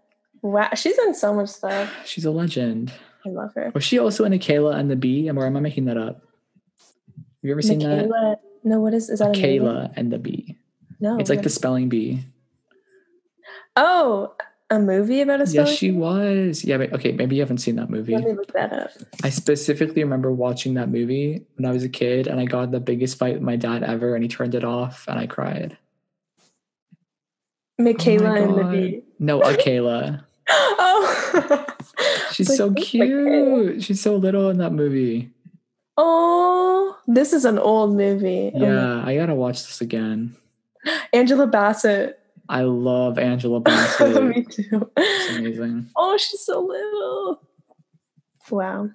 Wow, 0.42 0.70
she's 0.76 0.98
in 0.98 1.14
so 1.14 1.34
much 1.34 1.50
stuff. 1.50 1.92
She's 2.06 2.26
a 2.26 2.32
legend. 2.32 2.94
I 3.26 3.30
love 3.30 3.54
her. 3.56 3.72
Was 3.74 3.84
she 3.84 4.00
also 4.00 4.24
in 4.26 4.32
Akeelah 4.32 4.76
and 4.76 4.90
the 4.90 4.96
Bee? 4.96 5.30
Or 5.30 5.46
am 5.46 5.58
I 5.58 5.60
making 5.60 5.86
that 5.86 5.98
up? 5.98 6.22
You 7.42 7.52
ever 7.52 7.62
seen 7.62 7.80
that? 7.80 8.40
No, 8.64 8.82
what 8.82 8.94
is 8.94 9.10
is 9.10 9.20
that? 9.20 9.36
Kayla 9.36 9.94
and 9.96 10.12
the 10.12 10.20
Bee. 10.20 10.58
No. 11.00 11.18
It's 11.18 11.30
like 11.30 11.44
the 11.44 11.50
spelling 11.50 11.88
bee. 11.88 12.24
Oh, 13.76 14.34
a 14.70 14.80
movie 14.80 15.22
about 15.22 15.42
a 15.42 15.48
spelling. 15.48 15.68
Yes, 15.68 15.78
she 15.78 15.92
was. 15.92 16.66
Yeah, 16.66 16.78
but 16.78 16.94
okay, 16.94 17.14
maybe 17.14 17.36
you 17.38 17.42
haven't 17.42 17.60
seen 17.60 17.78
that 17.78 17.90
movie. 17.90 18.14
Let 18.14 18.26
me 18.26 18.34
look 18.34 18.52
that 18.54 18.74
up. 18.74 18.92
I 19.24 19.30
specifically 19.30 20.04
remember 20.04 20.32
watching 20.32 20.74
that 20.74 20.90
movie 20.90 21.46
when 21.56 21.66
I 21.66 21.72
was 21.72 21.84
a 21.84 21.90
kid 21.90 22.28
and 22.28 22.40
I 22.40 22.46
got 22.46 22.72
the 22.72 22.82
biggest 22.82 23.18
fight 23.18 23.36
with 23.36 23.44
my 23.44 23.56
dad 23.56 23.84
ever 23.84 24.14
and 24.14 24.24
he 24.24 24.28
turned 24.28 24.56
it 24.56 24.66
off 24.66 25.06
and 25.08 25.18
I 25.18 25.26
cried. 25.28 25.78
Oh 27.80 27.84
my 27.84 27.92
and 27.92 28.58
the 28.58 28.68
Bee. 28.72 29.04
No, 29.20 29.40
Akeelah. 29.42 30.24
Oh, 30.52 31.66
She's 32.32 32.50
Like, 32.50 32.58
so 32.58 32.70
Michaela? 32.72 33.64
cute. 33.72 33.84
She's 33.84 34.02
so 34.02 34.16
little 34.16 34.50
in 34.50 34.58
that 34.58 34.74
movie. 34.74 35.30
Oh, 36.02 36.98
this 37.08 37.34
is 37.34 37.44
an 37.46 37.60
old 37.60 37.96
movie. 37.96 38.52
Oh 38.56 38.60
Yeah, 38.60 39.04
I 39.06 39.16
gotta 39.16 39.36
watch 39.36 39.58
this 39.66 39.82
again. 39.82 40.36
Angela 41.14 41.46
Bassett. 41.46 42.20
I 42.48 42.62
love 42.62 43.20
Angela 43.20 43.60
Bassett. 43.70 44.24
Me 44.24 44.44
too. 44.44 44.90
It's 44.98 45.36
amazing. 45.38 45.90
Oh, 45.96 46.18
she's 46.18 46.40
so 46.42 46.62
little. 46.62 47.42
Wow. 48.50 48.90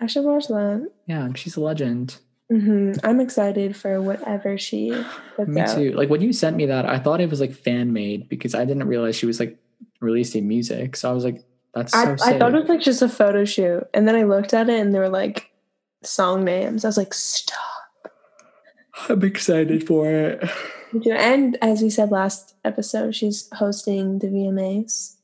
I 0.00 0.06
should 0.06 0.24
watch 0.24 0.48
that. 0.48 0.90
Yeah, 1.06 1.28
she's 1.36 1.56
a 1.56 1.60
legend. 1.60 2.16
hmm 2.50 2.92
I'm 3.04 3.20
excited 3.20 3.76
for 3.76 4.00
whatever 4.02 4.58
she 4.58 4.90
Me 5.46 5.60
out. 5.60 5.76
too. 5.76 5.92
Like 5.92 6.08
when 6.10 6.20
you 6.22 6.32
sent 6.32 6.56
me 6.56 6.66
that, 6.66 6.88
I 6.88 6.98
thought 6.98 7.20
it 7.20 7.30
was 7.30 7.40
like 7.40 7.52
fan 7.52 7.92
made 7.92 8.28
because 8.28 8.54
I 8.54 8.64
didn't 8.64 8.88
realize 8.88 9.16
she 9.16 9.26
was 9.26 9.38
like 9.38 9.58
releasing 10.00 10.48
music. 10.48 10.96
So 10.96 11.10
I 11.10 11.12
was 11.12 11.24
like, 11.24 11.44
that's 11.74 11.92
so 11.92 11.98
I. 12.24 12.34
I 12.34 12.38
thought 12.38 12.54
it 12.54 12.60
was 12.60 12.68
like 12.68 12.80
just 12.80 13.02
a 13.02 13.08
photo 13.08 13.44
shoot, 13.44 13.84
and 13.94 14.06
then 14.08 14.14
I 14.16 14.22
looked 14.24 14.54
at 14.54 14.68
it, 14.68 14.80
and 14.80 14.94
they 14.94 14.98
were 14.98 15.08
like 15.08 15.50
song 16.06 16.44
names. 16.44 16.84
I 16.84 16.88
was 16.88 16.96
like, 16.96 17.14
"Stop!" 17.14 17.58
I'm 19.08 19.22
excited 19.24 19.86
for 19.86 20.10
it. 20.10 20.48
And 21.10 21.58
as 21.60 21.82
we 21.82 21.90
said 21.90 22.10
last 22.12 22.54
episode, 22.64 23.14
she's 23.16 23.48
hosting 23.54 24.20
the 24.20 24.28
VMAs. 24.28 25.16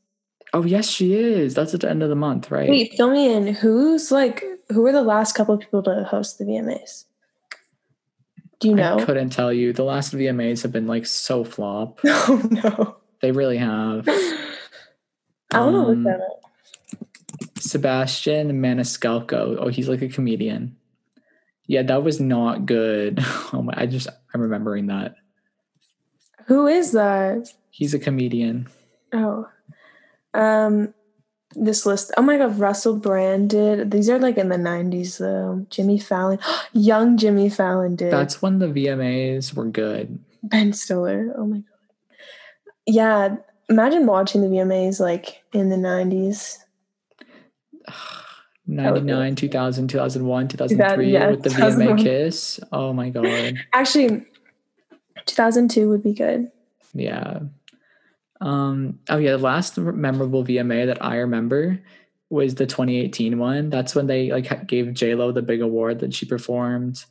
Oh 0.53 0.65
yes, 0.65 0.89
she 0.91 1.15
is. 1.15 1.55
That's 1.55 1.75
at 1.75 1.81
the 1.81 1.89
end 1.91 2.03
of 2.03 2.09
the 2.09 2.17
month, 2.17 2.51
right? 2.51 2.69
Wait, 2.69 2.95
fill 2.97 3.11
me 3.11 3.33
in. 3.33 3.55
Who's 3.55 4.11
like 4.11 4.43
who 4.71 4.83
were 4.83 4.91
the 4.93 5.03
last 5.03 5.35
couple 5.35 5.55
of 5.55 5.61
people 5.61 5.83
to 5.85 6.03
host 6.05 6.39
the 6.39 6.45
VMAs? 6.45 7.05
Do 8.59 8.69
you 8.69 8.75
know? 8.75 8.99
I 8.99 9.05
couldn't 9.05 9.31
tell 9.31 9.53
you. 9.53 9.73
The 9.73 9.85
last 9.85 10.13
VMAs 10.13 10.63
have 10.63 10.73
been 10.73 10.87
like 10.89 11.07
so 11.07 11.45
flop. 11.45 12.01
Oh 12.05 12.43
no. 12.51 12.97
They 13.23 13.31
really 13.33 13.59
have. 13.59 14.09
I 15.53 15.61
want 15.61 15.75
to 15.75 15.79
Um, 15.79 15.87
look 15.87 16.05
that 16.05 16.21
up. 16.21 16.50
Sebastian 17.61 18.61
Maniscalco. 18.61 19.57
Oh, 19.59 19.69
he's 19.69 19.89
like 19.89 20.03
a 20.03 20.09
comedian. 20.09 20.77
Yeah, 21.67 21.83
that 21.83 22.03
was 22.03 22.21
not 22.21 22.67
good. 22.67 23.25
Oh 23.53 23.63
my! 23.63 23.75
I 23.77 23.87
just 23.87 24.09
I'm 24.33 24.41
remembering 24.41 24.87
that. 24.87 25.17
Who 26.47 26.69
is 26.69 26.93
that? 26.93 27.53
He's 27.71 27.95
a 27.95 27.99
comedian. 27.99 28.69
Oh. 29.13 29.49
Um 30.35 30.95
this 31.57 31.85
list. 31.85 32.13
Oh 32.17 32.23
my 32.23 32.39
god, 32.39 32.59
Russell 32.59 32.97
Brand 32.97 33.51
did. 33.51 33.91
These 33.91 34.09
are 34.09 34.19
like 34.19 34.39
in 34.39 34.49
the 34.49 34.57
90s 34.57 35.19
though. 35.19 35.67
Jimmy 35.69 35.99
Fallon. 35.99 36.39
Young 36.73 37.17
Jimmy 37.17 37.49
Fallon 37.51 37.97
did. 37.97 38.13
That's 38.13 38.41
when 38.41 38.61
the 38.61 38.67
VMAs 38.67 39.55
were 39.55 39.67
good. 39.67 40.19
Ben 40.43 40.73
Stiller. 40.73 41.35
Oh 41.37 41.47
my 41.47 41.57
god. 41.57 41.65
Yeah, 42.87 43.37
imagine 43.69 44.07
watching 44.07 44.43
the 44.43 44.49
VMAs 44.49 45.01
like 45.01 45.43
in 45.53 45.69
the 45.69 45.77
90s. 45.77 46.59
would 48.67 49.07
be 49.07 49.13
99, 49.13 49.35
2000, 49.37 49.89
2001, 49.89 50.49
2003 50.49 51.13
yeah, 51.13 51.31
with 51.31 51.43
the 51.43 51.51
VMA 51.51 52.03
kiss. 52.03 52.61
Oh 52.73 52.93
my 52.93 53.11
god. 53.11 53.55
Actually, 53.73 54.25
2002 55.27 55.89
would 55.89 56.03
be 56.03 56.15
good. 56.15 56.51
Yeah. 56.95 57.41
Um 58.41 58.99
oh 59.09 59.19
yeah, 59.19 59.33
the 59.33 59.39
last 59.39 59.77
memorable 59.79 60.45
VMA 60.45 60.87
that 60.87 61.05
I 61.05 61.17
remember 61.17 61.81
was 62.31 62.55
the 62.55 62.67
2018 62.67 63.39
one. 63.39 63.71
That's 63.71 63.95
when 63.95 64.07
they 64.07 64.31
like 64.31 64.67
gave 64.67 64.95
J-Lo 64.95 65.33
the 65.33 65.43
big 65.43 65.61
award 65.61 66.01
that 66.01 66.15
she 66.15 66.27
performed. 66.27 67.05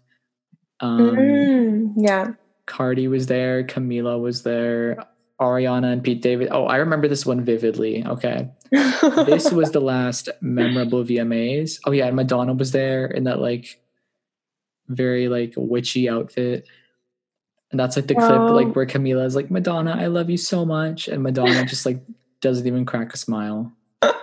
Um 0.80 1.16
Mm, 1.16 1.94
yeah. 1.98 2.34
Cardi 2.66 3.08
was 3.08 3.28
there, 3.28 3.64
Camila 3.64 4.20
was 4.20 4.44
there, 4.44 5.04
Ariana 5.40 5.92
and 5.92 6.04
Pete 6.04 6.22
David. 6.22 6.50
Oh, 6.52 6.66
I 6.66 6.78
remember 6.78 7.08
this 7.08 7.26
one 7.26 7.44
vividly. 7.44 8.06
Okay. 8.06 8.50
This 8.72 9.52
was 9.52 9.72
the 9.72 9.82
last 9.82 10.30
memorable 10.42 11.04
VMAs. 11.04 11.80
Oh 11.86 11.92
yeah, 11.92 12.10
Madonna 12.12 12.54
was 12.54 12.72
there 12.72 13.06
in 13.06 13.24
that 13.26 13.40
like 13.40 13.82
very 14.88 15.28
like 15.28 15.54
witchy 15.56 16.10
outfit. 16.10 16.68
And 17.72 17.80
that's 17.80 17.96
like 17.96 18.08
the 18.08 18.16
clip 18.16 18.32
Oh. 18.32 18.54
like 18.56 18.76
where 18.76 18.86
Camila 18.88 19.26
is 19.26 19.36
like, 19.36 19.52
Madonna, 19.52 19.96
I 19.98 20.08
love 20.08 20.30
you 20.30 20.38
so 20.38 20.66
much. 20.66 21.08
And 21.08 21.22
Madonna 21.22 21.66
just 21.66 21.86
like 21.86 22.02
doesn't 22.42 22.66
even 22.66 22.86
crack 22.86 23.14
a 23.14 23.18
smile. 23.18 23.72
oh 24.02 24.16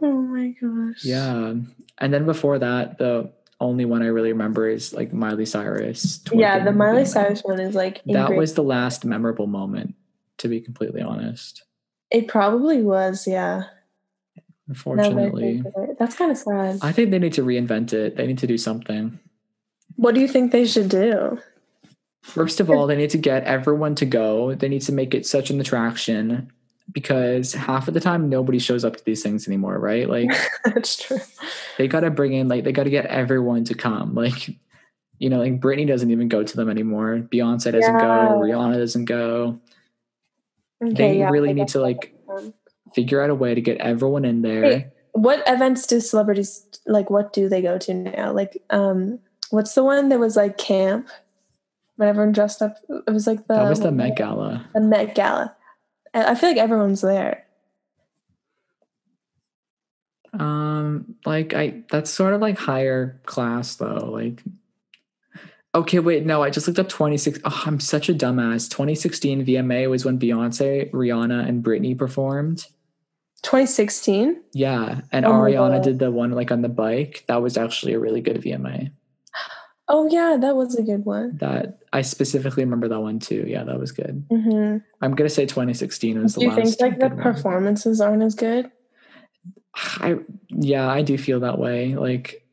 my 0.00 0.54
gosh. 0.60 1.04
Yeah. 1.04 1.54
And 1.98 2.14
then 2.14 2.24
before 2.26 2.58
that, 2.58 2.98
the 2.98 3.32
only 3.60 3.84
one 3.84 4.02
I 4.02 4.06
really 4.06 4.32
remember 4.32 4.68
is 4.68 4.92
like 4.92 5.12
Miley 5.12 5.46
Cyrus. 5.46 6.20
Yeah, 6.32 6.62
the 6.64 6.72
Miley. 6.72 7.04
Cyrus 7.04 7.42
one 7.42 7.58
is 7.58 7.74
like 7.74 8.02
That 8.04 8.34
was 8.36 8.54
the 8.54 8.62
last 8.62 9.04
memorable 9.04 9.46
moment, 9.46 9.94
to 10.38 10.48
be 10.48 10.60
completely 10.60 11.00
honest. 11.00 11.62
It 12.10 12.28
probably 12.28 12.82
was, 12.82 13.26
yeah. 13.26 13.64
That 14.36 14.42
Unfortunately. 14.68 15.62
think 15.62 15.74
of 15.76 15.90
it. 15.90 15.98
That's 15.98 16.16
kind 16.16 16.30
of 16.30 16.36
sad. 16.38 16.78
I 16.82 16.92
think 16.92 17.10
they 17.10 17.18
need 17.18 17.32
to 17.34 17.42
reinvent 17.42 17.92
it. 17.92 18.16
They 18.16 18.26
need 18.26 18.38
to 18.38 18.46
do 18.46 18.58
something. 18.58 19.18
What 19.96 20.14
do 20.14 20.20
you 20.20 20.28
think 20.28 20.50
they 20.52 20.66
should 20.66 20.88
do? 20.88 21.38
First 22.22 22.58
of 22.60 22.68
all, 22.68 22.86
they 22.88 22.96
need 22.96 23.10
to 23.10 23.18
get 23.18 23.44
everyone 23.44 23.94
to 23.96 24.04
go. 24.04 24.54
They 24.54 24.68
need 24.68 24.82
to 24.82 24.92
make 24.92 25.14
it 25.14 25.24
such 25.26 25.50
an 25.50 25.60
attraction 25.60 26.50
because 26.92 27.52
half 27.52 27.86
of 27.88 27.94
the 27.94 28.00
time 28.00 28.28
nobody 28.28 28.58
shows 28.58 28.84
up 28.84 28.96
to 28.96 29.04
these 29.04 29.22
things 29.22 29.46
anymore, 29.46 29.78
right? 29.78 30.08
Like 30.08 30.30
That's 30.64 30.96
true. 30.96 31.18
they 31.78 31.86
got 31.86 32.00
to 32.00 32.10
bring 32.10 32.32
in 32.32 32.48
like 32.48 32.64
they 32.64 32.72
got 32.72 32.84
to 32.84 32.90
get 32.90 33.06
everyone 33.06 33.62
to 33.64 33.74
come. 33.74 34.14
Like 34.14 34.50
you 35.18 35.30
know, 35.30 35.38
like 35.38 35.60
Britney 35.60 35.86
doesn't 35.86 36.10
even 36.10 36.28
go 36.28 36.42
to 36.42 36.56
them 36.56 36.68
anymore. 36.68 37.18
Beyonce 37.32 37.72
doesn't 37.72 37.80
Yeah. 37.80 38.00
go. 38.00 38.40
Rihanna 38.40 38.74
doesn't 38.74 39.04
go. 39.06 39.58
They 40.80 41.18
yeah, 41.18 41.30
really 41.30 41.52
need 41.52 41.68
to 41.68 41.80
like 41.80 42.14
figure 42.94 43.22
out 43.22 43.30
a 43.30 43.34
way 43.34 43.54
to 43.54 43.60
get 43.60 43.78
everyone 43.78 44.24
in 44.24 44.42
there. 44.42 44.92
What 45.12 45.42
events 45.46 45.86
do 45.86 46.00
celebrities 46.00 46.66
like? 46.86 47.10
What 47.10 47.32
do 47.32 47.48
they 47.48 47.62
go 47.62 47.78
to 47.78 47.94
now? 47.94 48.32
Like, 48.32 48.62
um, 48.70 49.18
what's 49.50 49.74
the 49.74 49.84
one 49.84 50.08
that 50.10 50.18
was 50.18 50.36
like 50.36 50.58
camp? 50.58 51.08
When 51.96 52.08
everyone 52.08 52.32
dressed 52.32 52.60
up, 52.60 52.76
it 52.88 53.10
was 53.10 53.26
like 53.26 53.46
the 53.46 53.54
that 53.54 53.68
was 53.68 53.80
the 53.80 53.90
Met 53.90 54.16
Gala. 54.16 54.68
the 54.74 54.80
Met 54.80 55.14
Gala. 55.14 55.56
I 56.12 56.34
feel 56.34 56.50
like 56.50 56.58
everyone's 56.58 57.00
there. 57.00 57.46
Um, 60.34 61.16
like 61.24 61.54
I 61.54 61.82
that's 61.90 62.10
sort 62.10 62.34
of 62.34 62.42
like 62.42 62.58
higher 62.58 63.18
class 63.24 63.76
though. 63.76 64.10
Like 64.12 64.42
okay, 65.76 65.98
wait, 66.00 66.26
no, 66.26 66.42
I 66.42 66.50
just 66.50 66.66
looked 66.66 66.78
up 66.78 66.88
26. 66.88 67.40
Oh, 67.44 67.62
I'm 67.66 67.78
such 67.80 68.08
a 68.08 68.14
dumbass. 68.14 68.68
2016 68.70 69.44
VMA 69.46 69.88
was 69.88 70.04
when 70.04 70.18
Beyonce, 70.18 70.90
Rihanna, 70.90 71.48
and 71.48 71.62
Britney 71.64 71.96
performed. 71.96 72.66
2016. 73.42 74.42
Yeah. 74.52 75.02
And 75.12 75.24
Oh 75.24 75.30
Ariana 75.32 75.82
did 75.82 75.98
the 75.98 76.10
one 76.10 76.32
like 76.32 76.50
on 76.50 76.62
the 76.62 76.68
bike. 76.68 77.24
That 77.28 77.42
was 77.42 77.56
actually 77.56 77.92
a 77.92 77.98
really 77.98 78.20
good 78.20 78.42
VMA. 78.42 78.90
Oh 79.88 80.08
yeah, 80.10 80.36
that 80.40 80.56
was 80.56 80.74
a 80.74 80.82
good 80.82 81.04
one. 81.04 81.36
That 81.36 81.78
I 81.92 82.02
specifically 82.02 82.64
remember 82.64 82.88
that 82.88 82.98
one 82.98 83.20
too. 83.20 83.44
Yeah, 83.46 83.62
that 83.62 83.78
was 83.78 83.92
good. 83.92 84.26
hmm 84.28 84.78
I'm 85.00 85.14
gonna 85.14 85.30
say 85.30 85.46
2016 85.46 86.20
was 86.20 86.34
Do 86.34 86.40
the 86.40 86.46
last. 86.48 86.56
Do 86.56 86.60
you 86.60 86.66
think 86.66 86.80
like 86.80 86.98
the 86.98 87.08
good 87.08 87.14
one. 87.18 87.22
performances 87.22 88.00
aren't 88.00 88.24
as 88.24 88.34
good? 88.34 88.68
I 89.76 90.16
yeah, 90.48 90.88
I 90.88 91.02
do 91.02 91.16
feel 91.16 91.38
that 91.38 91.60
way. 91.60 91.94
Like 91.94 92.44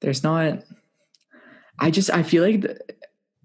there's 0.00 0.24
not 0.24 0.62
I 1.78 1.90
just 1.90 2.10
I 2.10 2.22
feel 2.22 2.42
like 2.42 2.60
the, 2.62 2.78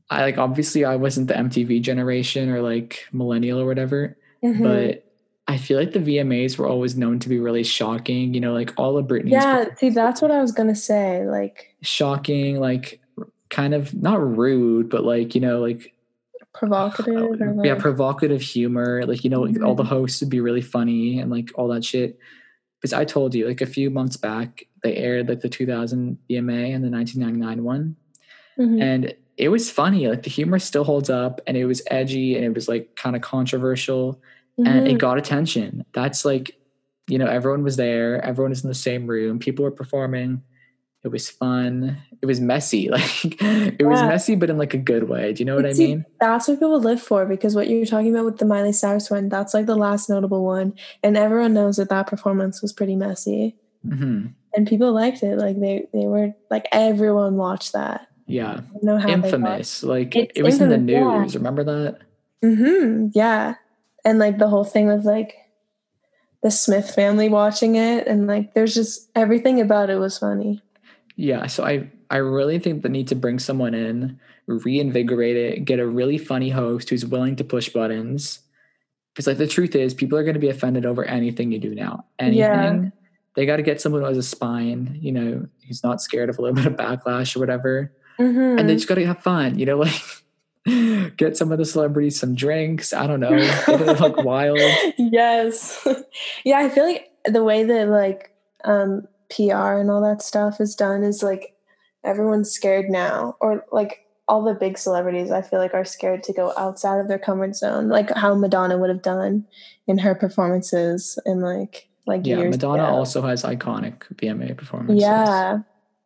I 0.09 0.21
like 0.21 0.37
obviously 0.37 0.85
I 0.85 0.95
wasn't 0.95 1.27
the 1.27 1.33
MTV 1.35 1.81
generation 1.81 2.49
or 2.49 2.61
like 2.61 3.05
millennial 3.11 3.59
or 3.59 3.65
whatever, 3.65 4.17
Mhm. 4.43 4.61
but 4.63 5.05
I 5.47 5.57
feel 5.57 5.77
like 5.77 5.91
the 5.91 5.99
VMAs 5.99 6.57
were 6.57 6.67
always 6.67 6.95
known 6.95 7.19
to 7.19 7.29
be 7.29 7.39
really 7.39 7.63
shocking, 7.63 8.33
you 8.33 8.39
know, 8.39 8.53
like 8.53 8.73
all 8.77 8.97
of 8.97 9.07
Britney's 9.07 9.31
yeah, 9.33 9.65
see, 9.75 9.89
that's 9.89 10.21
what 10.21 10.31
I 10.31 10.41
was 10.41 10.51
gonna 10.51 10.75
say. 10.75 11.25
Like 11.27 11.75
shocking, 11.81 12.59
like 12.59 13.01
kind 13.49 13.73
of 13.73 13.93
not 13.93 14.19
rude, 14.37 14.89
but 14.89 15.03
like, 15.03 15.35
you 15.35 15.41
know, 15.41 15.59
like 15.59 15.93
provocative. 16.53 17.15
Or 17.15 17.35
Oh, 17.35 17.35
yeah, 17.63 17.73
like, 17.73 17.79
provocative 17.79 18.41
humor. 18.41 19.05
Like, 19.05 19.23
you 19.23 19.29
know, 19.29 19.41
like, 19.41 19.61
all 19.61 19.75
the 19.75 19.83
hosts 19.83 20.21
would 20.21 20.29
be 20.29 20.39
really 20.39 20.61
funny 20.61 21.19
and 21.19 21.29
like 21.31 21.49
all 21.55 21.67
that 21.69 21.83
shit. 21.83 22.17
Because 22.79 22.93
I 22.93 23.05
told 23.05 23.33
you, 23.33 23.47
like 23.47 23.61
a 23.61 23.65
few 23.65 23.89
months 23.89 24.17
back, 24.17 24.65
they 24.83 24.95
aired 24.97 25.29
like 25.29 25.39
the 25.39 25.49
2000 25.49 26.17
VMA 26.29 26.73
and 26.75 26.83
the 26.83 26.89
1999 26.89 27.63
one. 27.63 27.95
Mhm. 28.57 28.81
And 28.81 29.13
it 29.37 29.49
was 29.49 29.69
funny. 29.71 30.07
Like 30.07 30.23
the 30.23 30.29
humor 30.29 30.59
still 30.59 30.83
holds 30.83 31.09
up 31.09 31.41
and 31.47 31.57
it 31.57 31.65
was 31.65 31.81
edgy 31.89 32.35
and 32.35 32.45
it 32.45 32.53
was 32.53 32.67
like 32.67 32.95
kind 32.95 33.15
of 33.15 33.21
controversial 33.21 34.21
and 34.57 34.87
it 34.87 34.95
Mhm. 34.95 34.99
got 34.99 35.17
attention. 35.17 35.83
That's 35.93 36.23
like, 36.23 36.55
you 37.07 37.17
know, 37.17 37.25
everyone 37.25 37.63
was 37.63 37.75
there, 37.75 38.23
everyone 38.23 38.51
was 38.51 38.63
in 38.63 38.67
the 38.69 38.75
same 38.75 39.07
room, 39.07 39.39
people 39.39 39.63
were 39.63 39.71
performing. 39.71 40.41
It 41.03 41.09
was 41.11 41.29
fun. 41.29 41.97
It 42.21 42.27
was 42.27 42.39
messy. 42.39 42.89
Like 42.91 43.41
it 43.41 43.85
was 43.85 43.99
messy, 44.03 44.35
but 44.35 44.49
in 44.49 44.57
like 44.57 44.73
a 44.73 44.77
good 44.77 45.09
way. 45.09 45.33
Do 45.33 45.41
you 45.41 45.45
know 45.45 45.55
what 45.55 45.65
I 45.65 45.73
mean? 45.73 46.05
That's 46.21 46.47
what 46.47 46.59
people 46.59 46.79
live 46.79 47.01
for 47.01 47.25
because 47.25 47.55
what 47.55 47.67
you're 47.67 47.85
talking 47.85 48.13
about 48.13 48.23
with 48.25 48.37
the 48.37 48.45
Miley 48.45 48.71
Cyrus 48.71 49.09
one, 49.11 49.27
that's 49.27 49.53
like 49.53 49.65
the 49.65 49.75
last 49.75 50.09
notable 50.09 50.45
one. 50.45 50.75
And 51.03 51.17
everyone 51.17 51.53
knows 51.53 51.75
that 51.77 51.89
that 51.89 52.07
performance 52.07 52.61
was 52.61 52.71
pretty 52.71 52.95
messy. 52.95 53.55
hmm 53.85 54.27
And 54.55 54.65
people 54.67 54.93
liked 54.93 55.23
it. 55.23 55.37
Like 55.39 55.59
they, 55.59 55.87
they 55.91 56.05
were 56.05 56.33
like 56.49 56.67
everyone 56.71 57.35
watched 57.35 57.73
that. 57.73 58.07
Yeah. 58.25 58.51
I 58.51 58.55
don't 58.55 58.83
know 58.83 58.97
how 58.97 59.09
Infamous. 59.09 59.83
Like 59.83 60.15
It's 60.15 60.31
it 60.35 60.43
was 60.43 60.59
in 60.61 60.69
the 60.69 60.75
infamous, 60.75 60.91
yeah. 60.93 61.21
news. 61.21 61.35
Remember 61.35 61.63
that? 61.63 61.99
Mm-hmm. 62.43 63.07
Yeah. 63.13 63.55
And 64.05 64.19
like 64.19 64.37
the 64.37 64.47
whole 64.47 64.63
thing 64.63 64.87
was 64.87 65.05
like 65.05 65.35
the 66.41 66.51
Smith 66.51 66.93
family 66.93 67.29
watching 67.29 67.75
it 67.75 68.07
and 68.07 68.27
like 68.27 68.53
there's 68.53 68.73
just 68.73 69.09
everything 69.15 69.61
about 69.61 69.89
it 69.89 69.97
was 69.97 70.17
funny. 70.17 70.61
Yeah. 71.15 71.47
So 71.47 71.63
I 71.63 71.89
I 72.09 72.17
really 72.17 72.59
think 72.59 72.83
they 72.83 72.89
need 72.89 73.07
to 73.07 73.15
bring 73.15 73.39
someone 73.39 73.73
in, 73.73 74.19
reinvigorate 74.47 75.35
it, 75.37 75.65
get 75.65 75.79
a 75.79 75.87
really 75.87 76.17
funny 76.17 76.49
host 76.49 76.89
who's 76.89 77.05
willing 77.05 77.35
to 77.37 77.43
push 77.43 77.69
buttons. 77.69 78.39
Because 79.13 79.27
like 79.27 79.37
the 79.37 79.47
truth 79.47 79.75
is, 79.75 79.93
people 79.93 80.17
are 80.17 80.23
going 80.23 80.33
to 80.33 80.39
be 80.39 80.49
offended 80.49 80.85
over 80.85 81.03
anything 81.05 81.51
you 81.51 81.59
do 81.59 81.73
now. 81.73 82.05
Anything. 82.19 82.39
Yeah. 82.39 82.89
They 83.35 83.45
got 83.45 83.57
to 83.57 83.63
get 83.63 83.81
someone 83.81 84.01
who 84.01 84.07
has 84.07 84.17
a 84.17 84.23
spine, 84.23 84.97
you 85.01 85.11
know, 85.11 85.47
who's 85.67 85.83
not 85.83 86.01
scared 86.01 86.29
of 86.29 86.37
a 86.37 86.41
little 86.41 86.55
bit 86.55 86.67
of 86.67 86.73
backlash 86.73 87.35
or 87.35 87.39
whatever. 87.39 87.91
Mm-hmm. 88.19 88.59
And 88.59 88.69
they 88.69 88.75
just 88.75 88.87
got 88.87 88.95
to 88.95 89.05
have 89.05 89.21
fun, 89.21 89.57
you 89.59 89.65
know, 89.65 89.77
like 90.65 91.17
get 91.17 91.35
some 91.35 91.51
of 91.51 91.57
the 91.57 91.65
celebrities 91.65 92.19
some 92.19 92.35
drinks. 92.35 92.93
I 92.93 93.07
don't 93.07 93.19
know, 93.19 93.29
like 93.99 94.17
wild. 94.23 94.59
yes. 94.97 95.85
yeah, 96.45 96.59
I 96.59 96.69
feel 96.69 96.85
like 96.85 97.09
the 97.25 97.43
way 97.43 97.63
that 97.63 97.87
like 97.89 98.31
um 98.63 99.07
PR 99.29 99.79
and 99.79 99.89
all 99.89 100.01
that 100.01 100.21
stuff 100.21 100.61
is 100.61 100.75
done 100.75 101.03
is 101.03 101.23
like 101.23 101.55
everyone's 102.03 102.51
scared 102.51 102.89
now 102.89 103.35
or 103.41 103.65
like 103.71 104.05
all 104.27 104.43
the 104.43 104.53
big 104.53 104.77
celebrities 104.77 105.31
I 105.31 105.41
feel 105.41 105.59
like 105.59 105.73
are 105.73 105.85
scared 105.85 106.23
to 106.23 106.33
go 106.33 106.53
outside 106.57 106.99
of 106.99 107.07
their 107.07 107.19
comfort 107.19 107.55
zone 107.55 107.89
like 107.89 108.09
how 108.11 108.35
Madonna 108.35 108.77
would 108.77 108.89
have 108.89 109.01
done 109.01 109.45
in 109.87 109.97
her 109.97 110.15
performances 110.15 111.19
in 111.25 111.41
like 111.41 111.89
like 112.05 112.25
Yeah, 112.25 112.43
Madonna 112.43 112.83
ago. 112.83 112.93
also 112.93 113.21
has 113.21 113.43
iconic 113.43 113.99
VMA 114.15 114.55
performances. 114.57 115.01
Yeah. 115.01 115.59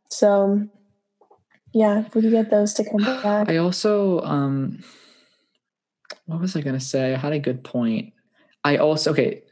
So 0.09 0.67
yeah, 1.73 2.05
if 2.05 2.13
we 2.15 2.21
could 2.21 2.31
get 2.31 2.49
those 2.49 2.73
to 2.75 2.83
come 2.83 3.03
back. 3.23 3.49
I 3.49 3.57
also 3.57 4.21
um 4.21 4.83
what 6.25 6.39
was 6.41 6.55
I 6.55 6.61
gonna 6.61 6.79
say? 6.79 7.13
I 7.13 7.17
had 7.17 7.33
a 7.33 7.39
good 7.39 7.63
point. 7.63 8.13
I 8.63 8.77
also 8.77 9.11
okay. 9.11 9.43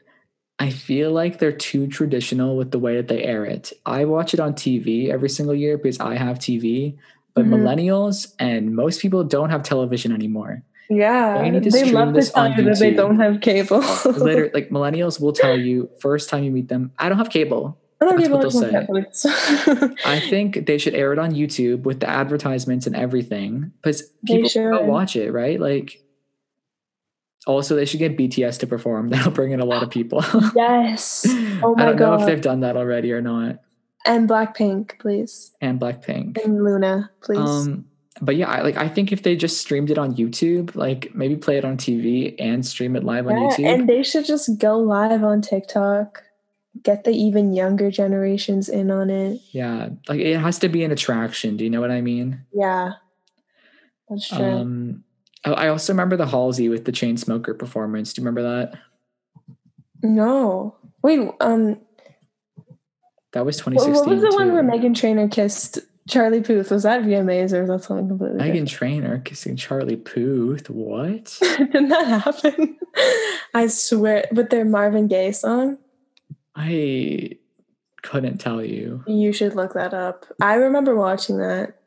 I 0.57 0.69
feel 0.69 1.11
like 1.11 1.39
they're 1.39 1.51
too 1.51 1.85
traditional 1.87 2.55
with 2.55 2.71
the 2.71 2.79
way 2.79 2.95
that 2.95 3.09
they 3.09 3.23
air 3.23 3.43
it. 3.43 3.73
I 3.85 4.05
watch 4.05 4.33
it 4.33 4.39
on 4.39 4.53
TV 4.53 5.11
every 5.11 5.27
single 5.27 5.53
year 5.53 5.77
because 5.77 5.99
I 5.99 6.15
have 6.15 6.39
TV, 6.39 6.97
but 7.33 7.45
Mhm. 7.45 7.49
millennials 7.49 8.33
and 8.39 8.73
most 8.73 9.01
people 9.01 9.25
don't 9.25 9.49
have 9.49 9.63
television 9.63 10.13
anymore. 10.13 10.63
Yeah. 10.89 11.33
They 11.51 11.59
They 11.69 11.91
love 11.91 12.09
to 12.09 12.13
this 12.13 12.31
tell 12.31 12.49
you 12.51 12.63
that 12.63 12.79
they 12.79 12.93
don't 12.93 13.17
have 13.17 13.41
cable. 13.41 13.83
Literally, 14.05 14.51
like 14.53 14.69
millennials 14.69 15.19
will 15.19 15.33
tell 15.33 15.57
you 15.57 15.89
first 15.99 16.29
time 16.29 16.43
you 16.45 16.51
meet 16.51 16.69
them, 16.69 16.91
I 16.99 17.09
don't 17.09 17.17
have 17.17 17.29
cable. 17.29 17.77
I 18.01 18.05
don't 18.05 18.17
That's 18.17 18.27
give 18.27 18.37
what 18.37 19.13
they'll 19.13 19.15
say. 19.15 19.95
I 20.05 20.19
think 20.19 20.65
they 20.65 20.77
should 20.77 20.95
air 20.95 21.13
it 21.13 21.19
on 21.19 21.31
YouTube 21.31 21.83
with 21.83 22.01
the 22.01 22.09
advertisements 22.09 22.87
and 22.87 22.95
everything 22.95 23.71
because 23.81 24.03
people 24.25 24.49
will 24.53 24.85
watch 24.85 25.15
it, 25.15 25.31
right? 25.31 25.59
Like, 25.59 26.01
also 27.47 27.75
they 27.75 27.85
should 27.85 27.99
get 27.99 28.17
BTS 28.17 28.59
to 28.59 28.67
perform. 28.67 29.09
That'll 29.11 29.31
bring 29.31 29.51
in 29.51 29.61
a 29.61 29.65
lot 29.65 29.83
of 29.83 29.89
people. 29.89 30.23
yes. 30.55 31.25
Oh 31.63 31.75
my 31.75 31.83
I 31.83 31.85
don't 31.85 31.99
know 31.99 32.15
if 32.15 32.25
they've 32.25 32.41
done 32.41 32.61
that 32.61 32.75
already 32.75 33.11
or 33.13 33.21
not. 33.21 33.59
And 34.05 34.29
Blackpink, 34.29 34.99
please. 34.99 35.51
And 35.61 35.79
Blackpink. 35.79 36.43
And 36.43 36.59
Loona, 36.59 37.09
please. 37.21 37.39
Um, 37.39 37.85
but 38.21 38.35
yeah, 38.35 38.49
I, 38.49 38.61
like 38.61 38.77
I 38.77 38.87
think 38.87 39.11
if 39.11 39.23
they 39.23 39.35
just 39.35 39.59
streamed 39.59 39.89
it 39.89 39.97
on 39.97 40.15
YouTube, 40.15 40.75
like 40.75 41.13
maybe 41.15 41.35
play 41.35 41.57
it 41.57 41.65
on 41.65 41.77
TV 41.77 42.35
and 42.39 42.65
stream 42.65 42.95
it 42.95 43.03
live 43.03 43.27
on 43.27 43.33
YouTube. 43.33 43.65
and 43.65 43.89
they 43.89 44.03
should 44.03 44.25
just 44.25 44.57
go 44.59 44.77
live 44.77 45.23
on 45.23 45.41
TikTok. 45.41 46.23
Get 46.83 47.03
the 47.05 47.11
even 47.11 47.53
younger 47.53 47.89
generations 47.89 48.67
in 48.69 48.91
on 48.91 49.09
it. 49.09 49.39
yeah, 49.51 49.89
like 50.09 50.19
it 50.19 50.37
has 50.39 50.59
to 50.59 50.69
be 50.69 50.83
an 50.83 50.91
attraction. 50.91 51.55
Do 51.57 51.63
you 51.63 51.69
know 51.69 51.81
what 51.81 51.91
I 51.91 52.01
mean? 52.01 52.45
Yeah. 52.53 52.93
That's 54.09 54.27
true. 54.27 54.37
Um, 54.43 55.03
I 55.45 55.51
I 55.51 55.67
also 55.69 55.93
remember 55.93 56.15
the 56.17 56.27
Halsey 56.27 56.69
with 56.69 56.85
the 56.85 56.91
chain 56.91 57.17
smoker 57.17 57.53
performance. 57.53 58.13
Do 58.13 58.21
you 58.21 58.27
remember 58.27 58.43
that? 58.43 58.79
no. 60.03 60.75
Wait, 61.01 61.19
um 61.39 61.79
That 63.33 63.45
was 63.45 63.57
2016. 63.57 63.95
what 63.95 64.07
was 64.09 64.21
the 64.21 64.35
one 64.37 64.51
where 64.53 64.63
Meghan 64.63 64.95
Trainor 64.95 65.27
kissed 65.27 65.79
Charlie 66.09 66.41
Puth? 66.41 66.71
Was 66.71 66.83
that 66.83 67.01
VMAs 67.03 67.53
or 67.53 67.61
was 67.61 67.69
that 67.69 67.83
something 67.83 68.07
completely 68.07 68.37
Meghan 68.39 68.67
Trainor 68.67 69.19
kissing 69.19 69.55
Charlie 69.55 69.95
Puth. 69.95 70.69
What? 70.69 71.37
Didn't 71.57 71.89
that 71.89 72.21
happen? 72.23 72.77
I 73.53 73.67
swear. 73.67 74.25
With 74.31 74.49
their 74.49 74.65
Marvin 74.65 75.07
Gaye 75.07 75.31
song? 75.31 75.77
I 76.55 77.31
couldn't 78.01 78.37
tell 78.39 78.63
you. 78.63 79.03
You 79.07 79.33
should 79.33 79.55
look 79.55 79.73
that 79.73 79.93
up. 79.93 80.25
I 80.41 80.55
remember 80.55 80.95
watching 80.95 81.37
that 81.39 81.79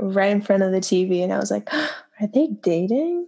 right 0.00 0.30
in 0.30 0.40
front 0.42 0.62
of 0.62 0.72
the 0.72 0.80
TV 0.80 1.22
and 1.22 1.32
I 1.32 1.38
was 1.38 1.50
like, 1.50 1.72
are 1.74 2.26
they 2.32 2.48
dating? 2.48 3.26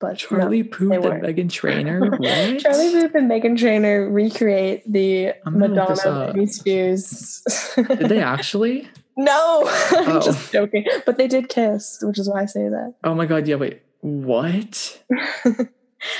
But 0.00 0.18
Charlie 0.18 0.62
no, 0.62 0.68
Puth 0.68 0.92
and. 0.92 1.22
Meghan 1.22 1.50
Trainor. 1.50 2.00
Charlie 2.58 2.90
Puth 2.92 3.14
and 3.14 3.30
Meghan 3.30 3.56
Trainor 3.58 4.10
recreate 4.10 4.82
the 4.90 5.32
I'm 5.46 5.58
gonna 5.58 5.68
look 5.74 5.88
this 5.88 6.04
Madonna. 6.04 6.32
Britney 6.34 6.50
Spears. 6.50 7.74
Did 7.76 8.08
they 8.10 8.20
actually? 8.36 8.88
no, 9.16 9.62
I'm 9.92 10.16
Oh. 10.16 10.20
just 10.20 10.52
joking. 10.52 10.84
But 11.06 11.16
they 11.16 11.28
did 11.28 11.48
kiss, 11.48 12.00
which 12.02 12.18
is 12.18 12.28
why 12.28 12.42
I 12.42 12.46
say 12.46 12.68
that. 12.68 12.94
Oh 13.04 13.14
my 13.14 13.24
god! 13.24 13.46
Yeah. 13.46 13.54
Wait. 13.56 13.80
What? 14.00 15.02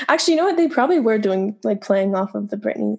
Actually, 0.09 0.35
you 0.35 0.37
know 0.39 0.45
what? 0.47 0.57
They 0.57 0.69
probably 0.69 1.01
were 1.01 1.19
doing 1.19 1.57
like 1.65 1.83
playing 1.83 2.15
off 2.15 2.35
of 2.35 2.49
the 2.49 2.57
Britney 2.57 2.99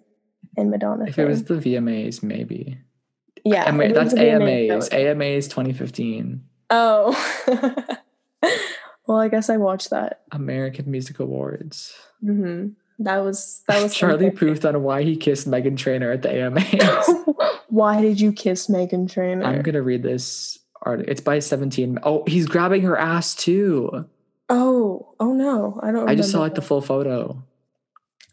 and 0.57 0.69
Madonna. 0.71 1.05
If 1.07 1.15
thing. 1.15 1.25
it 1.25 1.29
was 1.29 1.43
the 1.45 1.55
VMAs, 1.55 2.23
maybe. 2.23 2.77
yeah, 3.43 3.63
I 3.65 3.71
mean, 3.71 3.91
if 3.91 3.97
it 3.97 4.03
was 4.03 4.13
that's 4.13 4.21
AMAs. 4.21 4.89
AMAs 4.91 5.47
2015. 5.47 6.43
Oh, 6.69 7.13
well, 9.07 9.17
I 9.19 9.27
guess 9.27 9.49
I 9.49 9.57
watched 9.57 9.89
that. 9.91 10.21
American 10.31 10.89
Music 10.89 11.19
Awards. 11.19 11.93
hmm 12.21 12.69
That 12.99 13.17
was 13.19 13.63
that 13.67 13.81
was 13.83 13.93
Charlie. 13.93 14.31
Puth 14.31 14.65
on 14.65 14.81
why 14.83 15.03
he 15.03 15.15
kissed 15.15 15.49
Meghan 15.49 15.77
Trainor 15.77 16.11
at 16.11 16.21
the 16.21 16.29
AMAs. 16.33 17.09
Why 17.69 17.99
did 18.01 18.21
you 18.21 18.31
kiss 18.31 18.67
Meghan 18.67 19.11
Trainor? 19.11 19.43
I'm 19.43 19.61
gonna 19.61 19.81
read 19.81 20.01
this 20.03 20.59
article. 20.81 21.11
It's 21.11 21.19
by 21.19 21.39
17. 21.39 21.99
Oh, 22.03 22.23
he's 22.25 22.45
grabbing 22.45 22.83
her 22.83 22.95
ass 22.97 23.35
too. 23.35 24.05
oh, 24.49 25.13
oh 25.19 25.33
no, 25.33 25.79
I 25.83 25.91
don't. 25.91 26.07
I 26.07 26.15
just 26.15 26.31
saw 26.31 26.39
like 26.39 26.55
the 26.55 26.61
full 26.61 26.79
photo. 26.81 27.43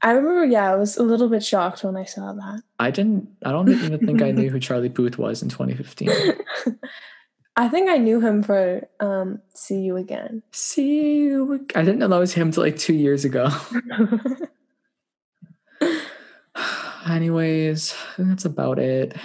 I 0.03 0.11
remember. 0.13 0.45
Yeah, 0.45 0.73
I 0.73 0.75
was 0.75 0.97
a 0.97 1.03
little 1.03 1.29
bit 1.29 1.45
shocked 1.45 1.85
when 1.85 1.97
I 1.97 2.05
saw 2.05 2.33
that. 2.33 2.63
I 2.81 2.91
didn't. 2.91 3.29
I 3.45 3.53
don't 3.53 3.69
even 3.69 4.05
think 4.05 4.21
I 4.21 4.33
knew 4.33 4.51
who 4.51 4.59
Charlie 4.59 4.89
Puth 4.89 5.17
was 5.17 5.43
in 5.43 5.49
2015. 5.49 6.11
I 7.57 7.69
think 7.69 7.89
I 7.91 7.99
knew 7.99 8.21
him 8.21 8.43
for 8.43 8.89
um, 8.99 9.41
"See 9.55 9.79
You 9.81 9.97
Again." 9.97 10.43
See 10.51 11.19
you. 11.19 11.67
I 11.75 11.83
didn't 11.83 11.99
know 12.01 12.09
that 12.09 12.19
was 12.19 12.35
him 12.35 12.51
till 12.51 12.65
like 12.65 12.79
two 12.79 12.95
years 12.95 13.25
ago. 13.25 13.49
Anyways, 17.09 17.95
that's 18.19 18.45
about 18.45 18.79
it. 18.79 19.17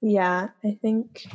yeah, 0.00 0.48
I 0.64 0.78
think. 0.80 1.26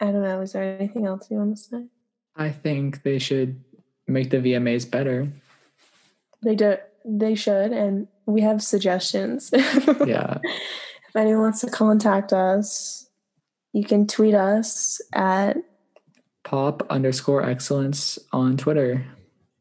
I 0.00 0.06
don't 0.06 0.22
know. 0.22 0.40
Is 0.40 0.52
there 0.52 0.76
anything 0.78 1.06
else 1.06 1.30
you 1.30 1.36
want 1.36 1.56
to 1.56 1.62
say? 1.62 1.86
I 2.34 2.50
think 2.50 3.02
they 3.02 3.18
should 3.18 3.62
make 4.08 4.30
the 4.30 4.38
VMAs 4.38 4.90
better. 4.90 5.28
They 6.42 6.56
do. 6.56 6.76
They 7.04 7.34
should, 7.34 7.72
and 7.72 8.06
we 8.26 8.40
have 8.42 8.62
suggestions. 8.62 9.50
Yeah. 10.06 10.38
if 10.42 11.16
anyone 11.16 11.42
wants 11.42 11.60
to 11.60 11.70
contact 11.70 12.32
us, 12.32 13.08
you 13.72 13.84
can 13.84 14.06
tweet 14.06 14.34
us 14.34 15.00
at 15.12 15.56
Pop 16.44 16.82
underscore 16.90 17.44
excellence 17.44 18.18
on 18.32 18.56
Twitter. 18.56 19.04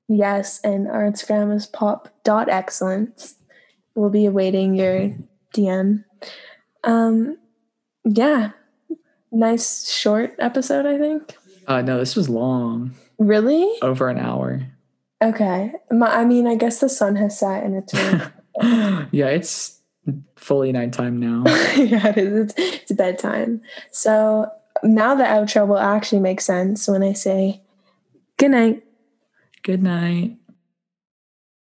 yes, 0.08 0.60
and 0.64 0.88
our 0.88 1.04
Instagram 1.10 1.56
is 1.56 1.66
pop 1.68 2.10
dot 2.24 2.50
excellence. 2.50 3.36
We'll 3.96 4.10
be 4.10 4.26
awaiting 4.26 4.74
your 4.76 5.12
DM. 5.54 6.04
Um, 6.84 7.38
yeah, 8.06 8.52
nice 9.32 9.92
short 9.92 10.36
episode. 10.40 10.86
I 10.86 10.98
think. 10.98 11.36
Uh, 11.68 11.82
no, 11.84 12.00
this 12.00 12.16
was 12.16 12.28
long, 12.30 12.96
Really? 13.20 13.70
over 13.84 14.10
an 14.10 14.18
hour. 14.18 14.62
Okay. 15.22 15.74
My, 15.92 16.08
I 16.08 16.26
mean, 16.26 16.48
I 16.48 16.56
guess 16.56 16.80
the 16.80 16.90
sun 16.90 17.16
has 17.18 17.38
set 17.38 17.64
and 17.64 17.76
it's 17.76 17.94
really 17.94 18.22
yeah, 19.12 19.28
it's 19.28 19.80
fully 20.36 20.72
nighttime 20.72 21.20
now. 21.20 21.44
yeah, 21.76 22.08
it 22.08 22.18
is. 22.18 22.52
It's, 22.52 22.54
it's 22.58 22.92
bedtime. 22.92 23.62
So 23.92 24.52
now 24.84 25.16
the 25.16 25.24
outro 25.24 25.68
will 25.68 25.78
actually 25.78 26.22
make 26.22 26.42
sense 26.42 26.88
when 26.88 27.04
I 27.04 27.14
say 27.14 27.62
good 28.38 28.52
night. 28.52 28.84
Good 29.64 29.84
night. 29.84 30.38